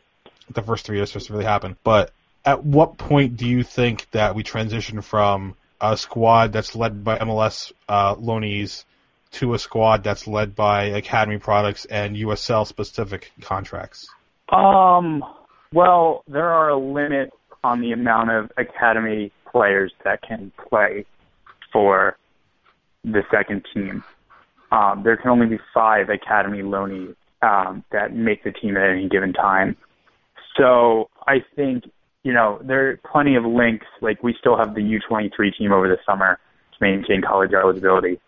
the 0.49 0.61
first 0.61 0.85
three 0.85 0.97
years 0.97 1.11
for 1.11 1.19
this 1.19 1.27
to 1.27 1.33
really 1.33 1.45
happen. 1.45 1.77
But 1.83 2.11
at 2.43 2.65
what 2.65 2.97
point 2.97 3.37
do 3.37 3.47
you 3.47 3.63
think 3.63 4.09
that 4.11 4.35
we 4.35 4.43
transition 4.43 5.01
from 5.01 5.55
a 5.79 5.95
squad 5.95 6.51
that's 6.51 6.75
led 6.75 7.03
by 7.03 7.17
MLS 7.19 7.71
uh, 7.87 8.15
loanees 8.15 8.83
to 9.31 9.53
a 9.53 9.59
squad 9.59 10.03
that's 10.03 10.27
led 10.27 10.55
by 10.55 10.83
academy 10.83 11.37
products 11.37 11.85
and 11.85 12.15
USL 12.15 12.67
specific 12.67 13.31
contracts? 13.41 14.09
Um, 14.49 15.23
well, 15.73 16.23
there 16.27 16.49
are 16.49 16.69
a 16.69 16.77
limit 16.77 17.31
on 17.63 17.81
the 17.81 17.91
amount 17.91 18.31
of 18.31 18.51
academy 18.57 19.31
players 19.49 19.93
that 20.03 20.21
can 20.21 20.51
play 20.69 21.05
for 21.71 22.17
the 23.03 23.23
second 23.31 23.65
team. 23.73 24.03
um, 24.71 25.01
there 25.03 25.17
can 25.17 25.29
only 25.31 25.47
be 25.47 25.59
five 25.73 26.09
academy 26.09 26.61
loanees 26.61 27.15
um, 27.41 27.83
that 27.91 28.15
make 28.15 28.43
the 28.43 28.51
team 28.51 28.77
at 28.77 28.89
any 28.89 29.09
given 29.09 29.33
time. 29.33 29.75
So 30.57 31.09
I 31.27 31.43
think 31.55 31.85
you 32.23 32.33
know 32.33 32.59
there 32.63 32.89
are 32.89 32.99
plenty 33.11 33.35
of 33.35 33.45
links. 33.45 33.85
Like 34.01 34.21
we 34.23 34.35
still 34.39 34.57
have 34.57 34.75
the 34.75 34.81
U23 34.81 35.57
team 35.57 35.71
over 35.71 35.87
the 35.87 35.97
summer 36.05 36.39
to 36.73 36.77
maintain 36.79 37.21
college 37.21 37.51
eligibility. 37.53 38.19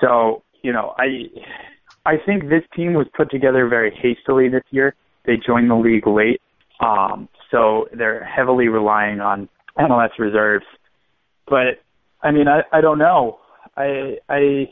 So 0.00 0.42
you 0.62 0.72
know 0.72 0.94
I 0.98 1.28
I 2.06 2.16
think 2.24 2.48
this 2.48 2.62
team 2.74 2.94
was 2.94 3.06
put 3.16 3.30
together 3.30 3.66
very 3.68 3.90
hastily 3.90 4.48
this 4.48 4.64
year. 4.70 4.94
They 5.24 5.36
joined 5.36 5.70
the 5.70 5.76
league 5.76 6.06
late, 6.06 6.40
um, 6.80 7.28
so 7.50 7.88
they're 7.92 8.24
heavily 8.24 8.68
relying 8.68 9.20
on 9.20 9.48
MLS 9.78 10.10
reserves. 10.18 10.66
But 11.46 11.80
I 12.22 12.30
mean, 12.30 12.48
I 12.48 12.62
I 12.72 12.80
don't 12.80 12.98
know. 12.98 13.38
I 13.76 14.18
I 14.28 14.68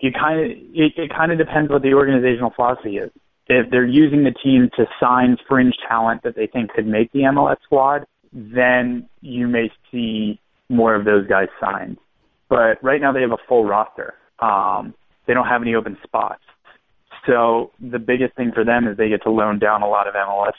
you 0.00 0.10
kind 0.12 0.40
of 0.40 0.50
it, 0.50 0.92
it 0.96 1.10
kind 1.10 1.32
of 1.32 1.38
depends 1.38 1.70
what 1.70 1.82
the 1.82 1.94
organizational 1.94 2.50
philosophy 2.54 2.98
is. 2.98 3.10
If 3.46 3.70
they're 3.70 3.86
using 3.86 4.24
the 4.24 4.32
team 4.32 4.70
to 4.76 4.86
sign 4.98 5.36
fringe 5.48 5.74
talent 5.86 6.22
that 6.22 6.34
they 6.34 6.46
think 6.46 6.72
could 6.72 6.86
make 6.86 7.12
the 7.12 7.20
MLS 7.20 7.56
squad, 7.64 8.06
then 8.32 9.08
you 9.20 9.46
may 9.46 9.70
see 9.92 10.40
more 10.68 10.94
of 10.94 11.04
those 11.04 11.26
guys 11.26 11.48
signed. 11.60 11.98
But 12.48 12.82
right 12.82 13.00
now 13.00 13.12
they 13.12 13.20
have 13.20 13.32
a 13.32 13.38
full 13.48 13.64
roster. 13.64 14.14
Um, 14.40 14.94
they 15.26 15.34
don't 15.34 15.46
have 15.46 15.62
any 15.62 15.74
open 15.74 15.96
spots. 16.02 16.42
So 17.26 17.70
the 17.80 17.98
biggest 17.98 18.34
thing 18.34 18.52
for 18.52 18.64
them 18.64 18.86
is 18.86 18.96
they 18.96 19.08
get 19.08 19.22
to 19.22 19.30
loan 19.30 19.58
down 19.58 19.82
a 19.82 19.88
lot 19.88 20.06
of 20.06 20.14
MLS 20.14 20.52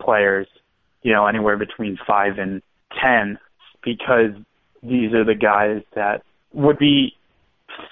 players, 0.00 0.46
you 1.02 1.12
know, 1.12 1.26
anywhere 1.26 1.56
between 1.56 1.98
five 2.06 2.38
and 2.38 2.62
ten, 3.00 3.38
because 3.82 4.32
these 4.82 5.14
are 5.14 5.24
the 5.24 5.34
guys 5.34 5.82
that 5.94 6.22
would 6.52 6.78
be 6.78 7.16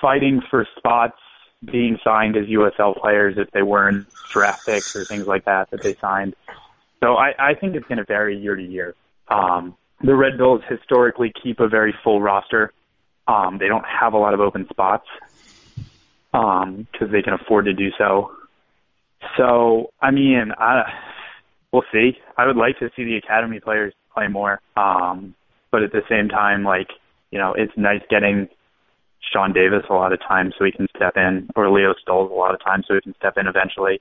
fighting 0.01 0.43
for 0.51 0.66
spots 0.77 1.18
being 1.64 1.99
signed 2.05 2.37
as 2.37 2.47
USL 2.47 3.01
players 3.01 3.37
if 3.39 3.51
they 3.53 3.62
weren't 3.62 4.07
draft 4.31 4.66
picks 4.66 4.95
or 4.97 5.05
things 5.05 5.27
like 5.27 5.45
that 5.45 5.70
that 5.70 5.83
they 5.83 5.95
signed. 5.95 6.35
So 7.01 7.14
I, 7.14 7.35
I 7.39 7.55
think 7.55 7.75
it's 7.75 7.87
going 7.87 7.99
to 7.99 8.05
vary 8.05 8.37
year 8.37 8.57
to 8.57 8.62
year. 8.62 8.95
Um, 9.29 9.77
the 10.03 10.14
Red 10.14 10.39
Bulls 10.39 10.62
historically 10.68 11.33
keep 11.43 11.61
a 11.61 11.68
very 11.68 11.95
full 12.03 12.20
roster. 12.20 12.73
Um, 13.29 13.59
they 13.59 13.68
don't 13.68 13.85
have 13.85 14.14
a 14.14 14.18
lot 14.18 14.35
of 14.35 14.41
open 14.41 14.66
spots 14.70 15.07
because 16.33 16.64
um, 16.64 17.12
they 17.12 17.23
can 17.23 17.35
afford 17.35 17.66
to 17.66 17.73
do 17.73 17.89
so. 17.97 18.33
So 19.37 19.91
I 20.01 20.11
mean, 20.11 20.53
I, 20.59 20.83
we'll 21.73 21.85
see. 21.93 22.12
I 22.37 22.47
would 22.47 22.57
like 22.57 22.79
to 22.81 22.91
see 22.97 23.05
the 23.05 23.16
academy 23.16 23.61
players 23.61 23.95
play 24.14 24.29
more, 24.29 24.61
um, 24.77 25.35
but 25.70 25.83
at 25.83 25.93
the 25.93 26.03
same 26.09 26.29
time, 26.29 26.64
like 26.64 26.89
you 27.31 27.39
know, 27.39 27.55
it's 27.57 27.73
nice 27.77 28.03
getting 28.11 28.49
Sean 29.33 29.53
Davis 29.53 29.85
a 29.89 29.95
lot 29.95 30.12
of 30.12 30.20
times 30.20 30.55
so 30.59 30.64
he 30.64 30.73
can 30.73 30.89
step 30.95 31.16
in, 31.16 31.49
or 31.57 31.70
Leo 31.70 31.95
Stolz 31.95 32.31
a 32.31 32.35
lot 32.35 32.55
of 32.55 32.62
times 32.62 32.85
so 32.89 32.95
he 32.95 33.01
can 33.01 33.14
step 33.14 33.35
in 33.37 33.47
eventually 33.47 34.01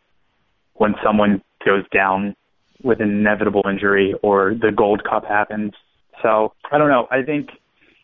when 0.75 0.95
someone 1.03 1.41
goes 1.63 1.83
down 1.93 2.35
with 2.83 2.99
an 3.01 3.09
inevitable 3.09 3.63
injury 3.69 4.15
or 4.23 4.55
the 4.59 4.71
Gold 4.75 5.03
Cup 5.03 5.25
happens. 5.25 5.73
So 6.21 6.53
I 6.71 6.77
don't 6.77 6.89
know. 6.89 7.07
I 7.11 7.21
think 7.21 7.49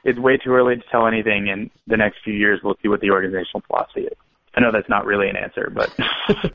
it's 0.04 0.20
way 0.20 0.38
too 0.38 0.54
early 0.54 0.76
to 0.76 0.84
tell 0.92 1.08
anything. 1.08 1.48
In 1.48 1.70
the 1.88 1.98
next 1.98 2.18
few 2.24 2.34
years, 2.34 2.60
we'll 2.64 2.78
see 2.82 2.88
what 2.88 3.02
the 3.02 3.12
organizational 3.12 3.62
philosophy 3.68 4.02
is. 4.02 4.18
I 4.56 4.62
know 4.62 4.72
that's 4.72 4.90
not 4.90 5.06
really 5.06 5.30
an 5.30 5.36
answer, 5.36 5.72
but 5.74 5.94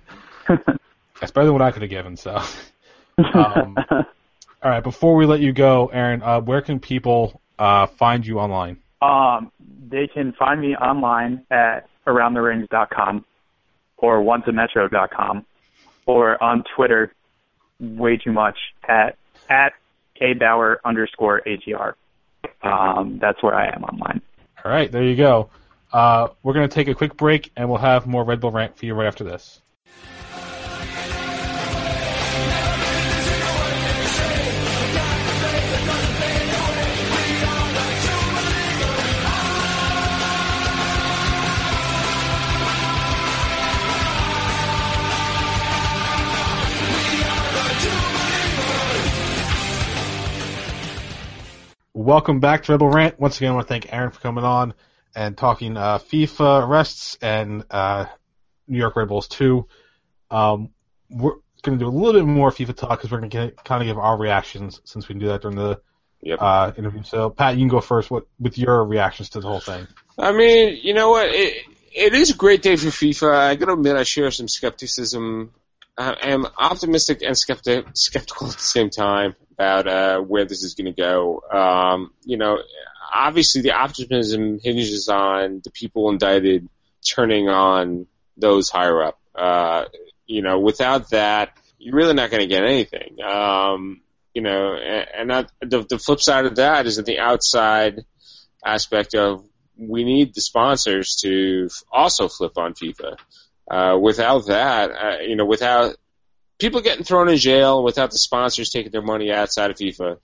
that's 1.21 1.31
better 1.31 1.45
than 1.47 1.53
what 1.53 1.63
I 1.63 1.71
could 1.71 1.83
have 1.83 1.91
given. 1.91 2.17
So, 2.17 2.43
um, 3.35 3.77
all 3.91 4.05
right. 4.65 4.83
Before 4.83 5.15
we 5.15 5.27
let 5.27 5.41
you 5.41 5.53
go, 5.53 5.87
Aaron, 5.87 6.23
uh, 6.23 6.41
where 6.41 6.63
can 6.63 6.81
people 6.81 7.41
uh, 7.59 7.87
find 7.87 8.27
you 8.27 8.41
online? 8.41 8.79
Um, 9.01 9.53
they 9.89 10.09
can 10.09 10.33
find 10.33 10.61
me 10.61 10.75
online 10.75 11.45
at 11.51 11.89
aroundtherings.com 12.07 13.25
or 13.99 14.21
onceametro.com 14.21 15.47
or 16.07 16.43
on 16.43 16.65
Twitter 16.75 17.13
way 17.81 18.17
too 18.17 18.33
much 18.33 18.57
at 18.89 19.17
at 19.49 19.73
abauer 20.21 20.77
underscore 20.85 21.43
atr. 21.47 21.95
Um, 22.63 23.19
that's 23.21 23.43
where 23.43 23.55
I 23.55 23.67
am 23.75 23.85
online. 23.85 24.21
All 24.65 24.71
right, 24.71 24.91
there 24.91 25.03
you 25.03 25.17
go. 25.17 25.51
Uh, 25.93 26.29
we're 26.43 26.55
going 26.55 26.69
to 26.69 26.75
take 26.75 26.89
a 26.89 26.95
quick 26.95 27.17
break, 27.17 27.51
and 27.57 27.69
we'll 27.69 27.79
have 27.79 28.07
more 28.07 28.25
Red 28.25 28.41
Bull 28.41 28.51
rant 28.51 28.77
for 28.77 28.87
you 28.87 28.95
right 28.95 29.07
after 29.07 29.25
this. 29.25 29.61
Welcome 51.95 52.41
back 52.41 52.63
to 52.65 52.73
Rebel 52.73 52.89
Rant. 52.89 53.21
Once 53.21 53.37
again, 53.37 53.51
I 53.53 53.55
want 53.55 53.67
to 53.67 53.73
thank 53.75 53.93
Aaron 53.93 54.11
for 54.13 54.21
coming 54.21 54.45
on 54.45 54.73
and 55.15 55.37
talking 55.37 55.77
uh, 55.77 55.99
FIFA 55.99 56.67
arrests 56.67 57.19
and 57.21 57.65
uh, 57.71 58.07
New 58.67 58.79
York 58.79 58.97
Red 58.97 59.09
Bulls 59.09 59.29
2. 59.29 59.67
Um, 60.31 60.71
we're 61.11 61.35
going 61.61 61.79
to 61.79 61.85
do 61.85 61.87
a 61.87 61.93
little 61.93 62.19
bit 62.19 62.27
more 62.27 62.51
FIFA 62.51 62.77
talk 62.77 62.91
because 62.99 63.11
we're 63.11 63.19
going 63.19 63.31
to 63.31 63.51
kind 63.65 63.83
of 63.83 63.87
give 63.87 63.99
our 63.99 64.17
reactions 64.17 64.81
since 64.85 65.07
we 65.07 65.13
can 65.15 65.21
do 65.21 65.27
that 65.29 65.43
during 65.43 65.57
the 65.57 65.81
Yep. 66.25 66.39
uh, 66.41 66.73
interview. 66.79 67.03
So, 67.03 67.31
Pat, 67.31 67.57
you 67.57 67.63
can 67.63 67.69
go 67.69 67.81
first 67.81 68.09
with, 68.09 68.25
with 68.39 68.57
your 68.57 68.85
reactions 68.85 69.31
to 69.31 69.41
the 69.41 69.49
whole 69.49 69.59
thing. 69.59 69.89
I 70.17 70.31
mean, 70.31 70.79
you 70.81 70.95
know 70.95 71.11
what? 71.11 71.29
It, 71.29 71.65
it 71.93 72.15
is 72.15 72.31
a 72.31 72.37
great 72.37 72.63
day 72.63 72.77
for 72.77 72.87
FIFA. 72.87 73.35
I 73.35 73.55
got 73.57 73.67
to 73.67 73.73
admit, 73.73 73.97
I 73.97 74.05
share 74.05 74.31
some 74.31 74.47
skepticism. 74.47 75.51
I 75.99 76.15
am 76.23 76.47
optimistic 76.57 77.23
and 77.23 77.37
skeptic, 77.37 77.87
skeptical 77.95 78.47
at 78.47 78.53
the 78.55 78.61
same 78.61 78.89
time 78.89 79.35
about 79.63 79.87
uh, 79.87 80.21
where 80.21 80.45
this 80.45 80.65
is 80.65 80.75
going 80.75 80.93
to 80.93 81.01
go. 81.01 81.43
Um, 81.51 82.13
you 82.25 82.37
know, 82.37 82.59
obviously 83.15 83.63
the 83.63 83.73
optimism 83.73 84.59
hinges 84.63 85.09
on 85.09 85.61
the 85.63 85.71
people 85.71 86.11
indicted 86.11 86.69
turning 87.07 87.49
on 87.49 88.07
those 88.37 88.71
higher 88.71 89.03
up. 89.03 89.21
Uh, 89.35 89.85
you 90.27 90.43
know, 90.43 90.59
without 90.59 91.11
that, 91.11 91.57
you're 91.79 91.95
really 91.95 92.15
not 92.15 92.31
going 92.31 92.41
to 92.41 92.47
get 92.47 92.65
anything. 92.65 93.19
Um, 93.23 94.01
you 94.35 94.43
know, 94.43 94.75
and, 94.75 95.07
and 95.17 95.31
that, 95.31 95.53
the, 95.61 95.85
the 95.89 95.99
flip 95.99 96.21
side 96.21 96.47
of 96.47 96.57
that 96.57 96.87
is 96.87 96.97
that 96.97 97.07
the 97.07 97.19
outside 97.21 98.05
aspect 98.65 99.15
of 99.15 99.45
we 99.79 100.05
need 100.05 100.35
the 100.35 100.41
sponsors 100.41 101.17
to 101.23 101.69
also 101.91 102.29
flip 102.29 102.59
on 102.59 102.75
FIFA. 102.75 103.17
Uh, 103.71 103.97
without 103.99 104.47
that, 104.47 104.91
uh, 104.91 105.19
you 105.21 105.37
know, 105.37 105.47
without 105.47 105.97
people 106.63 106.81
getting 106.81 107.05
thrown 107.05 107.29
in 107.29 107.37
jail, 107.37 107.83
without 107.83 108.13
the 108.13 108.19
sponsors 108.19 108.71
taking 108.71 108.93
their 108.93 109.03
money 109.03 109.33
outside 109.33 109.73
of 109.73 109.77
FIFA, 109.77 110.19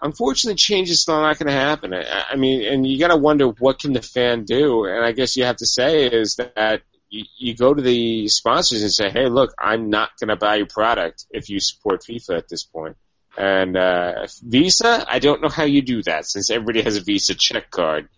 unfortunately, 0.00 0.56
change 0.56 0.88
is 0.88 1.06
not 1.06 1.38
going 1.38 1.46
to 1.46 1.52
happen. 1.52 1.92
I, 1.92 2.24
I 2.32 2.36
mean, 2.36 2.64
and 2.64 2.86
you 2.86 2.98
got 2.98 3.08
to 3.08 3.16
wonder 3.16 3.48
what 3.48 3.80
can 3.80 3.92
the 3.92 4.00
fan 4.00 4.44
do, 4.44 4.86
and 4.86 5.04
I 5.04 5.12
guess 5.12 5.36
you 5.36 5.44
have 5.44 5.58
to 5.58 5.66
say 5.66 6.06
is 6.06 6.36
that 6.36 6.80
you, 7.10 7.24
you 7.38 7.54
go 7.54 7.74
to 7.74 7.82
the 7.82 8.28
sponsors 8.28 8.80
and 8.80 8.90
say, 8.90 9.10
hey, 9.10 9.28
look, 9.28 9.52
I'm 9.58 9.90
not 9.90 10.10
going 10.18 10.30
to 10.30 10.36
buy 10.36 10.56
your 10.56 10.66
product 10.66 11.26
if 11.30 11.50
you 11.50 11.60
support 11.60 12.02
FIFA 12.02 12.38
at 12.38 12.48
this 12.48 12.64
point. 12.64 12.96
And 13.36 13.76
uh, 13.76 14.26
Visa, 14.42 15.04
I 15.06 15.18
don't 15.18 15.42
know 15.42 15.48
how 15.48 15.64
you 15.64 15.82
do 15.82 16.02
that 16.04 16.24
since 16.24 16.50
everybody 16.50 16.80
has 16.82 16.96
a 16.96 17.02
Visa 17.02 17.34
check 17.34 17.70
card. 17.70 18.08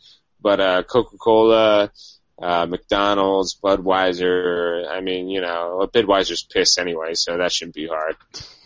But 0.41 0.61
uh, 0.61 0.83
Coca-Cola, 0.85 1.91
uh, 2.41 2.67
McDonald's, 2.67 3.59
Budweiser, 3.63 4.87
I 4.89 5.01
mean, 5.01 5.29
you 5.29 5.41
know, 5.41 5.89
Budweiser's 5.93 6.43
piss 6.43 6.79
anyway, 6.79 7.15
so 7.15 7.37
that 7.39 7.53
shouldn't 7.53 7.75
be 7.75 7.87
hard. 7.87 8.17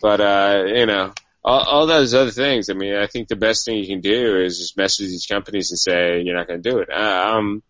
But, 0.01 0.21
uh, 0.21 0.63
you 0.67 0.85
know, 0.85 1.13
all, 1.43 1.61
all 1.61 1.87
those 1.87 2.13
other 2.13 2.31
things, 2.31 2.69
I 2.69 2.73
mean, 2.73 2.95
I 2.95 3.07
think 3.07 3.27
the 3.27 3.35
best 3.35 3.65
thing 3.65 3.77
you 3.77 3.87
can 3.87 4.01
do 4.01 4.41
is 4.41 4.59
just 4.59 4.77
mess 4.77 4.99
with 4.99 5.09
these 5.09 5.25
companies 5.25 5.71
and 5.71 5.79
say 5.79 6.21
you're 6.21 6.35
not 6.35 6.47
going 6.47 6.61
to 6.61 6.69
do 6.69 6.79
it. 6.79 6.89
Uh, 6.91 7.35
um, 7.35 7.63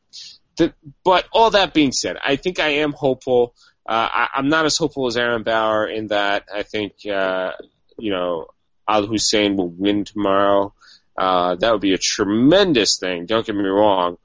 the, 0.57 0.73
but 1.03 1.27
all 1.31 1.51
that 1.51 1.73
being 1.73 1.91
said, 1.91 2.17
I 2.21 2.35
think 2.35 2.59
I 2.59 2.69
am 2.79 2.93
hopeful. 2.93 3.53
Uh, 3.87 4.09
I, 4.11 4.27
I'm 4.35 4.49
not 4.49 4.65
as 4.65 4.77
hopeful 4.77 5.07
as 5.07 5.17
Aaron 5.17 5.43
Bauer 5.43 5.87
in 5.87 6.07
that 6.07 6.45
I 6.53 6.63
think, 6.63 6.93
uh, 7.05 7.51
you 7.97 8.11
know, 8.11 8.47
Al 8.87 9.05
Hussein 9.05 9.55
will 9.55 9.69
win 9.69 10.03
tomorrow. 10.03 10.73
Uh, 11.17 11.55
that 11.55 11.71
would 11.71 11.81
be 11.81 11.93
a 11.93 11.97
tremendous 11.97 12.97
thing. 12.97 13.25
Don't 13.25 13.45
get 13.45 13.55
me 13.55 13.63
wrong. 13.63 14.17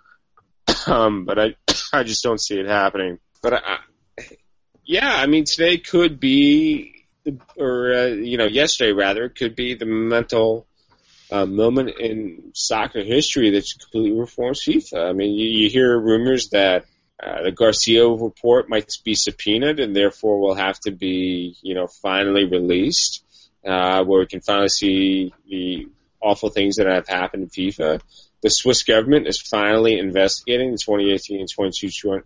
um, 0.86 1.24
but 1.24 1.38
I, 1.38 1.54
I 1.92 2.02
just 2.02 2.22
don't 2.22 2.40
see 2.40 2.58
it 2.58 2.66
happening. 2.66 3.18
But 3.42 3.54
I, 3.54 3.78
yeah, 4.84 5.12
I 5.14 5.26
mean, 5.26 5.44
today 5.44 5.78
could 5.78 6.20
be, 6.20 7.04
or 7.56 7.92
uh, 7.92 8.06
you 8.06 8.38
know, 8.38 8.46
yesterday 8.46 8.92
rather, 8.92 9.28
could 9.28 9.56
be 9.56 9.74
the 9.74 9.86
mental 9.86 10.66
uh, 11.30 11.46
moment 11.46 11.90
in 11.98 12.52
soccer 12.54 13.02
history 13.02 13.50
that 13.50 13.64
completely 13.80 14.18
reforms 14.18 14.62
FIFA. 14.64 15.10
I 15.10 15.12
mean, 15.12 15.32
you, 15.34 15.46
you 15.46 15.70
hear 15.70 15.98
rumors 15.98 16.50
that 16.50 16.84
uh, 17.22 17.42
the 17.42 17.52
Garcia 17.52 18.06
report 18.06 18.68
might 18.68 18.90
be 19.04 19.14
subpoenaed 19.14 19.80
and 19.80 19.96
therefore 19.96 20.38
will 20.38 20.54
have 20.54 20.78
to 20.80 20.90
be, 20.90 21.56
you 21.62 21.74
know, 21.74 21.86
finally 21.86 22.44
released, 22.44 23.24
uh, 23.66 24.04
where 24.04 24.20
we 24.20 24.26
can 24.26 24.40
finally 24.40 24.68
see 24.68 25.34
the 25.48 25.88
awful 26.20 26.50
things 26.50 26.76
that 26.76 26.86
have 26.86 27.08
happened 27.08 27.42
in 27.44 27.48
FIFA. 27.48 28.00
The 28.42 28.50
Swiss 28.50 28.82
government 28.82 29.26
is 29.26 29.40
finally 29.40 29.98
investigating 29.98 30.72
the 30.72 30.78
2018 30.78 31.40
and 31.40 31.48
22, 31.50 32.12
uh, 32.12 32.20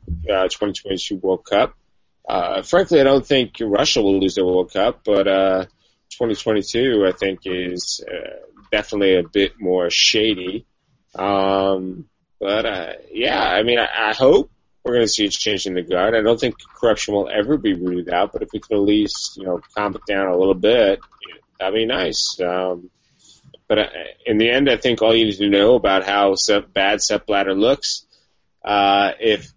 2022 0.49 1.17
World 1.17 1.45
Cup. 1.45 1.75
Uh, 2.29 2.63
frankly, 2.63 3.01
I 3.01 3.05
don't 3.05 3.27
think 3.27 3.55
Russia 3.61 4.03
will 4.03 4.21
lose 4.21 4.35
the 4.35 4.45
World 4.45 4.73
Cup, 4.73 5.01
but 5.05 5.27
uh, 5.27 5.65
2022 6.11 7.07
I 7.07 7.13
think 7.13 7.41
is 7.45 8.05
uh, 8.07 8.37
definitely 8.71 9.17
a 9.17 9.23
bit 9.23 9.61
more 9.61 9.89
shady. 9.91 10.67
Um, 11.15 12.09
but 12.39 12.67
uh, 12.67 12.93
yeah, 13.13 13.43
I 13.43 13.63
mean, 13.63 13.79
I, 13.79 14.11
I 14.11 14.15
hope 14.15 14.51
we're 14.85 14.95
going 14.95 15.07
to 15.07 15.13
see 15.13 15.27
a 15.27 15.29
change 15.29 15.67
in 15.67 15.75
the 15.75 15.83
guard. 15.83 16.15
I 16.15 16.23
don't 16.23 16.41
think 16.41 16.57
corruption 16.81 17.15
will 17.15 17.29
ever 17.29 17.57
be 17.59 17.75
rooted 17.75 18.13
out, 18.13 18.33
but 18.33 18.43
if 18.43 18.49
we 18.53 18.61
can 18.61 18.77
at 18.77 18.83
least, 18.83 19.37
you 19.37 19.45
know, 19.45 19.61
calm 19.77 19.95
it 19.95 20.03
down 20.07 20.29
a 20.29 20.37
little 20.37 20.55
bit, 20.55 21.01
that'd 21.59 21.75
be 21.75 21.87
nice. 21.87 22.39
Um, 22.41 22.91
but 23.71 23.79
uh, 23.79 23.87
in 24.27 24.37
the 24.39 24.51
end, 24.51 24.68
I 24.68 24.77
think 24.77 25.01
all 25.01 25.14
you 25.14 25.27
need 25.27 25.37
to 25.37 25.49
know 25.49 25.77
about 25.77 26.05
how 26.05 26.35
bad 26.75 27.01
Sepp 27.01 27.25
Blatter 27.25 27.55
looks, 27.55 28.05
uh, 28.64 29.12
if 29.21 29.53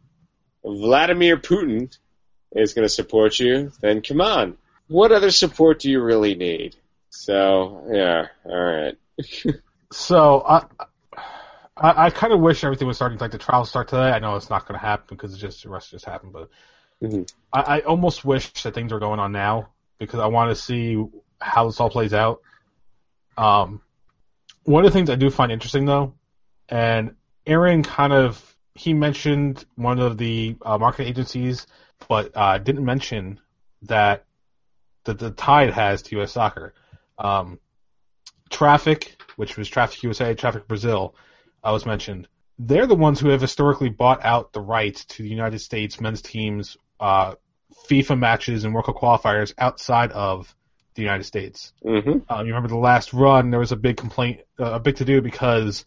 Vladimir 0.63 1.35
Putin 1.37 1.91
is 2.51 2.75
going 2.75 2.85
to 2.85 2.93
support 2.93 3.39
you, 3.39 3.71
then 3.81 4.03
come 4.03 4.21
on. 4.21 4.59
What 4.87 5.11
other 5.11 5.31
support 5.31 5.79
do 5.79 5.89
you 5.89 5.99
really 5.99 6.35
need? 6.35 6.75
So, 7.09 7.87
yeah, 7.91 8.27
alright. 8.45 8.97
So 9.91 10.41
I, 10.41 10.65
I, 11.77 12.05
I 12.05 12.09
kind 12.09 12.33
of 12.33 12.39
wish 12.39 12.63
everything 12.63 12.87
was 12.87 12.97
starting 12.97 13.19
like 13.19 13.29
the 13.29 13.37
trials 13.37 13.69
start 13.69 13.89
today. 13.89 14.09
I 14.09 14.17
know 14.17 14.35
it's 14.35 14.49
not 14.49 14.67
going 14.67 14.79
to 14.79 14.83
happen 14.83 15.05
because 15.15 15.33
it's 15.33 15.41
just 15.41 15.61
the 15.61 15.69
rest 15.69 15.91
just 15.91 16.05
happened, 16.05 16.33
but 16.33 16.49
Mhm. 16.99 17.31
I, 17.51 17.61
I 17.61 17.79
almost 17.81 18.25
wish 18.25 18.51
that 18.63 18.73
things 18.73 18.91
were 18.91 18.97
going 18.97 19.19
on 19.19 19.31
now 19.31 19.69
because 19.99 20.19
I 20.19 20.25
want 20.25 20.49
to 20.49 20.55
see 20.55 20.97
how 21.39 21.67
this 21.67 21.79
all 21.79 21.91
plays 21.91 22.11
out. 22.11 22.41
Um, 23.37 23.82
one 24.63 24.85
of 24.85 24.91
the 24.91 24.97
things 24.97 25.09
I 25.09 25.15
do 25.15 25.29
find 25.29 25.51
interesting 25.51 25.85
though, 25.85 26.13
and 26.69 27.15
Aaron 27.45 27.83
kind 27.83 28.13
of 28.13 28.55
he 28.75 28.93
mentioned 28.93 29.65
one 29.75 29.99
of 29.99 30.17
the 30.17 30.55
uh, 30.63 30.77
market 30.77 31.07
agencies, 31.07 31.67
but 32.07 32.31
uh, 32.35 32.57
didn't 32.57 32.85
mention 32.85 33.39
that 33.83 34.25
that 35.03 35.19
the 35.19 35.31
Tide 35.31 35.71
has 35.71 36.01
to 36.03 36.15
U.S. 36.17 36.31
Soccer. 36.31 36.73
Um, 37.17 37.59
Traffic, 38.49 39.21
which 39.35 39.57
was 39.57 39.67
Traffic 39.67 40.01
USA, 40.03 40.33
Traffic 40.33 40.67
Brazil, 40.67 41.15
uh, 41.63 41.71
was 41.71 41.85
mentioned. 41.85 42.27
They're 42.59 42.87
the 42.87 42.95
ones 42.95 43.19
who 43.19 43.29
have 43.29 43.41
historically 43.41 43.89
bought 43.89 44.23
out 44.23 44.53
the 44.53 44.61
rights 44.61 45.05
to 45.05 45.23
the 45.23 45.29
United 45.29 45.59
States 45.59 45.99
men's 45.99 46.21
teams 46.21 46.77
uh, 46.99 47.35
FIFA 47.89 48.19
matches 48.19 48.63
and 48.63 48.73
World 48.73 48.85
Cup 48.85 48.95
qualifiers 48.95 49.53
outside 49.57 50.11
of 50.11 50.55
the 50.95 51.01
United 51.01 51.23
States. 51.23 51.73
hmm 51.81 51.97
Um, 52.29 52.45
you 52.45 52.53
remember 52.53 52.69
the 52.69 52.77
last 52.77 53.13
run? 53.13 53.49
There 53.51 53.59
was 53.59 53.71
a 53.71 53.75
big 53.77 53.97
complaint, 53.97 54.41
uh, 54.59 54.73
a 54.73 54.79
big 54.79 54.97
to 54.97 55.05
do 55.05 55.21
because 55.21 55.85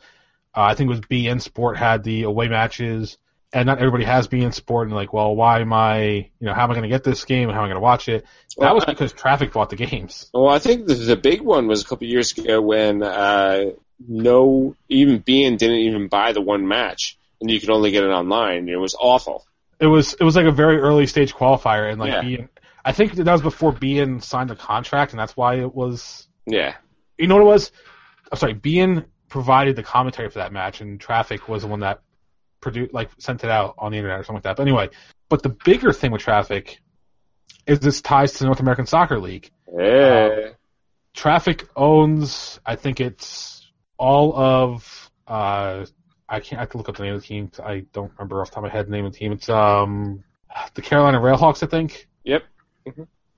uh, 0.57 0.63
I 0.63 0.75
think 0.75 0.89
it 0.89 0.91
was 0.91 1.01
beIN 1.01 1.41
Sport 1.41 1.77
had 1.77 2.03
the 2.03 2.23
away 2.25 2.49
matches, 2.49 3.19
and 3.53 3.67
not 3.67 3.79
everybody 3.79 4.05
has 4.05 4.29
beIN 4.29 4.53
Sport. 4.53 4.89
And 4.89 4.97
like, 4.97 5.13
well, 5.13 5.35
why 5.37 5.61
am 5.61 5.73
I? 5.73 6.03
You 6.41 6.47
know, 6.47 6.55
how 6.55 6.65
am 6.65 6.71
I 6.71 6.75
going 6.75 6.83
to 6.83 6.89
get 6.89 7.05
this 7.05 7.25
game? 7.25 7.49
And 7.49 7.53
how 7.55 7.61
am 7.61 7.67
I 7.67 7.69
going 7.69 7.77
to 7.77 7.81
watch 7.81 8.09
it? 8.09 8.25
That 8.59 8.65
Well, 8.67 8.75
was 8.77 8.85
I- 8.85 8.93
because 8.93 9.13
Traffic 9.13 9.53
bought 9.53 9.71
the 9.71 9.77
games. 9.77 10.31
Well, 10.33 10.49
I 10.49 10.59
think 10.59 10.87
the, 10.87 10.95
the 10.95 11.17
big 11.17 11.43
one 11.43 11.67
was 11.67 11.83
a 11.83 11.85
couple 11.87 12.07
years 12.07 12.37
ago 12.37 12.61
when 12.61 13.03
uh, 13.03 13.71
no, 14.09 14.75
even 14.89 15.19
being 15.19 15.57
didn't 15.57 15.77
even 15.77 16.09
buy 16.09 16.33
the 16.33 16.41
one 16.41 16.67
match, 16.69 17.19
and 17.41 17.51
you 17.51 17.61
could 17.61 17.71
only 17.71 17.91
get 17.91 18.05
it 18.05 18.09
online. 18.11 18.69
It 18.69 18.77
was 18.81 18.95
awful. 18.99 19.45
It 19.79 19.87
was 19.87 20.15
it 20.15 20.23
was 20.25 20.37
like 20.37 20.47
a 20.47 20.51
very 20.53 20.79
early 20.79 21.07
stage 21.07 21.35
qualifier, 21.35 21.91
and 21.91 22.01
like 22.01 22.13
Yeah. 22.13 22.23
beIN, 22.23 22.49
I 22.87 22.93
think 22.93 23.15
that 23.15 23.27
was 23.31 23.43
before 23.43 23.73
beIN 23.73 24.23
signed 24.23 24.49
the 24.49 24.55
contract, 24.55 25.13
and 25.13 25.19
that's 25.19 25.37
why 25.37 25.57
it 25.57 25.75
was. 25.75 26.29
Yeah. 26.47 26.77
You 27.19 27.27
know 27.27 27.35
what 27.35 27.43
it 27.43 27.47
was? 27.47 27.73
I'm 28.31 28.39
sorry, 28.39 28.55
beIN 28.55 29.07
provided 29.29 29.75
the 29.75 29.83
commentary 29.83 30.31
for 30.31 30.39
that 30.39 30.53
match, 30.53 30.81
and 30.81 31.01
Traffic 31.01 31.49
was 31.49 31.63
the 31.63 31.69
one 31.69 31.81
that 31.81 32.01
produced, 32.61 32.95
like, 32.95 33.11
sent 33.19 33.43
it 33.43 33.51
out 33.51 33.75
on 33.77 33.91
the 33.91 33.99
internet 33.99 34.21
or 34.21 34.23
something 34.23 34.37
like 34.37 34.45
that. 34.45 34.57
But 34.57 34.63
anyway, 34.63 34.91
but 35.29 35.43
the 35.43 35.49
bigger 35.49 35.93
thing 35.93 36.13
with 36.13 36.23
Traffic 36.23 36.81
is 37.67 37.81
this 37.81 38.01
ties 38.01 38.35
to 38.35 38.39
the 38.39 38.45
North 38.45 38.61
American 38.61 38.87
Soccer 38.87 39.19
League. 39.19 39.51
Yeah. 39.77 40.51
Traffic 41.13 41.67
owns, 41.75 42.61
I 42.65 42.77
think 42.77 43.01
it's 43.01 43.69
all 43.99 44.37
of, 44.37 45.11
uh, 45.27 45.87
I 46.29 46.39
can't, 46.39 46.61
I 46.61 46.63
have 46.63 46.71
to 46.71 46.79
look 46.79 46.89
up 46.89 46.97
the 46.99 47.03
name 47.03 47.15
of 47.15 47.21
the 47.23 47.27
team. 47.27 47.51
I 47.65 47.85
don't 47.93 48.13
remember 48.17 48.41
off 48.41 48.51
the 48.51 48.55
top 48.55 48.65
of 48.65 48.71
my 48.71 48.77
head 48.77 48.87
the 48.87 48.93
name 48.93 49.07
of 49.07 49.13
the 49.13 49.19
team. 49.19 49.33
It's, 49.33 49.49
um, 49.49 50.23
the 50.75 50.83
Carolina 50.83 51.19
Railhawks, 51.19 51.65
I 51.65 51.67
think. 51.67 52.07
Yep. 52.23 52.45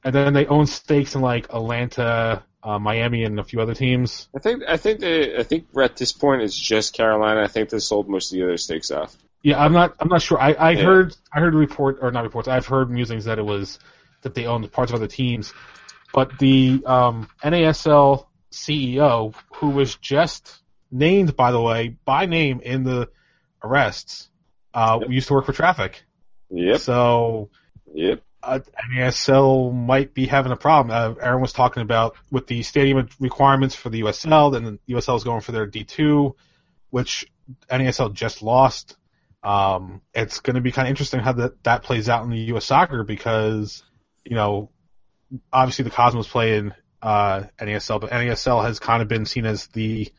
And 0.04 0.14
then 0.14 0.32
they 0.32 0.46
own 0.46 0.66
stakes 0.66 1.14
in 1.14 1.20
like 1.20 1.52
Atlanta, 1.52 2.44
uh, 2.62 2.78
Miami, 2.78 3.24
and 3.24 3.40
a 3.40 3.44
few 3.44 3.60
other 3.60 3.74
teams. 3.74 4.28
I 4.34 4.38
think 4.38 4.62
I 4.68 4.76
think 4.76 5.00
they, 5.00 5.36
I 5.36 5.42
think 5.42 5.66
at 5.76 5.96
this 5.96 6.12
point 6.12 6.42
it's 6.42 6.56
just 6.56 6.94
Carolina. 6.94 7.42
I 7.42 7.48
think 7.48 7.70
they 7.70 7.78
sold 7.78 8.08
most 8.08 8.32
of 8.32 8.38
the 8.38 8.44
other 8.44 8.56
stakes 8.56 8.90
off. 8.90 9.16
Yeah, 9.42 9.62
I'm 9.62 9.72
not, 9.72 9.94
I'm 10.00 10.08
not 10.08 10.22
sure. 10.22 10.40
I, 10.40 10.52
I 10.52 10.70
Yeah. 10.72 10.82
heard, 10.84 11.16
I 11.32 11.40
heard 11.40 11.54
report, 11.54 11.98
or 12.02 12.10
not 12.10 12.24
reports, 12.24 12.48
I've 12.48 12.66
heard 12.66 12.90
musings 12.90 13.26
that 13.26 13.38
it 13.38 13.44
was, 13.44 13.78
that 14.22 14.34
they 14.34 14.46
owned 14.46 14.70
parts 14.72 14.90
of 14.90 14.96
other 14.96 15.06
teams. 15.06 15.54
But 16.12 16.38
the, 16.38 16.82
um, 16.84 17.28
NASL 17.42 18.26
CEO, 18.52 19.34
who 19.54 19.70
was 19.70 19.94
just 19.96 20.60
named, 20.90 21.36
by 21.36 21.52
the 21.52 21.60
way, 21.60 21.96
by 22.04 22.26
name 22.26 22.60
in 22.60 22.82
the 22.82 23.10
arrests, 23.62 24.28
uh, 24.74 24.98
Yep. 25.02 25.10
used 25.10 25.28
to 25.28 25.34
work 25.34 25.46
for 25.46 25.52
traffic. 25.52 26.02
Yep. 26.50 26.80
So, 26.80 27.50
Yep. 27.94 28.22
Uh, 28.42 28.60
NASL 28.92 29.74
might 29.74 30.14
be 30.14 30.26
having 30.26 30.52
a 30.52 30.56
problem. 30.56 30.94
Uh, 30.94 31.20
Aaron 31.20 31.40
was 31.40 31.52
talking 31.52 31.82
about 31.82 32.16
with 32.30 32.46
the 32.46 32.62
stadium 32.62 33.08
requirements 33.18 33.74
for 33.74 33.90
the 33.90 34.02
USL, 34.02 34.52
then 34.52 34.78
the 34.86 34.94
USL 34.94 35.16
is 35.16 35.24
going 35.24 35.40
for 35.40 35.52
their 35.52 35.66
D2, 35.66 36.34
which 36.90 37.26
NASL 37.70 38.12
just 38.12 38.42
lost. 38.42 38.96
Um, 39.42 40.02
it's 40.14 40.40
going 40.40 40.56
to 40.56 40.60
be 40.60 40.72
kind 40.72 40.88
of 40.88 40.90
interesting 40.90 41.20
how 41.20 41.32
that, 41.32 41.62
that 41.64 41.82
plays 41.82 42.08
out 42.08 42.24
in 42.24 42.30
the 42.30 42.54
US 42.54 42.64
soccer 42.64 43.04
because, 43.04 43.82
you 44.24 44.36
know, 44.36 44.70
obviously 45.52 45.84
the 45.84 45.90
Cosmos 45.90 46.28
play 46.28 46.56
in, 46.56 46.74
uh, 47.00 47.44
NASL, 47.60 48.00
but 48.00 48.10
NASL 48.10 48.64
has 48.64 48.78
kind 48.80 49.02
of 49.02 49.08
been 49.08 49.26
seen 49.26 49.46
as 49.46 49.66
the, 49.68 50.12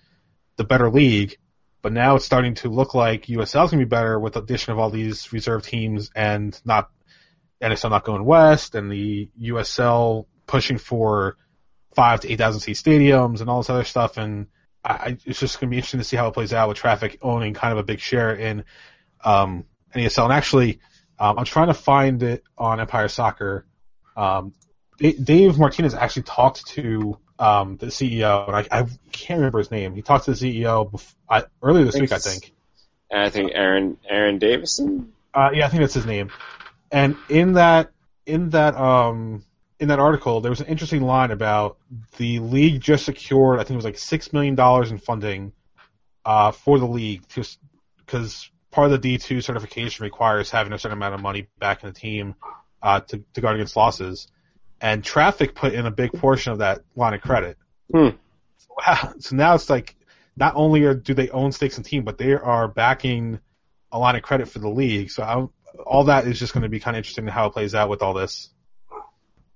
the 0.55 0.63
better 0.63 0.89
league. 0.89 1.37
But 1.81 1.93
now 1.93 2.15
it's 2.15 2.25
starting 2.25 2.55
to 2.55 2.69
look 2.69 2.93
like 2.93 3.27
USL 3.27 3.65
is 3.65 3.71
going 3.71 3.79
to 3.79 3.85
be 3.85 3.85
better 3.85 4.19
with 4.19 4.33
the 4.33 4.41
addition 4.41 4.73
of 4.73 4.79
all 4.79 4.89
these 4.89 5.31
reserve 5.31 5.63
teams 5.63 6.11
and 6.13 6.59
not 6.65 6.89
NSL 7.61 7.89
not 7.89 8.05
going 8.05 8.25
west 8.25 8.75
and 8.75 8.91
the 8.91 9.29
USL 9.41 10.25
pushing 10.47 10.77
for 10.77 11.37
five 11.93 12.21
to 12.21 12.31
eight 12.31 12.37
thousand 12.37 12.61
seat 12.61 12.77
stadiums 12.77 13.41
and 13.41 13.49
all 13.49 13.61
this 13.61 13.69
other 13.69 13.83
stuff. 13.83 14.17
And 14.17 14.47
I, 14.83 14.91
I, 14.93 15.17
it's 15.25 15.39
just 15.39 15.59
going 15.59 15.69
to 15.69 15.71
be 15.71 15.77
interesting 15.77 15.99
to 15.99 16.03
see 16.03 16.17
how 16.17 16.27
it 16.27 16.33
plays 16.33 16.53
out 16.53 16.69
with 16.69 16.77
traffic 16.77 17.19
owning 17.21 17.53
kind 17.53 17.73
of 17.73 17.79
a 17.79 17.83
big 17.83 17.99
share 17.99 18.33
in 18.35 18.63
um. 19.23 19.65
And 19.91 20.05
actually, 20.31 20.81
um, 21.17 21.39
I'm 21.39 21.45
trying 21.45 21.67
to 21.67 21.73
find 21.73 22.21
it 22.21 22.43
on 22.55 22.79
Empire 22.79 23.07
Soccer. 23.07 23.65
Um, 24.15 24.53
Dave 24.99 25.57
Martinez 25.57 25.95
actually 25.95 26.23
talked 26.23 26.67
to 26.67 27.17
um, 27.39 27.77
the 27.77 27.87
CEO, 27.87 28.47
and 28.47 28.55
I, 28.55 28.81
I 28.81 28.83
can't 29.11 29.39
remember 29.39 29.57
his 29.59 29.71
name. 29.71 29.95
He 29.95 30.01
talked 30.01 30.25
to 30.25 30.33
the 30.33 30.37
CEO 30.37 30.91
bef- 30.91 31.15
I, 31.27 31.45
earlier 31.63 31.85
this 31.85 31.99
week, 31.99 32.11
I 32.11 32.19
think. 32.19 32.53
And 33.09 33.21
I 33.21 33.29
think 33.29 33.51
Aaron 33.55 33.97
Aaron 34.07 34.37
Davidson. 34.37 35.13
Uh, 35.33 35.49
yeah, 35.53 35.65
I 35.65 35.69
think 35.69 35.81
that's 35.81 35.93
his 35.93 36.05
name. 36.05 36.29
And 36.91 37.15
in 37.29 37.53
that 37.53 37.91
in 38.25 38.49
that 38.49 38.75
um 38.75 39.43
in 39.79 39.87
that 39.87 39.99
article, 39.99 40.41
there 40.41 40.51
was 40.51 40.59
an 40.59 40.67
interesting 40.67 41.03
line 41.03 41.31
about 41.31 41.77
the 42.17 42.39
league 42.39 42.81
just 42.81 43.05
secured. 43.05 43.59
I 43.59 43.63
think 43.63 43.71
it 43.71 43.75
was 43.77 43.85
like 43.85 43.97
six 43.97 44.33
million 44.33 44.55
dollars 44.55 44.91
in 44.91 44.97
funding 44.97 45.53
uh, 46.25 46.51
for 46.51 46.79
the 46.79 46.85
league, 46.85 47.23
because 48.05 48.51
part 48.71 48.85
of 48.85 48.91
the 48.91 48.97
D 48.97 49.17
two 49.17 49.41
certification 49.41 50.03
requires 50.03 50.51
having 50.51 50.73
a 50.73 50.79
certain 50.79 50.97
amount 50.97 51.15
of 51.15 51.21
money 51.21 51.47
back 51.59 51.83
in 51.83 51.89
the 51.89 51.93
team 51.97 52.35
uh, 52.81 52.99
to 52.99 53.23
to 53.33 53.41
guard 53.41 53.55
against 53.55 53.75
losses. 53.75 54.27
And 54.81 55.03
Traffic 55.03 55.55
put 55.55 55.73
in 55.73 55.85
a 55.85 55.91
big 55.91 56.11
portion 56.13 56.51
of 56.53 56.59
that 56.59 56.81
line 56.95 57.13
of 57.13 57.21
credit. 57.21 57.57
Hmm. 57.93 58.09
Wow. 58.77 59.13
So 59.19 59.35
now 59.35 59.55
it's 59.55 59.69
like 59.69 59.95
not 60.37 60.53
only 60.55 60.83
are, 60.83 60.93
do 60.93 61.13
they 61.13 61.29
own 61.29 61.51
stakes 61.51 61.77
in 61.77 61.83
the 61.83 61.89
team, 61.89 62.03
but 62.03 62.17
they 62.17 62.33
are 62.33 62.67
backing 62.67 63.39
a 63.91 63.99
line 63.99 64.15
of 64.15 64.21
credit 64.21 64.47
for 64.47 64.59
the 64.59 64.69
league. 64.69 65.11
So 65.11 65.23
I, 65.23 65.47
all 65.85 66.05
that 66.05 66.27
is 66.27 66.39
just 66.39 66.53
going 66.53 66.63
to 66.63 66.69
be 66.69 66.79
kind 66.79 66.95
of 66.95 66.99
interesting 66.99 67.27
how 67.27 67.47
it 67.47 67.53
plays 67.53 67.75
out 67.75 67.89
with 67.89 68.01
all 68.01 68.13
this. 68.13 68.49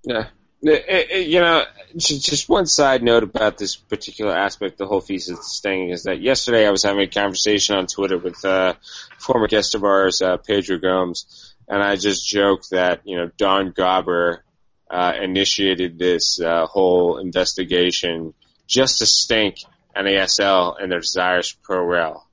Yeah. 0.04 0.28
You 0.62 1.42
know, 1.42 1.66
just 1.98 2.48
one 2.48 2.66
side 2.66 3.04
note 3.04 3.24
about 3.24 3.58
this 3.58 3.76
particular 3.76 4.34
aspect, 4.34 4.78
the 4.78 4.88
whole 4.88 5.02
thesis 5.02 5.60
thing, 5.62 5.90
is 5.90 6.04
that 6.04 6.22
yesterday 6.22 6.66
I 6.66 6.72
was 6.72 6.84
having 6.84 7.04
a 7.04 7.08
conversation 7.08 7.76
on 7.76 7.88
Twitter 7.88 8.18
with 8.18 8.44
uh, 8.46 8.76
former 9.20 9.48
guest 9.48 9.76
of 9.76 9.84
ours, 9.84 10.22
uh, 10.22 10.38
Pedro 10.38 10.78
Gomes, 10.78 11.54
and 11.68 11.84
I 11.84 11.98
just 11.98 12.26
joked 12.26 12.70
that, 12.72 13.02
you 13.04 13.18
know, 13.18 13.30
Don 13.38 13.72
Garber 13.72 14.46
uh, 14.90 15.14
initiated 15.22 16.00
this 16.00 16.40
uh, 16.40 16.66
whole 16.66 17.18
investigation 17.18 18.34
just 18.66 19.00
to 19.00 19.06
stink 19.06 19.58
NASL 19.96 20.82
and 20.82 20.92
their 20.92 21.00
desires 21.00 21.56
pro 21.64 21.84
rel. 21.84 22.28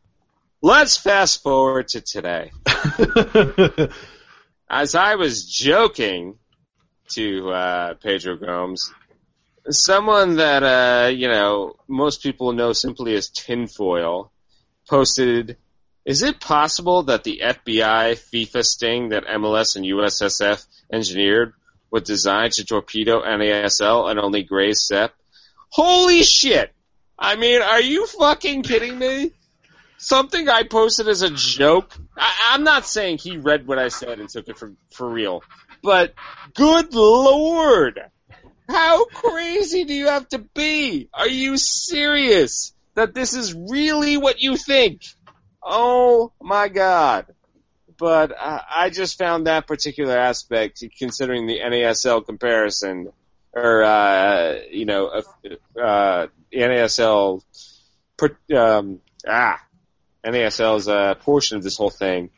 Let's 0.62 0.98
fast 0.98 1.42
forward 1.42 1.88
to 1.88 2.02
today. 2.02 2.52
As 4.68 4.94
I 4.94 5.14
was 5.14 5.46
joking 5.46 6.38
to 7.12 7.50
uh, 7.50 7.94
Pedro 7.94 8.36
Gomes, 8.36 8.92
someone 9.70 10.36
that 10.36 10.62
uh, 10.62 11.08
you 11.08 11.28
know 11.28 11.76
most 11.88 12.22
people 12.22 12.52
know 12.52 12.74
simply 12.74 13.14
as 13.14 13.30
tinfoil 13.30 14.32
posted, 14.86 15.56
"Is 16.04 16.22
it 16.22 16.40
possible 16.40 17.04
that 17.04 17.24
the 17.24 17.40
FBI 17.42 18.12
FIFA 18.12 18.62
sting 18.62 19.08
that 19.08 19.24
MLS 19.24 19.76
and 19.76 19.86
USSF 19.86 20.66
engineered 20.92 21.54
was 21.90 22.02
designed 22.02 22.52
to 22.52 22.66
torpedo 22.66 23.22
NASL 23.22 24.11
and 24.11 24.20
only 24.20 24.42
graze 24.42 24.82
Sepp?" 24.86 25.14
Holy 25.70 26.22
shit! 26.22 26.70
I 27.18 27.36
mean, 27.36 27.62
are 27.62 27.80
you 27.80 28.06
fucking 28.06 28.62
kidding 28.62 28.98
me? 28.98 29.32
Something 30.03 30.48
I 30.48 30.62
posted 30.62 31.09
as 31.09 31.20
a 31.20 31.28
joke. 31.28 31.94
I, 32.16 32.53
I'm 32.53 32.64
not 32.64 32.86
saying 32.86 33.18
he 33.18 33.36
read 33.36 33.66
what 33.66 33.78
I 33.78 33.88
said 33.88 34.18
and 34.18 34.30
took 34.30 34.48
it 34.48 34.57
for 34.57 34.72
for 34.90 35.07
real, 35.07 35.44
but 35.82 36.14
good 36.55 36.94
lord, 36.94 38.01
how 38.66 39.05
crazy 39.05 39.84
do 39.84 39.92
you 39.92 40.07
have 40.07 40.26
to 40.30 40.38
be? 40.38 41.11
Are 41.12 41.28
you 41.28 41.59
serious 41.59 42.72
that 42.94 43.12
this 43.12 43.34
is 43.34 43.53
really 43.55 44.16
what 44.16 44.40
you 44.40 44.57
think? 44.57 45.03
Oh 45.62 46.32
my 46.40 46.68
god. 46.68 47.26
But 47.98 48.32
uh, 48.32 48.61
I 48.70 48.88
just 48.88 49.18
found 49.18 49.46
that 49.46 49.66
particular 49.66 50.16
aspect, 50.16 50.82
considering 50.98 51.46
the 51.46 51.61
NASL 51.61 52.24
comparison, 52.24 53.12
or 53.53 53.82
uh, 53.82 54.61
you 54.70 54.86
know, 54.86 55.09
uh, 55.09 55.78
uh, 55.78 56.26
NASL, 56.51 57.42
um, 58.57 59.01
ah, 59.28 59.61
NASL's 60.25 60.89
uh, 60.89 61.14
portion 61.14 61.57
of 61.57 61.62
this 61.62 61.77
whole 61.77 61.91
thing. 61.91 62.31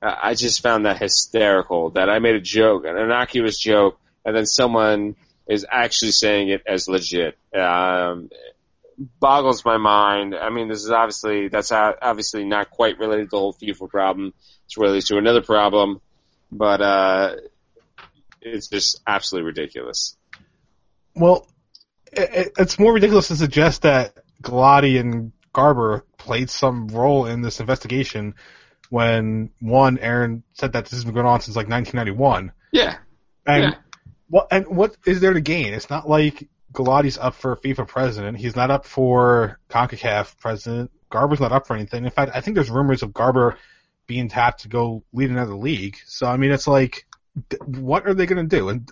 I 0.00 0.34
just 0.34 0.60
found 0.60 0.84
that 0.84 0.98
hysterical. 0.98 1.90
That 1.90 2.10
I 2.10 2.18
made 2.18 2.34
a 2.34 2.40
joke, 2.40 2.84
an 2.84 2.96
innocuous 2.96 3.58
joke, 3.58 3.98
and 4.24 4.36
then 4.36 4.44
someone 4.44 5.16
is 5.48 5.64
actually 5.68 6.12
saying 6.12 6.50
it 6.50 6.62
as 6.66 6.88
legit. 6.88 7.38
Um, 7.54 8.28
boggles 9.18 9.64
my 9.64 9.78
mind. 9.78 10.34
I 10.34 10.50
mean, 10.50 10.68
this 10.68 10.84
is 10.84 10.90
obviously 10.90 11.48
that's 11.48 11.72
obviously 11.72 12.44
not 12.44 12.70
quite 12.70 12.98
related 12.98 13.24
to 13.24 13.30
the 13.30 13.38
whole 13.38 13.54
FIFA 13.54 13.88
problem. 13.88 14.34
It's 14.66 14.76
related 14.76 15.06
to 15.06 15.18
another 15.18 15.42
problem, 15.42 16.00
but 16.52 16.80
uh, 16.80 17.36
it's 18.40 18.68
just 18.68 19.00
absolutely 19.06 19.46
ridiculous. 19.46 20.16
Well, 21.14 21.46
it, 22.12 22.52
it's 22.58 22.78
more 22.78 22.92
ridiculous 22.92 23.28
to 23.28 23.36
suggest 23.36 23.82
that 23.82 24.14
Gulati 24.42 25.00
and 25.00 25.32
Garber 25.52 26.04
played 26.24 26.50
some 26.50 26.88
role 26.88 27.26
in 27.26 27.42
this 27.42 27.60
investigation 27.60 28.34
when 28.90 29.50
one 29.60 29.98
Aaron 29.98 30.42
said 30.54 30.72
that 30.72 30.84
this 30.84 30.92
has 30.92 31.04
been 31.04 31.14
going 31.14 31.26
on 31.26 31.40
since 31.40 31.56
like 31.56 31.68
1991. 31.68 32.52
Yeah, 32.72 32.96
And 33.46 33.62
Yeah. 33.62 33.74
what 34.28 34.48
and 34.50 34.66
what 34.68 34.96
is 35.06 35.20
there 35.20 35.34
to 35.34 35.40
gain? 35.40 35.74
It's 35.74 35.90
not 35.90 36.08
like 36.08 36.48
Gulati's 36.72 37.18
up 37.18 37.34
for 37.34 37.56
FIFA 37.56 37.86
president. 37.86 38.38
He's 38.38 38.56
not 38.56 38.70
up 38.70 38.84
for 38.84 39.58
CONCACAF 39.68 40.38
president. 40.38 40.90
Garber's 41.10 41.40
not 41.40 41.52
up 41.52 41.66
for 41.66 41.76
anything. 41.76 42.04
In 42.04 42.10
fact, 42.10 42.32
I 42.34 42.40
think 42.40 42.56
there's 42.56 42.70
rumors 42.70 43.02
of 43.02 43.12
Garber 43.12 43.56
being 44.06 44.28
tapped 44.28 44.62
to 44.62 44.68
go 44.68 45.04
lead 45.12 45.30
another 45.30 45.54
league. 45.54 45.96
So 46.06 46.26
I 46.26 46.36
mean, 46.36 46.50
it's 46.50 46.66
like, 46.66 47.06
what 47.64 48.06
are 48.06 48.14
they 48.14 48.26
going 48.26 48.48
to 48.48 48.56
do? 48.56 48.68
And 48.70 48.90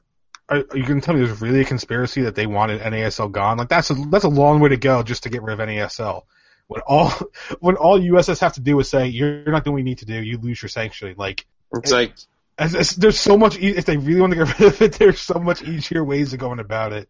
are, 0.48 0.58
are 0.58 0.76
you 0.76 0.84
going 0.86 1.00
to 1.00 1.04
tell 1.04 1.14
me 1.14 1.24
there's 1.24 1.40
really 1.40 1.60
a 1.60 1.64
conspiracy 1.64 2.22
that 2.22 2.34
they 2.34 2.46
wanted 2.46 2.80
NASL 2.82 3.30
gone? 3.32 3.58
Like 3.58 3.68
that's 3.68 3.90
a 3.90 3.94
that's 3.94 4.24
a 4.24 4.28
long 4.28 4.60
way 4.60 4.68
to 4.70 4.76
go 4.76 5.02
just 5.02 5.22
to 5.24 5.30
get 5.30 5.42
rid 5.42 5.58
of 5.58 5.66
NASL. 5.68 6.22
When 6.66 6.80
all 6.86 7.12
when 7.60 7.76
all 7.76 7.98
USS 7.98 8.40
have 8.40 8.54
to 8.54 8.60
do 8.60 8.78
is 8.80 8.88
say 8.88 9.08
you're 9.08 9.50
not 9.50 9.64
doing 9.64 9.74
what 9.74 9.78
you 9.78 9.84
need 9.84 9.98
to 9.98 10.06
do, 10.06 10.22
you 10.22 10.38
lose 10.38 10.60
your 10.62 10.68
sanction. 10.68 11.14
Like 11.16 11.46
it's 11.72 11.92
like 11.92 12.14
as, 12.58 12.74
as, 12.74 12.96
there's 12.96 13.18
so 13.18 13.36
much. 13.36 13.58
E- 13.58 13.76
if 13.76 13.84
they 13.84 13.96
really 13.96 14.20
want 14.20 14.32
to 14.32 14.44
get 14.44 14.58
rid 14.60 14.68
of 14.68 14.82
it, 14.82 14.92
there's 14.94 15.20
so 15.20 15.34
much 15.34 15.62
easier 15.62 16.04
ways 16.04 16.32
of 16.32 16.38
going 16.38 16.58
about 16.58 16.92
it. 16.92 17.08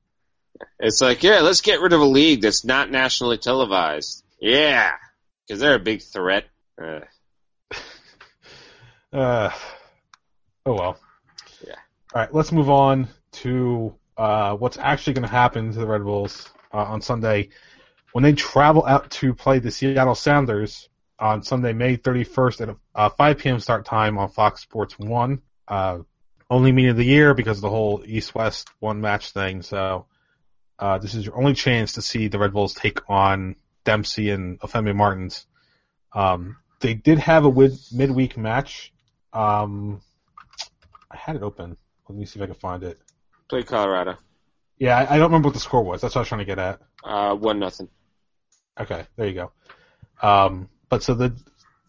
it's 0.78 1.00
like 1.00 1.22
yeah, 1.22 1.40
let's 1.40 1.60
get 1.60 1.80
rid 1.80 1.92
of 1.92 2.00
a 2.00 2.06
league 2.06 2.42
that's 2.42 2.64
not 2.64 2.90
nationally 2.90 3.38
televised. 3.38 4.24
Yeah, 4.40 4.92
because 5.46 5.60
they're 5.60 5.74
a 5.74 5.80
big 5.80 6.02
threat. 6.02 6.44
Uh, 6.80 7.00
Uh, 9.12 9.50
oh 10.64 10.72
well. 10.72 10.98
Yeah. 11.66 11.74
All 12.14 12.22
right, 12.22 12.34
let's 12.34 12.50
move 12.50 12.70
on 12.70 13.08
to 13.32 13.94
uh, 14.16 14.54
what's 14.56 14.78
actually 14.78 15.12
going 15.12 15.24
to 15.24 15.28
happen 15.28 15.70
to 15.70 15.78
the 15.78 15.86
Red 15.86 16.02
Bulls 16.02 16.48
uh, 16.72 16.78
on 16.78 17.02
Sunday 17.02 17.50
when 18.12 18.22
they 18.22 18.32
travel 18.32 18.84
out 18.86 19.10
to 19.10 19.34
play 19.34 19.58
the 19.58 19.70
Seattle 19.70 20.14
Sounders 20.14 20.88
on 21.18 21.42
Sunday, 21.42 21.72
May 21.72 21.96
31st 21.96 22.60
at 22.60 22.68
a 22.70 22.76
uh, 22.94 23.08
5 23.10 23.38
p.m. 23.38 23.60
start 23.60 23.84
time 23.84 24.18
on 24.18 24.28
Fox 24.28 24.62
Sports 24.62 24.98
One. 24.98 25.42
Uh, 25.66 25.98
only 26.50 26.72
meeting 26.72 26.90
of 26.90 26.96
the 26.96 27.04
year 27.04 27.32
because 27.32 27.58
of 27.58 27.62
the 27.62 27.70
whole 27.70 28.02
East-West 28.04 28.68
one 28.78 29.00
match 29.00 29.30
thing. 29.30 29.62
So 29.62 30.06
uh, 30.78 30.98
this 30.98 31.14
is 31.14 31.24
your 31.24 31.38
only 31.38 31.54
chance 31.54 31.94
to 31.94 32.02
see 32.02 32.28
the 32.28 32.38
Red 32.38 32.52
Bulls 32.52 32.74
take 32.74 33.08
on 33.08 33.56
Dempsey 33.84 34.30
and 34.30 34.60
Obafemi 34.60 34.94
Martins. 34.94 35.46
Um, 36.12 36.56
they 36.80 36.92
did 36.92 37.18
have 37.20 37.46
a 37.46 37.52
mid- 37.52 37.78
midweek 37.92 38.36
match. 38.36 38.92
Um, 39.32 40.02
I 41.10 41.16
had 41.16 41.36
it 41.36 41.42
open. 41.42 41.76
Let 42.08 42.18
me 42.18 42.26
see 42.26 42.38
if 42.38 42.42
I 42.42 42.46
can 42.46 42.54
find 42.56 42.82
it. 42.82 43.00
play 43.48 43.62
Colorado. 43.62 44.16
Yeah, 44.78 44.98
I, 44.98 45.14
I 45.14 45.18
don't 45.18 45.28
remember 45.28 45.48
what 45.48 45.54
the 45.54 45.60
score 45.60 45.82
was. 45.82 46.00
That's 46.02 46.14
what 46.14 46.20
I 46.20 46.22
was 46.22 46.28
trying 46.28 46.40
to 46.40 46.44
get 46.44 46.58
at. 46.58 46.80
Uh, 47.04 47.34
one 47.34 47.60
nothing. 47.60 47.88
Okay, 48.80 49.04
there 49.16 49.26
you 49.28 49.34
go. 49.34 49.52
Um, 50.26 50.68
but 50.88 51.02
so 51.02 51.14
the 51.14 51.34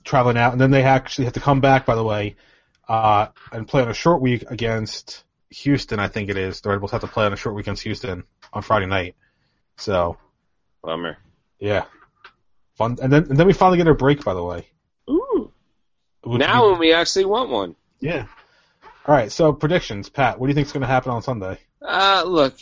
traveling 0.04 0.38
out, 0.38 0.52
and 0.52 0.62
then 0.62 0.72
they 0.72 0.84
actually 0.84 1.26
have 1.26 1.34
to 1.36 1.40
come 1.40 1.62
back, 1.62 1.86
by 1.86 1.96
the 1.96 2.04
way, 2.04 2.36
uh, 2.90 3.28
and 3.52 3.68
play 3.68 3.82
on 3.82 3.90
a 3.90 3.94
short 3.94 4.22
week 4.22 4.44
against 4.50 5.24
Houston. 5.50 6.00
I 6.00 6.08
think 6.08 6.30
it 6.30 6.38
is. 6.38 6.62
The 6.62 6.70
Red 6.70 6.80
Bulls 6.80 6.92
have 6.92 7.02
to 7.02 7.08
play 7.08 7.26
on 7.26 7.34
a 7.34 7.38
short 7.38 7.56
week 7.56 7.66
against 7.66 7.84
Houston 7.84 8.24
on 8.52 8.62
Friday 8.62 8.86
night. 8.88 9.16
So 9.78 10.18
Bummer. 10.84 11.18
yeah, 11.60 11.86
fun. 12.76 12.98
And 13.02 13.12
then 13.12 13.24
and 13.30 13.38
then 13.38 13.48
we 13.48 13.54
finally 13.54 13.78
get 13.78 13.88
a 13.88 13.94
break, 13.94 14.24
by 14.24 14.34
the 14.34 14.44
way. 14.44 14.68
Ooh. 15.10 15.52
Which 16.24 16.40
Now 16.40 16.66
we- 16.66 16.72
when 16.72 16.80
we 16.80 16.94
actually 16.94 17.26
want 17.26 17.50
one. 17.50 17.76
yeah. 18.00 18.26
All 19.06 19.14
right. 19.16 19.32
So 19.32 19.52
predictions, 19.54 20.08
Pat. 20.10 20.40
What 20.40 20.48
do 20.48 20.52
you 20.52 20.56
think 20.56 20.68
is 20.68 20.74
going 20.74 20.82
to 20.82 20.88
happen 20.88 21.12
on 21.12 21.22
Sunday? 21.22 21.60
Uh, 21.82 22.24
look, 22.26 22.56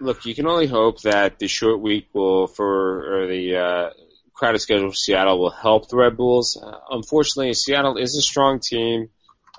look. 0.00 0.24
You 0.24 0.34
can 0.34 0.46
only 0.46 0.66
hope 0.66 1.02
that 1.02 1.38
the 1.38 1.48
short 1.48 1.80
week 1.80 2.08
will 2.12 2.46
for 2.46 3.22
or 3.22 3.26
the 3.26 3.56
uh, 3.56 3.90
crowded 4.34 4.58
schedule 4.58 4.90
for 4.90 4.96
Seattle 4.96 5.38
will 5.38 5.50
help 5.50 5.88
the 5.88 5.96
Red 5.96 6.16
Bulls. 6.16 6.56
Uh, 6.60 6.78
unfortunately, 6.90 7.54
Seattle 7.54 7.96
is 7.96 8.16
a 8.16 8.22
strong 8.22 8.60
team. 8.60 9.08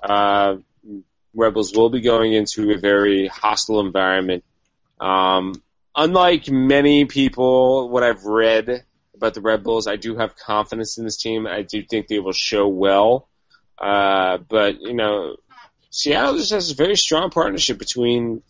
Uh, 0.02 0.56
Red 1.34 1.54
Bulls 1.54 1.74
will 1.74 1.90
be 1.90 2.00
going 2.00 2.32
into 2.32 2.72
a 2.72 2.78
very 2.78 3.26
hostile 3.26 3.80
environment. 3.80 4.44
Um, 5.00 5.62
unlike 5.94 6.50
many 6.50 7.04
people, 7.04 7.88
what 7.88 8.02
I've 8.02 8.24
read 8.24 8.84
about 9.14 9.34
the 9.34 9.40
Red 9.40 9.62
Bulls, 9.62 9.86
I 9.86 9.96
do 9.96 10.16
have 10.16 10.36
confidence 10.36 10.98
in 10.98 11.04
this 11.04 11.16
team. 11.16 11.46
I 11.46 11.62
do 11.62 11.82
think 11.82 12.06
they 12.06 12.20
will 12.20 12.32
show 12.32 12.68
well. 12.68 13.28
Uh, 13.76 14.38
but 14.38 14.80
you 14.80 14.94
know, 14.94 15.36
Seattle 15.90 16.36
just 16.36 16.50
has 16.50 16.70
a 16.70 16.74
very 16.74 16.96
strong 16.96 17.30
partnership 17.30 17.78
between 17.78 18.42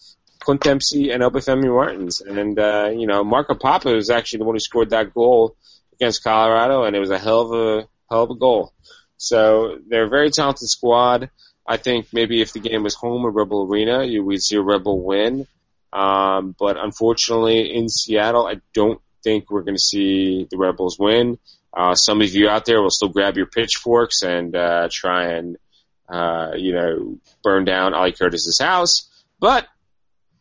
Clint 0.49 0.63
Dempsey 0.63 1.11
and 1.11 1.23
Obafemi 1.23 1.67
Martins. 1.67 2.23
And, 2.23 2.59
uh, 2.59 2.89
you 2.97 3.07
know, 3.07 3.23
Marco 3.23 3.55
Pappa 3.55 3.91
was 3.91 4.09
actually 4.09 4.39
the 4.39 4.45
one 4.47 4.55
who 4.55 4.61
scored 4.61 4.91
that 4.91 5.13
goal 5.13 5.55
against 5.93 6.25
Colorado, 6.25 6.85
and 6.85 6.97
it 6.97 7.01
was 7.01 7.11
a 7.11 7.19
hell 7.19 7.41
of 7.43 7.53
a, 7.53 7.89
hell 8.09 8.23
of 8.23 8.31
a 8.31 8.35
goal. 8.35 8.73
So 9.19 9.77
they're 9.87 10.07
a 10.07 10.09
very 10.09 10.31
talented 10.31 10.71
squad. 10.71 11.29
I 11.67 11.77
think 11.77 12.15
maybe 12.15 12.41
if 12.41 12.55
the 12.55 12.61
game 12.61 12.83
was 12.83 12.95
home 12.95 13.27
at 13.27 13.35
Rebel 13.35 13.69
Arena, 13.71 14.05
you 14.05 14.25
would 14.25 14.43
see 14.43 14.57
a 14.57 14.63
Rebel 14.63 15.05
win. 15.05 15.47
Um, 15.93 16.57
but 16.59 16.79
unfortunately, 16.79 17.75
in 17.75 17.91
Seattle, 17.91 18.47
I 18.47 18.63
don't 18.73 19.03
think 19.23 19.51
we're 19.51 19.65
going 19.65 19.77
to 19.77 19.83
see 19.83 20.49
the 20.51 20.57
Rebels 20.57 20.99
win. 20.99 21.39
Uh, 21.77 21.95
some 21.95 22.23
of 22.23 22.35
you 22.35 22.49
out 22.49 22.65
there 22.65 22.81
will 22.81 22.89
still 22.89 23.11
grab 23.11 23.37
your 23.37 23.49
pitchforks 23.49 24.23
and 24.23 24.57
uh, 24.57 24.89
try 24.91 25.33
and 25.33 25.59
uh, 26.09 26.53
you 26.57 26.73
know, 26.73 27.19
burn 27.43 27.67
down 27.67 27.93
Ali 27.93 28.13
Curtis's 28.13 28.59
house. 28.59 29.11
But 29.39 29.69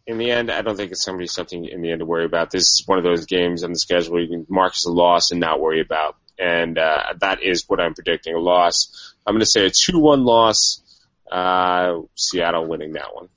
in 0.08 0.18
the 0.18 0.32
end, 0.32 0.50
I 0.50 0.62
don't 0.62 0.76
think 0.76 0.92
it's 0.92 1.06
going 1.06 1.18
to 1.18 1.22
be 1.22 1.28
something 1.28 1.66
in 1.66 1.82
the 1.82 1.92
end 1.92 2.00
to 2.00 2.06
worry 2.06 2.26
about. 2.26 2.50
This 2.50 2.64
is 2.64 2.84
one 2.86 2.98
of 2.98 3.04
those 3.04 3.26
games 3.26 3.64
on 3.64 3.72
the 3.72 3.80
schedule 3.80 4.14
where 4.14 4.22
you 4.22 4.30
can 4.30 4.46
mark 4.50 4.74
as 4.76 4.86
a 4.86 4.92
loss 4.92 5.32
and 5.32 5.40
not 5.40 5.60
worry 5.60 5.82
about. 5.82 6.16
And 6.40 6.78
uh, 6.78 7.14
that 7.20 7.44
is 7.44 7.66
what 7.68 7.80
I'm 7.80 7.94
predicting 7.94 8.34
a 8.34 8.40
loss. 8.40 9.16
I'm 9.26 9.34
going 9.34 9.42
to 9.42 9.46
say 9.46 9.66
a 9.66 9.70
2 9.70 10.00
1 10.00 10.24
loss, 10.24 10.82
uh, 11.32 12.00
Seattle 12.16 12.68
winning 12.68 12.94
that 12.94 13.14
one. 13.14 13.30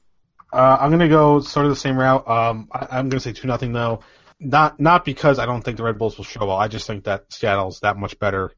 Uh, 0.53 0.77
I'm 0.81 0.91
gonna 0.91 1.09
go 1.09 1.41
sort 1.41 1.67
of 1.67 1.71
the 1.71 1.77
same 1.77 1.97
route. 1.97 2.29
Um, 2.29 2.69
I, 2.73 2.99
I'm 2.99 3.09
gonna 3.09 3.21
say 3.21 3.33
two 3.33 3.47
nothing 3.47 3.73
though. 3.73 4.01
Not 4.41 4.81
not 4.81 5.05
because 5.05 5.39
I 5.39 5.47
don't 5.47 5.63
think 5.63 5.77
the 5.77 5.85
Red 5.85 5.99
Bulls 5.99 6.17
will 6.17 6.25
show 6.25 6.41
well. 6.41 6.57
I 6.57 6.67
just 6.69 6.87
think 6.87 7.05
that 7.05 7.33
Seattle's 7.33 7.81
that 7.81 7.97
much 7.97 8.19
better. 8.19 8.53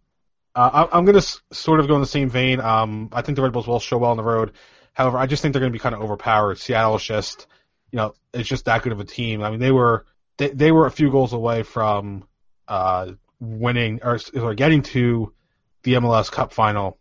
Uh, 0.54 0.86
I, 0.90 0.96
I'm 0.96 1.04
gonna 1.04 1.18
s- 1.18 1.40
sort 1.52 1.80
of 1.80 1.88
go 1.88 1.94
in 1.94 2.00
the 2.00 2.06
same 2.06 2.30
vein. 2.30 2.60
Um, 2.60 3.10
I 3.12 3.22
think 3.22 3.36
the 3.36 3.42
Red 3.42 3.52
Bulls 3.52 3.66
will 3.66 3.80
show 3.80 3.98
well 3.98 4.10
on 4.10 4.16
the 4.16 4.22
road. 4.22 4.52
However, 4.94 5.18
I 5.18 5.26
just 5.26 5.42
think 5.42 5.52
they're 5.52 5.60
gonna 5.60 5.70
be 5.72 5.78
kind 5.78 5.94
of 5.94 6.00
overpowered. 6.00 6.58
Seattle's 6.58 7.02
just, 7.02 7.46
you 7.93 7.99
know, 7.99 8.14
it's 8.34 8.49
just 8.49 8.64
that 8.64 8.82
good 8.82 8.93
of 8.93 9.01
a 9.01 9.05
team. 9.05 9.43
I 9.43 9.51
mean, 9.51 9.61
they 9.61 9.70
were 9.70 10.07
they, 10.38 10.49
they 10.49 10.72
were 10.72 10.86
a 10.86 10.90
few 10.90 11.11
goals 11.11 11.32
away 11.32 11.62
from 11.62 12.24
uh, 12.66 13.12
winning 13.38 14.01
or, 14.03 14.18
or 14.34 14.55
getting 14.55 14.82
to 14.82 15.32
the 15.82 15.95
MLS 15.95 16.30
Cup 16.32 16.53
final. 16.53 16.99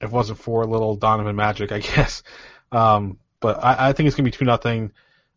If 0.00 0.10
it 0.10 0.12
wasn't 0.12 0.38
for 0.38 0.64
little 0.64 0.94
Donovan 0.94 1.34
Magic, 1.34 1.72
I 1.72 1.78
guess. 1.80 2.22
Um, 2.70 3.18
but 3.40 3.62
I, 3.64 3.88
I 3.88 3.92
think 3.94 4.06
it's 4.06 4.16
gonna 4.16 4.26
be 4.26 4.30
two 4.30 4.44
nothing. 4.44 4.92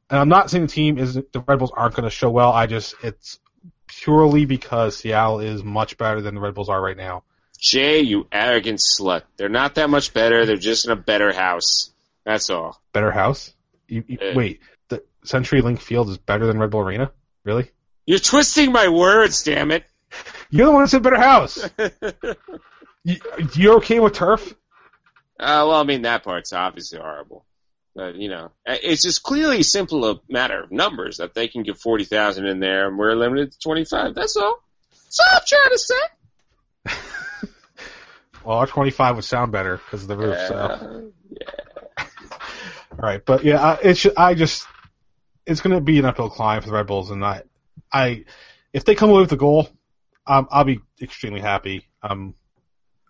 And 0.10 0.20
I'm 0.20 0.30
not 0.30 0.52
saying 0.52 0.66
the 0.66 0.72
team 0.72 0.98
is 0.98 1.14
the 1.16 1.44
Red 1.48 1.60
Bulls 1.60 1.72
aren't 1.76 1.96
gonna 1.96 2.10
show 2.10 2.30
well. 2.30 2.52
I 2.52 2.68
just 2.68 2.96
it's 3.02 3.39
purely 3.88 4.46
because 4.46 4.98
Seattle 4.98 5.39
is 5.39 5.64
much 5.64 5.98
better 5.98 6.22
than 6.22 6.36
the 6.36 6.42
Red 6.42 6.54
Bulls 6.54 6.70
are 6.70 6.82
right 6.82 6.98
now. 6.98 7.24
Jay, 7.58 8.02
you 8.02 8.28
arrogant 8.32 8.80
slut. 8.80 9.22
They're 9.38 9.48
not 9.48 9.76
that 9.76 9.89
much 9.89 10.14
better. 10.14 10.46
They're 10.46 10.58
just 10.58 10.86
in 10.86 10.92
a 10.92 10.96
better 10.96 11.32
house. 11.32 11.92
That's 12.26 12.50
all. 12.50 12.82
Better 12.92 13.12
house? 13.12 13.54
You, 13.88 14.04
you, 14.08 14.18
Uh. 14.20 14.34
wait, 14.36 14.62
the 15.22 15.28
CenturyLink 15.28 15.80
Field 15.80 16.09
is 16.09 16.17
better 16.17 16.45
than 16.45 16.59
Red 16.59 16.72
Bull 16.72 16.82
Arena? 16.82 17.11
Really? 17.43 17.72
You're 18.05 18.19
twisting 18.19 18.72
my 18.72 18.89
words, 18.89 19.43
damn 19.43 19.72
it. 19.72 19.86
You're 20.49 20.67
the 20.67 20.72
one 20.72 20.84
that 20.84 20.89
said 20.89 21.03
better 21.03 21.17
house. 21.17 21.63
uh, 21.80 21.89
you, 23.03 23.17
you're 23.55 23.76
okay 23.78 23.99
with 23.99 24.13
turf? 24.13 24.53
well, 25.39 25.72
I 25.72 25.84
mean, 25.84 26.01
that 26.01 26.24
part's 26.24 26.51
obviously 26.51 26.99
horrible. 26.99 27.45
But, 27.95 28.15
you 28.15 28.30
know, 28.30 28.51
uh, 28.67 28.76
it's 28.84 29.03
just 29.03 29.24
clearly 29.24 29.63
simple 29.63 30.09
a 30.09 30.19
matter 30.30 30.61
of 30.61 30.72
numbers 30.72 31.17
that 31.17 31.34
they 31.34 31.47
can 31.47 31.63
get 31.63 31.78
40,000 31.78 32.45
in 32.45 32.59
there 32.59 32.88
and 32.88 32.97
we're 32.97 33.15
limited 33.15 33.53
to 33.53 33.59
25. 33.59 34.13
That's 34.13 34.36
all. 34.36 34.61
That's 34.91 35.19
all 35.19 35.28
I'm 35.34 35.41
trying 35.47 35.72
to 35.72 35.80
say. 35.80 37.47
Well, 38.43 38.57
our 38.57 38.67
25 38.67 39.17
would 39.17 39.26
sound 39.26 39.51
better 39.51 39.78
because 39.78 40.01
of 40.03 40.07
the 40.07 40.17
roof. 40.17 40.38
So. 40.47 40.55
Uh, 40.55 41.01
All 42.91 42.99
right, 42.99 43.24
but 43.24 43.43
yeah, 43.43 43.78
it's 43.82 44.05
I 44.17 44.34
just 44.34 44.67
it's 45.46 45.62
going 45.62 45.76
to 45.76 45.82
be 45.82 46.00
an 46.00 46.06
uphill 46.06 46.30
climb 46.30 46.62
for 46.62 46.68
the 46.68 46.74
Red 46.74 46.88
Bulls, 46.88 47.12
and 47.12 47.24
I, 47.24 47.44
I, 47.92 48.26
if 48.74 48.86
they 48.86 48.96
come 48.96 49.10
away 49.10 49.22
with 49.22 49.30
the 49.30 49.38
goal, 49.38 49.70
um, 50.28 50.48
I'll 50.52 50.64
be 50.64 50.80
extremely 51.02 51.42
happy. 51.42 51.88
Um, 52.02 52.36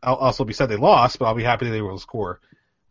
I'll 0.02 0.16
also 0.16 0.44
be 0.44 0.54
sad 0.54 0.70
they 0.70 0.78
lost, 0.78 1.20
but 1.20 1.26
I'll 1.26 1.36
be 1.36 1.44
happy 1.44 1.70
they 1.70 1.82
were 1.82 1.90
able 1.90 1.98
to 1.98 2.02
score. 2.02 2.40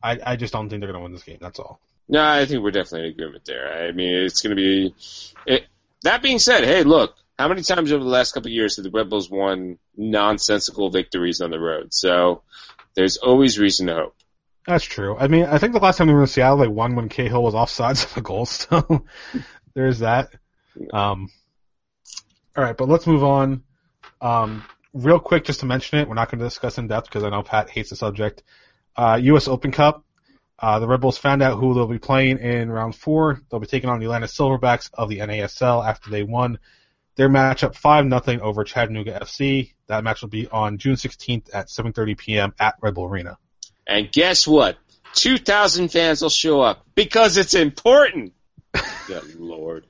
I, 0.03 0.19
I 0.25 0.37
just 0.37 0.53
don't 0.53 0.69
think 0.69 0.81
they're 0.81 0.93
going 0.93 1.01
to 1.01 1.03
win 1.03 1.13
this 1.13 1.25
game. 1.25 1.39
That's 1.41 1.59
all. 1.59 1.81
No, 2.09 2.25
I 2.25 2.45
think 2.47 2.63
we're 2.63 2.71
definitely 2.71 3.09
in 3.09 3.15
agreement 3.15 3.45
there. 3.45 3.87
I 3.87 3.93
mean, 3.93 4.25
it's 4.25 4.41
going 4.41 4.57
to 4.57 4.57
be. 4.57 4.95
It, 5.47 5.67
that 6.03 6.23
being 6.23 6.39
said, 6.39 6.65
hey, 6.65 6.83
look, 6.83 7.15
how 7.39 7.49
many 7.49 7.63
times 7.63 7.93
over 7.93 8.03
the 8.03 8.11
last 8.11 8.33
couple 8.33 8.49
of 8.49 8.53
years 8.53 8.77
have 8.77 8.85
the 8.85 8.91
Red 8.91 9.11
Bulls 9.11 9.31
won 9.31 9.79
nonsensical 9.97 10.91
victories 10.91 11.41
on 11.41 11.51
the 11.51 11.59
road? 11.59 11.93
So 11.93 12.43
there's 12.95 13.17
always 13.17 13.59
reason 13.59 13.87
to 13.87 13.95
hope. 13.95 14.17
That's 14.67 14.85
true. 14.85 15.17
I 15.17 15.29
mean, 15.29 15.47
I 15.47 15.59
think 15.59 15.73
the 15.73 15.81
last 15.81 15.99
time 15.99 16.07
they 16.07 16.13
were 16.13 16.23
in 16.23 16.27
Seattle, 16.27 16.59
they 16.59 16.69
won 16.69 16.95
when 16.95 17.09
Cahill 17.09 17.43
was 17.43 17.55
offsides 17.55 18.05
of 18.09 18.15
the 18.15 18.21
goal. 18.21 18.47
So 18.47 19.05
there's 19.75 20.01
that. 20.01 20.31
Um, 20.93 21.31
all 22.57 22.65
right, 22.65 22.77
but 22.77 22.89
let's 22.89 23.07
move 23.07 23.25
on. 23.25 23.63
Um, 24.21 24.65
real 24.93 25.19
quick, 25.19 25.45
just 25.45 25.61
to 25.61 25.67
mention 25.67 25.99
it, 25.99 26.09
we're 26.09 26.15
not 26.15 26.31
going 26.31 26.41
to 26.41 26.45
discuss 26.45 26.79
in 26.79 26.89
depth 26.89 27.09
because 27.09 27.25
I 27.25 27.31
know 27.31 27.43
Pat 27.43 27.71
hates 27.71 27.91
the 27.91 27.97
subject. 27.97 28.43
Uh, 28.97 29.19
U.S. 29.23 29.49
Open 29.49 29.73
Cup. 29.73 30.05
Uh, 30.59 30.79
the 30.79 30.87
Red 30.87 31.01
Bulls 31.01 31.17
found 31.17 31.43
out 31.43 31.59
who 31.59 31.73
they'll 31.73 31.87
be 31.87 31.99
playing 31.99 32.39
in 32.39 32.71
round 32.71 32.95
four. 32.95 33.41
They'll 33.51 33.61
be 33.61 33.67
taking 33.67 33.89
on 33.89 33.99
the 33.99 34.05
Atlanta 34.05 34.27
Silverbacks 34.27 34.91
of 34.93 35.09
the 35.09 35.19
NASL 35.19 35.87
after 35.87 36.11
they 36.11 36.23
won 36.23 36.59
their 37.17 37.29
matchup 37.29 37.75
5 37.75 38.07
nothing 38.07 38.41
over 38.41 38.65
Chattanooga 38.65 39.19
FC. 39.21 39.75
That 39.87 40.05
match 40.05 40.23
will 40.23 40.29
be 40.29 40.49
on 40.49 40.79
June 40.79 40.95
16th 40.95 41.49
at 41.53 41.69
7.30 41.69 42.17
p.m. 42.17 42.55
at 42.59 42.77
Red 42.81 42.95
Bull 42.95 43.07
Arena. 43.07 43.39
And 43.87 44.11
guess 44.11 44.47
what? 44.47 44.77
2,000 45.15 45.89
fans 45.89 46.23
will 46.23 46.31
show 46.31 46.61
up 46.61 46.85
because 46.95 47.37
it's 47.37 47.55
important. 47.55 48.33
Good 49.07 49.35
lord. 49.35 49.87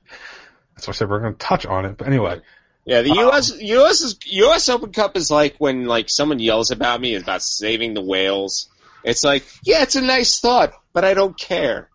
That's 0.74 0.88
why 0.88 0.92
I 0.92 0.94
said 0.94 1.10
we're 1.10 1.20
going 1.20 1.34
to 1.34 1.38
touch 1.38 1.66
on 1.66 1.84
it. 1.84 1.98
But 1.98 2.06
anyway, 2.06 2.40
Yeah, 2.86 3.02
the 3.02 3.10
uh, 3.10 3.22
U.S. 3.24 3.52
U.S. 3.60 4.00
Is, 4.00 4.18
U.S. 4.26 4.68
Open 4.68 4.92
Cup 4.92 5.16
is 5.16 5.30
like 5.30 5.56
when 5.58 5.84
like 5.84 6.08
someone 6.08 6.38
yells 6.38 6.70
about 6.70 7.00
me 7.00 7.16
about 7.16 7.42
saving 7.42 7.94
the 7.94 8.00
whales. 8.00 8.68
It's 9.04 9.24
like, 9.24 9.44
yeah, 9.62 9.82
it's 9.82 9.96
a 9.96 10.00
nice 10.00 10.40
thought, 10.40 10.72
but 10.92 11.04
I 11.04 11.14
don't 11.14 11.38
care. 11.38 11.88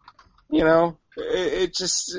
You 0.50 0.64
know, 0.64 0.98
it, 1.18 1.54
it 1.54 1.76
just 1.76 2.16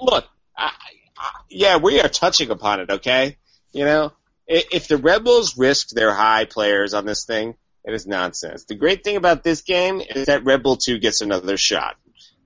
look. 0.00 0.26
I, 0.56 0.72
I, 1.16 1.30
yeah, 1.48 1.78
we 1.78 2.00
are 2.00 2.08
touching 2.08 2.50
upon 2.50 2.80
it. 2.80 2.90
Okay, 2.90 3.38
you 3.72 3.84
know, 3.84 4.12
if 4.46 4.88
the 4.88 4.98
Rebels 4.98 5.56
risk 5.56 5.88
their 5.88 6.12
high 6.12 6.44
players 6.44 6.94
on 6.94 7.06
this 7.06 7.24
thing, 7.24 7.54
it 7.88 7.94
is 7.94 8.06
nonsense. 8.06 8.64
The 8.64 8.74
great 8.74 9.02
thing 9.02 9.16
about 9.16 9.42
this 9.42 9.62
game 9.62 10.00
is 10.00 10.26
that 10.26 10.44
Red 10.44 10.62
Bull 10.62 10.76
Two 10.76 10.98
gets 10.98 11.22
another 11.22 11.56
shot. 11.56 11.96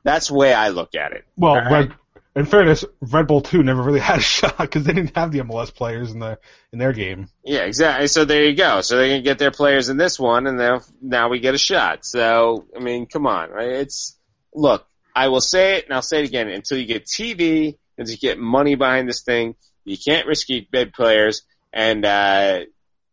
That's 0.05 0.29
the 0.29 0.35
way 0.35 0.55
I 0.55 0.69
look 0.69 0.95
at 0.95 1.13
it. 1.13 1.25
well, 1.37 1.53
All 1.53 1.61
right. 1.61 1.71
Red, 1.71 1.93
in 2.35 2.47
fairness, 2.47 2.85
Red 3.01 3.27
Bull 3.27 3.41
2 3.43 3.63
never 3.63 3.83
really 3.83 4.01
had 4.11 4.19
a 4.19 4.23
shot 4.23 4.57
because 4.57 4.85
they 4.85 4.93
didn't 4.93 5.15
have 5.17 5.33
the 5.33 5.41
MLS 5.41 5.75
players 5.75 6.13
in 6.13 6.19
the 6.19 6.39
in 6.73 6.79
their 6.79 6.93
game. 6.93 7.29
Yeah, 7.45 7.65
exactly. 7.65 8.07
So 8.07 8.25
there 8.25 8.45
you 8.45 8.57
go. 8.57 8.81
So 8.81 8.97
they 8.97 9.11
can 9.11 9.23
get 9.23 9.39
their 9.39 9.51
players 9.51 9.89
in 9.89 9.97
this 9.97 10.19
one, 10.19 10.47
and 10.47 10.83
now 11.03 11.29
we 11.29 11.41
get 11.41 11.55
a 11.55 11.59
shot. 11.59 12.05
So 12.05 12.67
I 12.77 12.81
mean, 12.81 13.07
come 13.07 13.27
on, 13.27 13.51
right? 13.51 13.69
It's 13.69 14.17
look. 14.55 14.87
I 15.15 15.29
will 15.29 15.43
say 15.43 15.77
it, 15.77 15.85
and 15.85 15.95
I'll 15.95 16.03
say 16.03 16.23
it 16.23 16.29
again. 16.29 16.49
Until 16.49 16.79
you 16.79 16.87
get 16.87 17.05
TV, 17.05 17.77
until 17.99 18.13
you 18.13 18.19
get 18.19 18.39
money 18.39 18.77
behind 18.77 19.09
this 19.09 19.23
thing, 19.23 19.57
you 19.85 19.99
can't 19.99 20.27
risk 20.27 20.49
your 20.49 20.63
bid 20.71 20.95
players. 20.95 21.43
And 21.71 22.05
uh, 22.07 22.61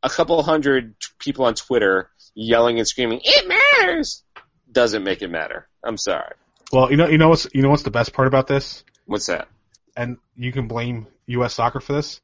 a 0.01 0.09
couple 0.09 0.41
hundred 0.43 0.95
people 1.19 1.45
on 1.45 1.55
Twitter 1.55 2.09
yelling 2.39 2.79
and 2.79 2.87
screaming, 2.87 3.21
"It 3.23 3.47
matters!" 3.47 4.23
doesn't 4.71 5.03
make 5.03 5.21
it 5.21 5.29
matter. 5.29 5.67
I'm 5.83 5.97
sorry. 5.97 6.35
Well, 6.71 6.91
you 6.91 6.97
know, 6.97 7.07
you 7.07 7.17
know 7.17 7.29
what's 7.29 7.47
you 7.53 7.61
know 7.61 7.69
what's 7.69 7.83
the 7.83 7.91
best 7.91 8.13
part 8.13 8.27
about 8.27 8.47
this, 8.47 8.83
What's 9.05 9.27
that? 9.27 9.47
and 9.95 10.17
you 10.35 10.51
can 10.51 10.67
blame 10.67 11.07
U.S. 11.27 11.55
Soccer 11.55 11.79
for 11.79 11.93
this. 11.93 12.21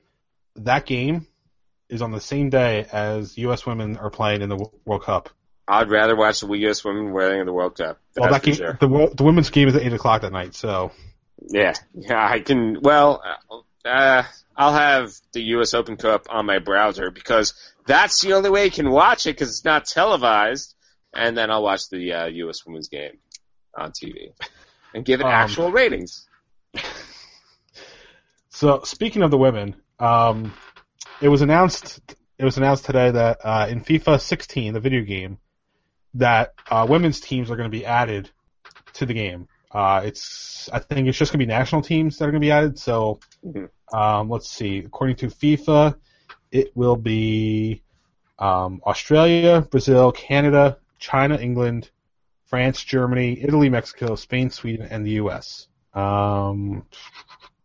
That 0.55 0.85
game 0.85 1.27
is 1.89 2.01
on 2.01 2.11
the 2.11 2.21
same 2.21 2.49
day 2.49 2.85
as 2.91 3.37
U.S. 3.37 3.65
women 3.65 3.97
are 3.97 4.09
playing 4.09 4.41
in 4.41 4.49
the 4.49 4.69
World 4.85 5.03
Cup. 5.03 5.29
I'd 5.67 5.89
rather 5.89 6.15
watch 6.15 6.41
the 6.41 6.47
U.S. 6.47 6.83
women 6.83 7.11
playing 7.11 7.39
in 7.39 7.45
the 7.45 7.53
World 7.53 7.77
Cup. 7.77 7.99
Well, 8.15 8.31
that 8.31 8.43
game, 8.43 8.55
sure. 8.55 8.77
the 8.79 9.11
the 9.15 9.23
women's 9.23 9.49
game 9.49 9.67
is 9.67 9.75
at 9.75 9.81
eight 9.81 9.93
o'clock 9.93 10.21
that 10.21 10.31
night. 10.31 10.55
So 10.55 10.91
Yeah, 11.41 11.73
yeah, 11.93 12.25
I 12.25 12.39
can. 12.39 12.81
Well, 12.81 13.23
uh, 13.83 14.23
I'll 14.55 14.73
have 14.73 15.11
the 15.33 15.41
U.S. 15.41 15.73
Open 15.73 15.97
Cup 15.97 16.27
on 16.29 16.45
my 16.45 16.59
browser 16.59 17.11
because 17.11 17.53
that's 17.85 18.21
the 18.21 18.33
only 18.33 18.49
way 18.49 18.65
you 18.65 18.71
can 18.71 18.89
watch 18.89 19.25
it 19.27 19.33
because 19.35 19.49
it's 19.49 19.65
not 19.65 19.85
televised, 19.85 20.73
and 21.13 21.37
then 21.37 21.51
I'll 21.51 21.63
watch 21.63 21.89
the 21.89 22.13
uh, 22.13 22.25
U.S. 22.25 22.65
Women's 22.65 22.89
game 22.89 23.17
on 23.77 23.91
TV 23.91 24.33
and 24.93 25.05
give 25.05 25.19
it 25.21 25.25
Um, 25.25 25.31
actual 25.31 25.71
ratings. 25.71 26.27
So 28.49 28.81
speaking 28.83 29.21
of 29.21 29.31
the 29.31 29.37
women, 29.37 29.75
um, 29.99 30.53
it 31.21 31.27
was 31.27 31.41
announced 31.41 31.99
it 32.37 32.45
was 32.45 32.57
announced 32.57 32.85
today 32.85 33.11
that 33.11 33.39
uh, 33.43 33.67
in 33.69 33.81
FIFA 33.81 34.19
16, 34.19 34.73
the 34.73 34.79
video 34.79 35.01
game, 35.01 35.37
that 36.15 36.53
uh, 36.69 36.85
women's 36.89 37.19
teams 37.19 37.51
are 37.51 37.55
going 37.55 37.69
to 37.69 37.77
be 37.77 37.85
added 37.85 38.29
to 38.93 39.05
the 39.05 39.13
game. 39.13 39.47
Uh, 39.71 40.01
it's 40.05 40.69
I 40.71 40.79
think 40.79 41.07
it's 41.07 41.17
just 41.17 41.31
going 41.31 41.39
to 41.39 41.45
be 41.45 41.51
national 41.51 41.81
teams 41.81 42.17
that 42.17 42.25
are 42.25 42.31
going 42.31 42.41
to 42.41 42.45
be 42.45 42.51
added. 42.51 42.79
So 42.79 43.19
Mhm. 43.45 43.69
um, 43.93 44.29
let's 44.29 44.49
see. 44.49 44.77
According 44.79 45.17
to 45.17 45.27
FIFA, 45.27 45.95
it 46.51 46.75
will 46.75 46.95
be 46.95 47.81
um, 48.39 48.81
Australia, 48.85 49.61
Brazil, 49.61 50.11
Canada, 50.11 50.77
China, 50.99 51.37
England, 51.37 51.89
France, 52.45 52.83
Germany, 52.83 53.41
Italy, 53.41 53.69
Mexico, 53.69 54.15
Spain, 54.15 54.49
Sweden, 54.49 54.87
and 54.89 55.05
the 55.05 55.11
U.S. 55.11 55.67
Um, 55.93 56.85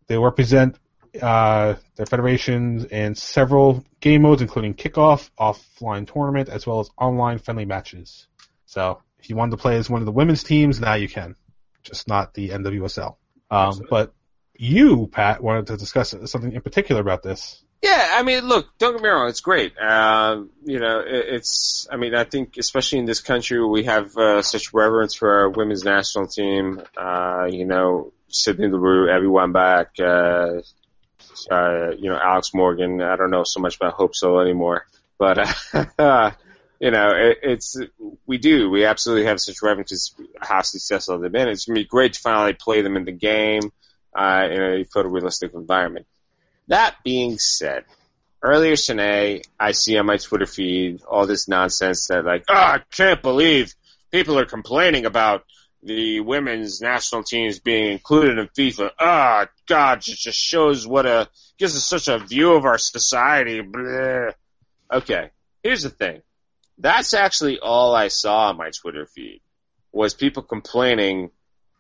they 0.07 0.19
represent 0.19 0.79
uh, 1.21 1.75
their 1.97 2.07
federations 2.07 2.85
in 2.85 3.15
several 3.15 3.85
game 4.01 4.23
modes, 4.23 4.43
including 4.43 4.75
kickoff, 4.75 5.31
offline 5.39 6.11
tournament, 6.11 6.49
as 6.49 6.67
well 6.67 6.81
as 6.81 6.91
online 6.97 7.39
friendly 7.39 7.65
matches. 7.65 8.27
So 8.67 9.03
if 9.19 9.29
you 9.29 9.37
wanted 9.37 9.53
to 9.53 9.57
play 9.57 9.77
as 9.77 9.91
one 9.91 10.01
of 10.01 10.07
the 10.07 10.13
women's 10.13 10.43
teams, 10.43 10.81
now 10.81 10.95
you 10.95 11.09
can, 11.09 11.37
just 11.83 12.09
not 12.09 12.35
the 12.35 12.51
NWSL. 12.51 13.17
Um, 13.51 13.81
but 13.91 14.13
you, 14.57 15.09
Pat, 15.09 15.43
wanted 15.43 15.67
to 15.69 15.77
discuss 15.77 16.15
something 16.27 16.53
in 16.53 16.61
particular 16.61 17.01
about 17.01 17.23
this. 17.23 17.65
Yeah, 17.83 18.09
I 18.13 18.23
mean, 18.23 18.47
look, 18.47 18.69
don't 18.79 18.93
get 18.93 19.03
me 19.03 19.09
wrong, 19.09 19.31
it's 19.31 19.41
great. 19.41 19.73
Um, 19.79 20.51
you 20.65 20.79
know, 20.79 21.01
it, 21.01 21.35
it's, 21.35 21.89
I 21.91 21.97
mean, 21.97 22.15
I 22.15 22.25
think 22.25 22.59
especially 22.59 22.99
in 22.99 23.07
this 23.07 23.21
country 23.21 23.65
we 23.65 23.85
have 23.85 24.15
uh, 24.19 24.43
such 24.43 24.75
reverence 24.75 25.15
for 25.15 25.33
our 25.41 25.49
women's 25.49 25.83
national 25.83 26.27
team, 26.27 26.83
uh, 26.95 27.47
you 27.49 27.65
know, 27.65 28.13
Sydney 28.29 28.69
Leroux, 28.69 29.09
everyone 29.09 29.53
back, 29.53 29.93
uh, 29.99 30.61
uh, 31.51 31.91
you 31.97 32.11
know, 32.11 32.19
Alex 32.23 32.53
Morgan, 32.53 33.01
I 33.01 33.17
don't 33.17 33.31
know 33.31 33.45
so 33.47 33.61
much 33.61 33.77
about 33.77 33.95
Hope 33.95 34.15
Solo 34.15 34.41
anymore, 34.41 34.85
but, 35.19 35.39
uh, 35.99 36.33
you 36.81 36.91
know, 36.91 37.09
it, 37.15 37.39
it's, 37.43 37.79
we 38.27 38.37
do, 38.37 38.69
we 38.69 38.85
absolutely 38.85 39.25
have 39.25 39.41
such 39.41 39.63
reverence 39.63 40.15
for 40.15 40.25
how 40.39 40.61
successful 40.61 41.19
they've 41.19 41.33
been. 41.33 41.49
It's 41.49 41.65
going 41.65 41.77
to 41.77 41.83
be 41.83 41.89
great 41.89 42.13
to 42.13 42.21
finally 42.21 42.53
play 42.53 42.83
them 42.83 42.99
in 42.99 43.07
the 43.07 43.13
game, 43.13 43.63
uh, 44.15 44.49
in 44.51 44.61
a 44.61 44.85
photorealistic 44.85 45.55
environment. 45.55 46.07
That 46.71 46.95
being 47.03 47.39
said, 47.39 47.85
earlier 48.41 48.77
today, 48.77 49.43
I 49.59 49.73
see 49.73 49.99
on 49.99 50.07
my 50.07 50.19
Twitter 50.19 50.47
feed 50.47 51.03
all 51.03 51.27
this 51.27 51.49
nonsense 51.49 52.07
that 52.07 52.25
like, 52.25 52.45
ah, 52.49 52.75
I 52.75 52.79
can't 52.93 53.21
believe 53.21 53.75
people 54.13 54.39
are 54.39 54.47
complaining 54.47 55.05
about 55.05 55.45
the 55.83 56.21
women's 56.21 56.81
national 56.81 57.25
teams 57.25 57.59
being 57.59 57.91
included 57.91 58.39
in 58.39 58.47
FIFA. 58.49 58.91
Ah, 59.01 59.49
God, 59.67 59.99
it 59.99 60.17
just 60.17 60.39
shows 60.39 60.87
what 60.87 61.07
a 61.07 61.29
gives 61.59 61.77
us 61.77 61.85
such 61.85 62.07
a 62.07 62.25
view 62.25 62.53
of 62.53 62.65
our 62.65 62.79
society. 62.79 63.61
Bleh. 63.63 64.33
Okay, 64.93 65.31
here's 65.65 65.83
the 65.83 65.91
thing. 65.91 66.23
That's 66.79 67.15
actually 67.15 67.59
all 67.59 67.97
I 67.97 68.09
saw 68.09 68.51
on 68.51 68.57
my 68.57 68.71
Twitter 68.71 69.07
feed 69.07 69.41
was 69.91 70.15
people 70.15 70.45
complaining 70.45 71.31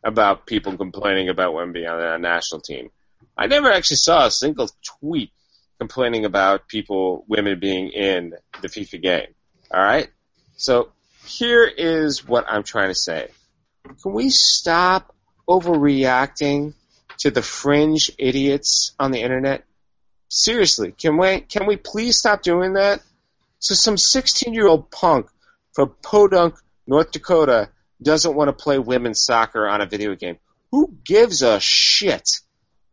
about 0.03 0.47
people 0.47 0.76
complaining 0.76 1.28
about 1.28 1.55
women 1.55 1.72
being 1.72 1.86
on 1.86 2.01
the 2.01 2.16
national 2.18 2.61
team. 2.61 2.91
I 3.37 3.47
never 3.47 3.70
actually 3.70 3.97
saw 3.97 4.26
a 4.26 4.31
single 4.31 4.68
tweet 5.01 5.31
complaining 5.78 6.24
about 6.24 6.68
people, 6.68 7.24
women 7.26 7.59
being 7.59 7.89
in 7.89 8.35
the 8.61 8.68
FIFA 8.68 9.03
game. 9.03 9.35
All 9.72 9.83
right. 9.83 10.09
So 10.57 10.93
here 11.26 11.64
is 11.64 12.26
what 12.26 12.45
I'm 12.49 12.62
trying 12.62 12.89
to 12.89 12.95
say. 12.95 13.28
Can 14.03 14.12
we 14.12 14.31
stop 14.31 15.14
overreacting 15.49 16.74
to 17.18 17.31
the 17.31 17.43
fringe 17.43 18.11
idiots 18.18 18.93
on 18.99 19.11
the 19.11 19.22
internet? 19.22 19.64
Seriously, 20.28 20.93
can 20.93 21.16
we 21.16 21.41
can 21.41 21.66
we 21.66 21.76
please 21.76 22.18
stop 22.18 22.43
doing 22.43 22.74
that? 22.74 23.03
So 23.59 23.74
some 23.74 23.97
16 23.97 24.55
year 24.55 24.66
old 24.66 24.91
punk 24.91 25.26
from 25.72 25.95
Podunk, 26.03 26.55
North 26.87 27.11
Dakota 27.11 27.70
doesn't 28.03 28.35
want 28.35 28.49
to 28.49 28.53
play 28.53 28.78
women's 28.78 29.22
soccer 29.22 29.66
on 29.66 29.81
a 29.81 29.87
video 29.87 30.14
game. 30.14 30.39
Who 30.70 30.95
gives 31.05 31.43
a 31.43 31.59
shit? 31.59 32.28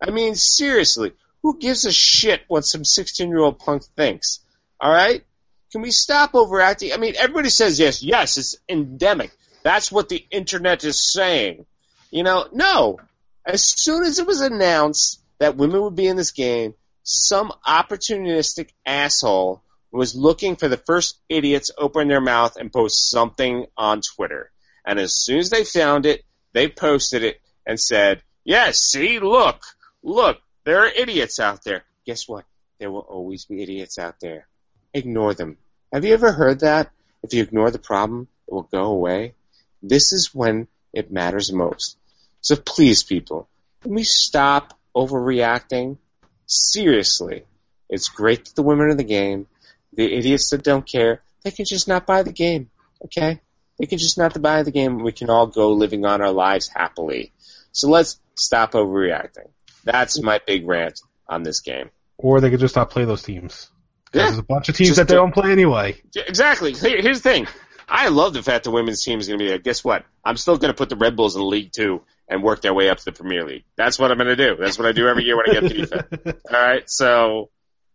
I 0.02 0.12
mean, 0.12 0.36
seriously, 0.36 1.14
who 1.42 1.58
gives 1.60 1.86
a 1.86 1.92
shit 1.92 2.42
what 2.48 2.66
some 2.66 2.86
16 2.86 3.30
year 3.30 3.40
old 3.40 3.60
punk 3.60 3.84
thinks? 3.96 4.40
Alright? 4.84 5.24
Can 5.72 5.82
we 5.82 5.92
stop 5.92 6.34
overacting? 6.34 6.94
I 6.94 6.98
mean, 6.98 7.16
everybody 7.18 7.50
says 7.50 7.80
yes, 7.80 8.02
yes, 8.02 8.38
it's 8.38 8.56
endemic. 8.70 9.32
That's 9.64 9.92
what 9.92 10.10
the 10.10 10.26
internet 10.32 10.84
is 10.84 11.12
saying. 11.12 11.66
You 12.12 12.24
know, 12.24 12.48
no. 12.52 13.00
As 13.46 13.64
soon 13.64 14.04
as 14.04 14.20
it 14.20 14.28
was 14.28 14.42
announced 14.42 15.22
that 15.40 15.58
women 15.58 15.82
would 15.82 15.96
be 15.96 16.08
in 16.08 16.18
this 16.18 16.32
game, 16.32 16.74
some 17.04 17.52
opportunistic 17.66 18.70
asshole 18.86 19.62
was 19.92 20.16
looking 20.16 20.56
for 20.56 20.68
the 20.68 20.78
first 20.78 21.20
idiots 21.30 21.72
open 21.78 22.08
their 22.08 22.22
mouth 22.22 22.58
and 22.58 22.72
post 22.72 23.10
something 23.10 23.66
on 23.78 24.02
Twitter. 24.02 24.52
And 24.86 25.00
as 25.00 25.16
soon 25.16 25.40
as 25.40 25.50
they 25.50 25.64
found 25.64 26.06
it, 26.06 26.24
they 26.54 26.68
posted 26.68 27.24
it 27.24 27.42
and 27.66 27.80
said, 27.80 28.22
yes, 28.44 28.80
see, 28.80 29.20
look, 29.20 29.62
look, 30.08 30.42
there 30.64 30.80
are 30.80 30.88
idiots 30.88 31.40
out 31.40 31.64
there. 31.64 31.84
Guess 32.06 32.28
what? 32.28 32.46
There 32.80 32.92
will 32.92 33.00
always 33.00 33.46
be 33.46 33.62
idiots 33.62 34.00
out 34.00 34.20
there. 34.20 34.48
Ignore 34.94 35.34
them. 35.34 35.58
Have 35.92 36.06
you 36.06 36.14
ever 36.14 36.32
heard 36.32 36.62
that? 36.62 36.92
If 37.24 37.34
you 37.34 37.44
ignore 37.44 37.72
the 37.72 37.80
problem, 37.80 38.28
it 38.48 38.54
will 38.54 38.64
go 38.64 38.86
away. 38.86 39.34
This 39.82 40.14
is 40.14 40.34
when 40.34 40.68
it 40.94 41.12
matters 41.12 41.52
most. 41.52 41.98
So 42.42 42.56
please, 42.56 43.04
people, 43.04 43.48
can 43.82 43.94
we 43.94 44.04
stop 44.04 44.78
overreacting? 44.96 45.98
Seriously. 46.46 47.44
It's 47.90 48.10
great 48.10 48.46
that 48.46 48.56
the 48.56 48.64
women 48.64 48.88
are 48.88 48.92
in 48.92 48.98
the 48.98 49.04
game. 49.04 49.48
The 49.94 50.14
idiots 50.14 50.50
that 50.52 50.64
don't 50.64 50.86
care, 50.86 51.22
they 51.44 51.52
can 51.52 51.66
just 51.66 51.88
not 51.88 52.06
buy 52.06 52.24
the 52.24 52.32
game. 52.32 52.70
Okay? 53.04 53.42
They 53.80 53.86
can 53.86 53.98
just 53.98 54.18
not 54.18 54.42
buy 54.42 54.64
the 54.64 54.72
game 54.72 54.96
and 54.96 55.04
we 55.04 55.12
can 55.12 55.30
all 55.30 55.48
go 55.48 55.74
living 55.74 56.06
on 56.06 56.22
our 56.22 56.32
lives 56.32 56.68
happily. 56.68 57.32
So 57.72 57.90
let's 57.90 58.20
stop 58.36 58.72
overreacting. 58.72 59.50
That's 59.88 60.22
my 60.22 60.40
big 60.46 60.68
rant 60.68 61.00
on 61.28 61.44
this 61.44 61.62
game. 61.62 61.90
Or 62.18 62.42
they 62.42 62.50
could 62.50 62.60
just 62.60 62.76
not 62.76 62.90
play 62.90 63.06
those 63.06 63.24
teams. 63.24 63.70
Yeah. 64.14 64.26
There's 64.26 64.38
a 64.38 64.44
bunch 64.44 64.70
of 64.70 64.76
teams 64.76 64.90
Just 64.90 64.98
that 64.98 65.08
they 65.08 65.14
do- 65.14 65.20
don't 65.20 65.34
play 65.34 65.52
anyway. 65.52 66.02
Exactly. 66.16 66.74
Here's 66.74 67.22
the 67.22 67.30
thing. 67.30 67.48
I 67.90 68.10
love 68.10 68.34
the 68.34 68.44
fact 68.44 68.66
the 68.66 68.72
women's 68.72 69.04
team 69.04 69.20
is 69.20 69.28
going 69.28 69.40
to 69.40 69.44
be 69.44 69.48
there. 69.50 69.60
Guess 69.60 69.84
what? 69.84 70.04
I'm 70.24 70.36
still 70.36 70.58
going 70.58 70.74
to 70.74 70.78
put 70.78 70.90
the 70.90 70.98
Red 70.98 71.16
Bulls 71.16 71.36
in 71.36 71.48
League 71.48 71.72
Two 71.72 72.02
and 72.28 72.44
work 72.44 72.62
their 72.62 72.74
way 72.74 72.90
up 72.90 72.98
to 72.98 73.06
the 73.06 73.12
Premier 73.14 73.46
League. 73.46 73.64
That's 73.78 73.98
what 73.98 74.12
I'm 74.12 74.18
going 74.18 74.28
to 74.28 74.36
do. 74.36 74.58
That's 74.60 74.78
what 74.78 74.88
I 74.88 74.92
do 74.92 75.08
every 75.08 75.24
year 75.24 75.38
when 75.38 75.50
I 75.50 75.54
get 75.62 75.70
to 75.70 75.76
FIFA. 75.88 76.38
All 76.54 76.62
right. 76.62 76.84
So, 76.90 77.50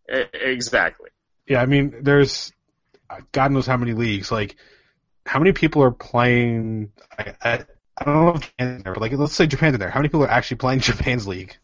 exactly. 0.09 1.11
Yeah, 1.47 1.61
I 1.61 1.67
mean, 1.67 1.95
there's 2.03 2.53
God 3.33 3.53
knows 3.53 3.67
how 3.67 3.77
many 3.77 3.93
leagues. 3.93 4.33
Like, 4.33 4.57
how 5.27 5.39
many 5.39 5.53
people 5.53 5.83
are 5.83 5.91
playing? 5.91 6.93
I, 7.19 7.35
I, 7.43 7.65
I 7.99 8.05
don't 8.05 8.15
know 8.25 8.35
if 8.35 8.41
Japan's 8.41 8.77
in 8.79 8.83
there, 8.85 8.95
but 8.95 9.01
like, 9.01 9.13
let's 9.13 9.35
say 9.35 9.47
Japan's 9.47 9.75
in 9.75 9.81
there. 9.81 9.91
How 9.91 10.01
many 10.01 10.09
people 10.09 10.25
are 10.25 10.31
actually 10.31 10.57
playing 10.59 10.81
Japan's 10.81 11.27
league 11.27 11.57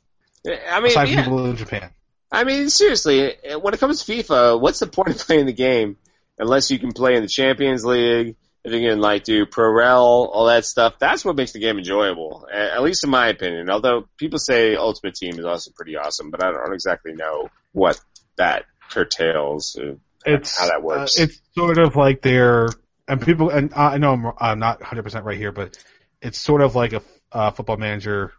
I 0.46 0.80
mean, 0.80 0.86
aside 0.90 1.08
from 1.08 1.14
yeah. 1.14 1.22
people 1.24 1.46
in 1.46 1.56
Japan? 1.56 1.90
I 2.30 2.44
mean, 2.44 2.68
seriously, 2.68 3.34
when 3.60 3.74
it 3.74 3.80
comes 3.80 4.04
to 4.04 4.12
FIFA, 4.12 4.60
what's 4.60 4.78
the 4.80 4.86
point 4.86 5.08
of 5.10 5.18
playing 5.26 5.46
the 5.46 5.52
game 5.52 5.96
unless 6.38 6.70
you 6.70 6.78
can 6.78 6.92
play 6.92 7.16
in 7.16 7.22
the 7.22 7.28
Champions 7.28 7.84
League? 7.84 8.36
If 8.64 8.72
you 8.72 8.86
can 8.86 9.00
like 9.00 9.24
do 9.24 9.46
Pro 9.46 9.72
Rel, 9.72 10.30
all 10.32 10.46
that 10.46 10.64
stuff, 10.64 10.94
that's 10.98 11.24
what 11.24 11.36
makes 11.36 11.52
the 11.52 11.60
game 11.60 11.78
enjoyable. 11.78 12.46
At 12.52 12.82
least 12.82 13.04
in 13.04 13.10
my 13.10 13.28
opinion. 13.28 13.70
Although 13.70 14.08
people 14.18 14.38
say 14.38 14.74
Ultimate 14.74 15.14
Team 15.14 15.38
is 15.38 15.44
also 15.44 15.70
pretty 15.74 15.96
awesome, 15.96 16.30
but 16.30 16.44
I 16.44 16.50
don't 16.50 16.74
exactly 16.74 17.14
know 17.14 17.48
what 17.72 17.98
that 18.36 18.64
curtails. 18.90 19.78
uh, 19.80 19.94
It's 20.26 20.58
how 20.58 20.66
that 20.66 20.82
works. 20.82 21.18
uh, 21.18 21.24
it's 21.24 21.40
sort 21.54 21.78
of 21.78 21.96
like 21.96 22.20
they're 22.20 22.68
and 23.06 23.22
people 23.22 23.48
and 23.48 23.72
I 23.74 23.96
know 23.98 24.12
I'm, 24.12 24.32
I'm 24.38 24.58
not 24.58 24.80
100 24.80 25.02
percent 25.02 25.24
right 25.24 25.38
here, 25.38 25.52
but 25.52 25.78
it's 26.20 26.38
sort 26.38 26.60
of 26.60 26.74
like 26.74 26.92
a 26.92 27.02
uh, 27.30 27.52
football 27.52 27.76
manager 27.76 28.32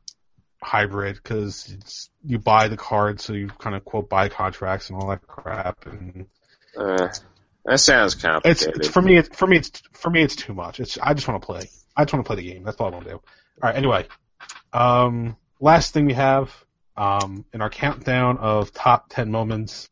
hybrid 0.61 1.15
because 1.15 2.09
you 2.23 2.39
buy 2.39 2.67
the 2.67 2.77
cards, 2.77 3.23
so 3.23 3.33
you 3.33 3.47
kind 3.47 3.75
of 3.75 3.85
quote 3.85 4.09
buy 4.09 4.29
contracts 4.29 4.89
and 4.89 4.99
all 5.01 5.09
that 5.09 5.25
crap. 5.25 5.85
And 5.85 6.27
Uh, 6.77 7.09
that 7.65 7.79
sounds 7.79 8.13
it's, 8.13 8.21
complicated. 8.23 8.75
it's 8.77 8.87
for 8.87 9.01
me. 9.01 9.17
It's 9.17 9.35
for 9.35 9.47
me. 9.47 9.57
It's 9.57 9.81
for 9.93 10.09
me. 10.09 10.21
It's 10.21 10.35
too 10.35 10.53
much. 10.53 10.79
It's 10.79 10.97
I 11.01 11.13
just 11.13 11.27
want 11.27 11.41
to 11.41 11.45
play. 11.45 11.69
I 11.95 12.03
just 12.03 12.13
want 12.13 12.25
to 12.25 12.27
play 12.27 12.41
the 12.41 12.51
game. 12.53 12.63
That's 12.63 12.77
all 12.77 12.87
I 12.87 12.91
want 12.91 13.05
to 13.05 13.11
do. 13.11 13.15
All 13.17 13.23
right. 13.63 13.75
Anyway, 13.75 14.07
um, 14.73 15.35
last 15.59 15.93
thing 15.93 16.05
we 16.05 16.13
have 16.13 16.53
um, 16.95 17.45
in 17.53 17.61
our 17.61 17.69
countdown 17.69 18.37
of 18.37 18.73
top 18.73 19.07
10 19.09 19.31
moments 19.31 19.89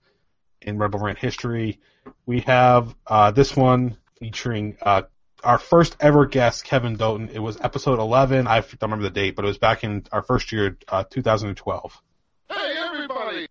in 0.61 0.78
Red 0.78 0.91
Bull 0.91 1.01
Rant 1.01 1.18
history, 1.18 1.80
we 2.26 2.41
have 2.41 2.93
uh, 3.05 3.32
this 3.32 3.55
one 3.55 3.97
featuring 4.20 4.78
uh, 4.82 5.03
our 5.44 5.58
first 5.58 5.96
ever 6.00 6.26
guest, 6.26 6.66
Kevin 6.66 6.96
Doughton. 6.96 7.30
It 7.30 7.40
was 7.40 7.58
episode 7.62 8.00
11. 8.00 8.48
I 8.48 8.60
don't 8.62 8.82
remember 8.82 9.04
the 9.04 9.10
date, 9.10 9.36
but 9.36 9.46
it 9.46 9.48
was 9.48 9.58
back 9.58 9.84
in 9.84 10.06
our 10.12 10.22
first 10.22 10.52
year, 10.52 10.78
uh, 10.88 11.04
2012. 11.10 12.02
Hey, 12.50 12.76
everybody! 12.78 13.48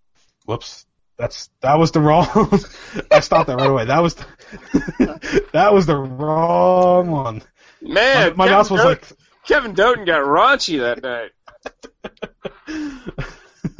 Whoops. 0.47 0.87
That's 1.19 1.49
that 1.61 1.79
was 1.79 1.93
the 1.93 2.01
wrong. 2.01 2.27
I 3.11 3.21
stopped 3.21 3.47
that 3.47 3.57
right 3.57 3.71
away. 3.71 3.87
That 3.87 4.03
was 4.03 4.17
the, 4.17 5.49
that 5.53 5.73
was 5.73 5.87
the 5.87 5.97
wrong 5.97 7.11
one. 7.11 7.43
Man, 7.81 8.37
my 8.37 8.45
Kevin 8.45 8.57
mouse 8.59 8.71
was 8.71 8.83
Doughton- 8.83 8.89
like 8.89 9.13
Kevin 9.47 9.73
Doughton 9.75 10.05
got 10.05 10.25
raunchy 10.25 10.81
that 10.81 11.03
night. 11.03 11.31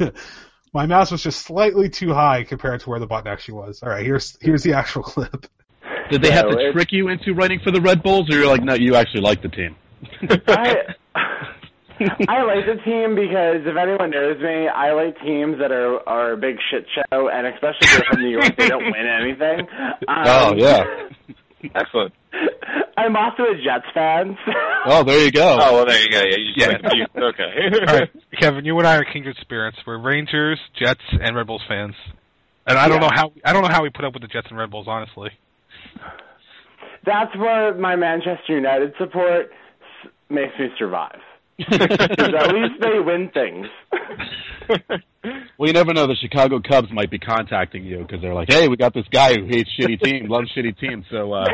my 0.73 0.85
mouse 0.87 1.11
was 1.11 1.21
just 1.21 1.41
slightly 1.41 1.89
too 1.89 2.13
high 2.13 2.43
compared 2.43 2.81
to 2.81 2.89
where 2.89 2.99
the 2.99 3.07
button 3.07 3.31
actually 3.31 3.55
was. 3.55 3.83
All 3.83 3.89
right, 3.89 4.03
here's 4.03 4.35
here's 4.41 4.63
the 4.63 4.73
actual 4.73 5.03
clip. 5.03 5.45
Did 6.09 6.21
they 6.21 6.31
have 6.31 6.49
to 6.49 6.71
trick 6.73 6.91
you 6.91 7.09
into 7.09 7.33
writing 7.33 7.59
for 7.63 7.71
the 7.71 7.81
Red 7.81 8.03
Bulls, 8.03 8.29
or 8.29 8.35
you're 8.37 8.47
like, 8.47 8.63
no, 8.63 8.73
you 8.73 8.95
actually 8.95 9.21
like 9.21 9.41
the 9.41 9.49
team? 9.49 9.75
I 10.47 10.75
I 12.29 12.43
like 12.43 12.65
the 12.67 12.79
team 12.85 13.15
because 13.15 13.65
if 13.65 13.75
anyone 13.75 14.11
knows 14.11 14.39
me, 14.39 14.67
I 14.67 14.93
like 14.93 15.19
teams 15.21 15.57
that 15.59 15.71
are 15.71 16.07
are 16.07 16.33
a 16.33 16.37
big 16.37 16.57
shit 16.69 16.85
show, 16.93 17.29
and 17.29 17.47
especially 17.47 17.79
if 17.81 17.91
they're 17.91 18.05
from 18.11 18.21
New 18.21 18.29
York, 18.29 18.55
they 18.57 18.69
don't 18.69 18.83
win 18.85 19.07
anything. 19.07 19.67
Um, 20.07 20.23
oh 20.27 20.53
yeah. 20.55 20.83
Excellent. 21.75 22.13
I'm 22.97 23.15
also 23.15 23.43
a 23.43 23.55
Jets 23.55 23.85
fan. 23.93 24.37
So. 24.45 24.51
Oh, 24.85 25.03
there 25.03 25.23
you 25.25 25.31
go. 25.31 25.57
Oh, 25.59 25.73
well, 25.73 25.85
there 25.85 25.99
you 26.01 26.09
go. 26.09 26.19
Yeah, 26.19 26.37
you 26.37 26.53
just 26.53 26.57
Yeah. 26.59 26.67
went 26.67 26.83
mute. 26.95 27.09
Okay. 27.15 27.85
All 27.87 27.99
right, 27.99 28.09
Kevin, 28.39 28.63
you 28.63 28.77
and 28.77 28.87
I 28.87 28.95
are 28.97 29.03
kindred 29.05 29.37
spirits. 29.41 29.77
We're 29.85 29.97
Rangers, 29.97 30.59
Jets, 30.79 31.01
and 31.11 31.35
Red 31.35 31.47
Bulls 31.47 31.63
fans. 31.67 31.95
And 32.67 32.77
I 32.77 32.87
don't 32.87 33.01
Yeah. 33.01 33.07
know 33.07 33.13
how 33.13 33.31
I 33.43 33.53
don't 33.53 33.63
know 33.63 33.69
how 33.69 33.81
we 33.83 33.89
put 33.89 34.05
up 34.05 34.13
with 34.13 34.21
the 34.21 34.27
Jets 34.27 34.47
and 34.49 34.57
Red 34.57 34.69
Bulls, 34.69 34.87
honestly. 34.87 35.31
That's 37.05 37.35
where 37.37 37.73
my 37.75 37.95
Manchester 37.95 38.55
United 38.55 38.93
support 38.97 39.51
makes 40.29 40.57
me 40.59 40.67
survive. 40.77 41.19
at 41.71 42.53
least 42.53 42.81
they 42.81 42.99
win 42.99 43.29
things. 43.33 43.67
Well, 45.57 45.67
you 45.67 45.73
never 45.73 45.93
know. 45.93 46.07
The 46.07 46.15
Chicago 46.15 46.61
Cubs 46.61 46.91
might 46.91 47.09
be 47.09 47.19
contacting 47.19 47.83
you 47.83 47.99
because 47.99 48.21
they're 48.21 48.33
like, 48.33 48.51
"Hey, 48.51 48.67
we 48.67 48.77
got 48.77 48.93
this 48.93 49.07
guy 49.11 49.35
who 49.35 49.45
hates 49.45 49.69
shitty 49.77 50.01
teams, 50.03 50.29
loves 50.29 50.51
shitty 50.55 50.77
teams, 50.77 51.05
so 51.09 51.33
uh, 51.33 51.47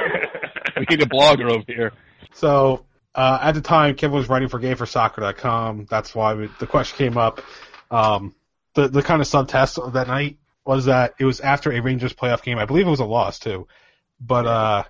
we 0.77 0.85
need 0.89 1.01
a 1.01 1.05
blogger 1.05 1.49
over 1.49 1.63
here." 1.67 1.93
So 2.33 2.85
uh, 3.15 3.39
at 3.41 3.53
the 3.53 3.61
time, 3.61 3.95
Kevin 3.95 4.17
was 4.17 4.29
writing 4.29 4.49
for 4.49 4.59
GameForSoccer.com. 4.59 5.87
That's 5.89 6.13
why 6.13 6.33
we, 6.33 6.49
the 6.59 6.67
question 6.67 6.97
came 6.97 7.17
up. 7.17 7.41
Um, 7.89 8.35
the 8.75 8.89
the 8.89 9.01
kind 9.01 9.21
of 9.21 9.27
subtest 9.27 9.79
of 9.79 9.93
that 9.93 10.07
night 10.07 10.37
was 10.65 10.85
that 10.85 11.15
it 11.19 11.25
was 11.25 11.39
after 11.39 11.71
a 11.71 11.79
Rangers 11.81 12.13
playoff 12.13 12.43
game. 12.43 12.57
I 12.57 12.65
believe 12.65 12.87
it 12.87 12.91
was 12.91 12.99
a 12.99 13.05
loss 13.05 13.39
too, 13.39 13.67
but 14.25 14.45
uh, 14.45 14.83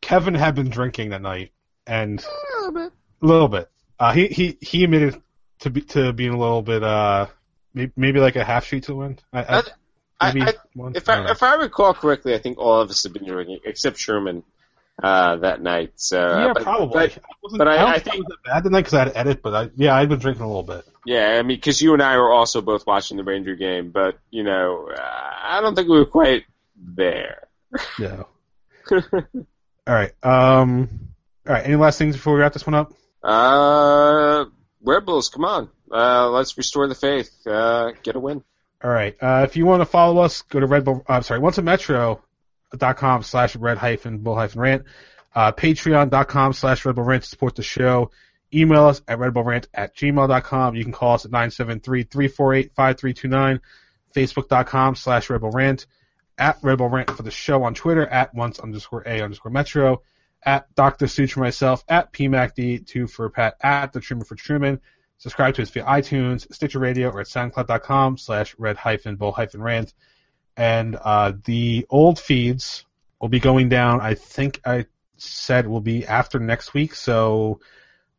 Kevin 0.00 0.34
had 0.34 0.54
been 0.54 0.70
drinking 0.70 1.10
that 1.10 1.22
night 1.22 1.52
and 1.86 2.20
a 2.24 2.56
little 2.58 2.72
bit. 2.72 2.92
A 3.22 3.26
little 3.26 3.48
bit. 3.48 3.70
Uh, 3.98 4.12
he 4.12 4.26
he 4.28 4.58
he 4.60 4.84
admitted 4.84 5.20
to 5.60 5.70
be 5.70 5.82
to 5.82 6.12
being 6.12 6.32
a 6.32 6.38
little 6.38 6.62
bit 6.62 6.82
uh 6.82 7.26
maybe, 7.74 7.92
maybe 7.96 8.18
like 8.20 8.36
a 8.36 8.44
half 8.44 8.64
sheet 8.64 8.84
to 8.84 8.94
win. 8.94 9.18
I, 9.32 9.42
I, 9.42 9.58
I, 9.58 10.28
I, 10.30 10.54
if 10.94 11.08
I 11.08 11.14
I 11.14 11.30
if 11.30 11.42
I 11.42 11.54
recall 11.56 11.92
correctly, 11.94 12.34
I 12.34 12.38
think 12.38 12.58
all 12.58 12.80
of 12.80 12.90
us 12.90 13.02
have 13.04 13.12
been 13.12 13.26
drinking 13.26 13.60
except 13.64 13.98
Sherman 13.98 14.42
uh, 15.02 15.36
that 15.36 15.62
night. 15.62 15.92
So, 15.96 16.18
yeah, 16.18 16.52
but, 16.54 16.62
probably. 16.62 17.08
But, 17.08 17.12
I 17.54 17.56
but 17.58 17.68
I- 17.68 17.76
don't 17.76 17.88
I 17.88 17.92
think, 17.94 18.04
think- 18.04 18.14
it 18.16 18.28
was 18.28 18.38
bad 18.44 18.64
the 18.64 18.70
night 18.70 18.80
because 18.80 18.94
I 18.94 18.98
had 18.98 19.12
to 19.12 19.18
edit, 19.18 19.42
but 19.42 19.54
I, 19.54 19.70
yeah, 19.76 19.94
I'd 19.94 20.08
been 20.08 20.18
drinking 20.18 20.44
a 20.44 20.46
little 20.46 20.62
bit. 20.62 20.84
yeah, 21.06 21.36
I 21.38 21.42
mean, 21.42 21.56
because 21.56 21.80
you 21.80 21.92
and 21.94 22.02
I 22.02 22.16
were 22.18 22.30
also 22.30 22.60
both 22.60 22.86
watching 22.86 23.16
the 23.16 23.24
Ranger 23.24 23.54
game, 23.56 23.90
but 23.92 24.18
you 24.30 24.42
know, 24.42 24.88
uh, 24.94 25.00
I 25.42 25.60
don't 25.62 25.74
think 25.74 25.88
we 25.88 25.98
were 25.98 26.04
quite 26.06 26.44
there. 26.76 27.48
Yeah. 27.98 28.24
All 28.90 29.02
right. 29.86 30.12
Um. 30.22 30.88
All 31.46 31.54
right. 31.54 31.64
Any 31.64 31.76
last 31.76 31.98
things 31.98 32.16
before 32.16 32.34
we 32.34 32.40
wrap 32.40 32.52
this 32.52 32.66
one 32.66 32.74
up? 32.74 32.92
uh, 33.22 34.44
Red 34.82 35.04
Bulls, 35.04 35.28
come 35.28 35.44
on, 35.44 35.68
uh, 35.92 36.30
let's 36.30 36.56
restore 36.56 36.88
the 36.88 36.94
faith. 36.94 37.30
Uh, 37.46 37.92
get 38.02 38.16
a 38.16 38.20
win. 38.20 38.42
All 38.82 38.90
right. 38.90 39.14
Uh, 39.20 39.44
if 39.46 39.56
you 39.56 39.66
want 39.66 39.82
to 39.82 39.86
follow 39.86 40.22
us, 40.22 40.40
go 40.42 40.58
to 40.58 40.66
Red 40.66 40.84
Bull. 40.84 41.04
Uh, 41.06 41.20
sorry, 41.20 41.40
once 41.40 41.58
a 41.58 41.62
metro.com 41.62 43.22
slash 43.22 43.56
red 43.56 43.76
hyphen 43.76 44.18
bull 44.18 44.36
hyphen 44.36 44.60
rant. 44.60 44.84
Uh, 45.34 45.52
patreon.com 45.52 46.54
slash 46.54 46.84
red 46.86 46.94
bull 46.94 47.04
rant 47.04 47.24
to 47.24 47.28
support 47.28 47.56
the 47.56 47.62
show. 47.62 48.10
Email 48.52 48.86
us 48.86 49.00
at 49.06 49.18
redbullrant 49.18 49.66
at 49.74 49.94
gmail.com. 49.94 50.74
You 50.74 50.82
can 50.82 50.92
call 50.92 51.14
us 51.14 51.24
at 51.24 51.30
973-348-5329. 51.30 53.60
Facebook.com 54.14 54.94
slash 54.96 55.30
Red 55.30 55.40
Bull 55.40 55.52
Rant 55.52 55.86
for 56.40 57.22
the 57.22 57.30
show 57.30 57.62
on 57.64 57.74
Twitter. 57.74 58.06
At 58.06 58.34
once 58.34 58.58
underscore 58.58 59.02
a 59.06 59.22
underscore 59.22 59.52
metro. 59.52 60.02
At 60.42 60.74
Dr. 60.74 61.06
Such 61.06 61.34
for 61.34 61.40
myself. 61.40 61.84
At 61.88 62.12
PMACD2 62.12 63.10
for 63.10 63.28
Pat. 63.30 63.56
At 63.62 63.92
The 63.92 64.00
Truman 64.00 64.24
for 64.24 64.34
Truman. 64.34 64.80
Subscribe 65.18 65.54
to 65.56 65.62
us 65.62 65.68
via 65.68 65.84
iTunes, 65.84 66.50
Stitcher 66.52 66.78
Radio, 66.78 67.10
or 67.10 67.20
at 67.20 67.26
soundcloud.com 67.26 68.16
slash 68.16 68.54
red 68.58 68.78
hyphen 68.78 69.16
bull 69.16 69.32
hyphen 69.32 69.62
rant. 69.62 69.92
And 70.56 70.96
uh, 70.96 71.32
the 71.44 71.86
old 71.90 72.18
feeds 72.18 72.86
will 73.20 73.28
be 73.28 73.38
going 73.38 73.68
down, 73.68 74.00
I 74.00 74.14
think 74.14 74.60
I 74.64 74.86
said 75.18 75.66
will 75.66 75.82
be 75.82 76.06
after 76.06 76.38
next 76.38 76.72
week. 76.72 76.94
So 76.94 77.60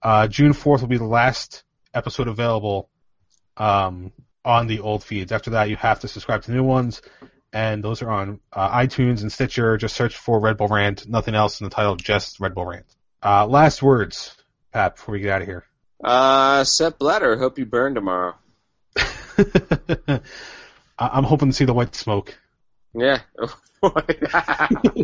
uh, 0.03 0.27
June 0.27 0.53
4th 0.53 0.81
will 0.81 0.87
be 0.87 0.99
the 0.99 1.05
last 1.05 1.63
episode 1.91 2.27
available 2.27 2.87
um, 3.57 4.11
on 4.45 4.67
the 4.67 4.79
old 4.79 5.03
feeds. 5.03 5.31
After 5.31 5.51
that, 5.51 5.69
you 5.69 5.75
have 5.77 6.01
to 6.01 6.07
subscribe 6.07 6.43
to 6.43 6.51
new 6.51 6.63
ones. 6.63 7.01
And 7.53 7.83
those 7.83 8.01
are 8.01 8.09
on 8.09 8.39
uh, 8.53 8.69
iTunes 8.79 9.21
and 9.21 9.31
Stitcher. 9.31 9.77
Just 9.77 9.95
search 9.95 10.15
for 10.15 10.39
Red 10.39 10.57
Bull 10.57 10.69
Rant. 10.69 11.07
Nothing 11.07 11.35
else 11.35 11.59
in 11.59 11.65
the 11.65 11.69
title, 11.69 11.95
just 11.95 12.39
Red 12.39 12.55
Bull 12.55 12.65
Rant. 12.65 12.85
Uh, 13.23 13.45
last 13.45 13.83
words, 13.83 14.35
Pat, 14.71 14.95
before 14.95 15.13
we 15.13 15.19
get 15.19 15.31
out 15.31 15.41
of 15.41 15.47
here. 15.47 15.65
Uh, 16.03 16.63
Sepp 16.63 16.97
Blatter, 16.97 17.37
hope 17.37 17.59
you 17.59 17.65
burn 17.65 17.93
tomorrow. 17.93 18.35
I- 18.97 20.19
I'm 20.97 21.23
hoping 21.23 21.49
to 21.49 21.53
see 21.53 21.65
the 21.65 21.73
white 21.73 21.93
smoke. 21.95 22.37
Yeah. 22.93 23.19
the 23.81 25.03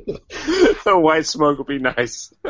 white 0.85 1.25
smoke 1.25 1.57
will 1.57 1.65
be 1.65 1.79
nice. 1.79 2.33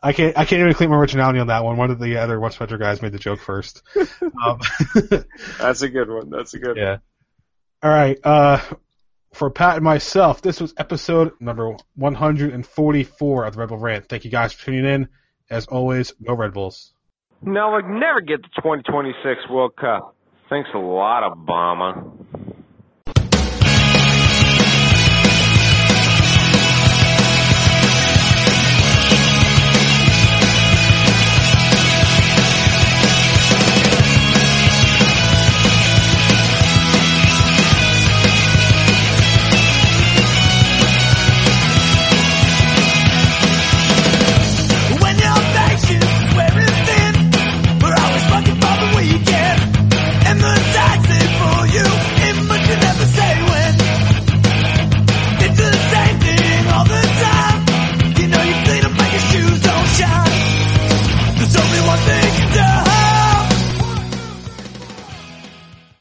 I 0.00 0.12
can't. 0.12 0.38
I 0.38 0.44
can't 0.44 0.60
even 0.60 0.74
claim 0.74 0.92
originality 0.92 1.40
on 1.40 1.48
that 1.48 1.64
one. 1.64 1.76
One 1.76 1.90
of 1.90 1.98
the 1.98 2.18
other 2.18 2.38
Watch 2.38 2.60
Metro 2.60 2.78
guys 2.78 3.02
made 3.02 3.12
the 3.12 3.18
joke 3.18 3.40
first. 3.40 3.82
Um, 4.22 4.60
That's 5.58 5.82
a 5.82 5.88
good 5.88 6.08
one. 6.08 6.30
That's 6.30 6.54
a 6.54 6.58
good 6.60 6.76
yeah. 6.76 6.98
All 7.82 7.90
right. 7.90 8.18
Uh, 8.24 8.60
for 9.32 9.50
Pat 9.50 9.76
and 9.76 9.84
myself, 9.84 10.42
this 10.42 10.60
was 10.60 10.74
episode 10.76 11.32
number 11.40 11.76
144 11.94 13.44
of 13.44 13.54
the 13.54 13.60
Red 13.60 13.68
Bull 13.68 13.78
Rant. 13.78 14.08
Thank 14.08 14.24
you 14.24 14.30
guys 14.30 14.52
for 14.52 14.66
tuning 14.66 14.84
in. 14.84 15.08
As 15.50 15.66
always, 15.66 16.12
go 16.12 16.34
Red 16.34 16.52
Bulls. 16.52 16.92
No, 17.42 17.70
we'll 17.70 17.82
never 17.82 18.20
get 18.20 18.42
the 18.42 18.48
2026 18.56 19.48
World 19.48 19.76
Cup. 19.76 20.14
Thanks 20.50 20.68
a 20.74 20.78
lot, 20.78 21.22
Obama. 21.22 22.10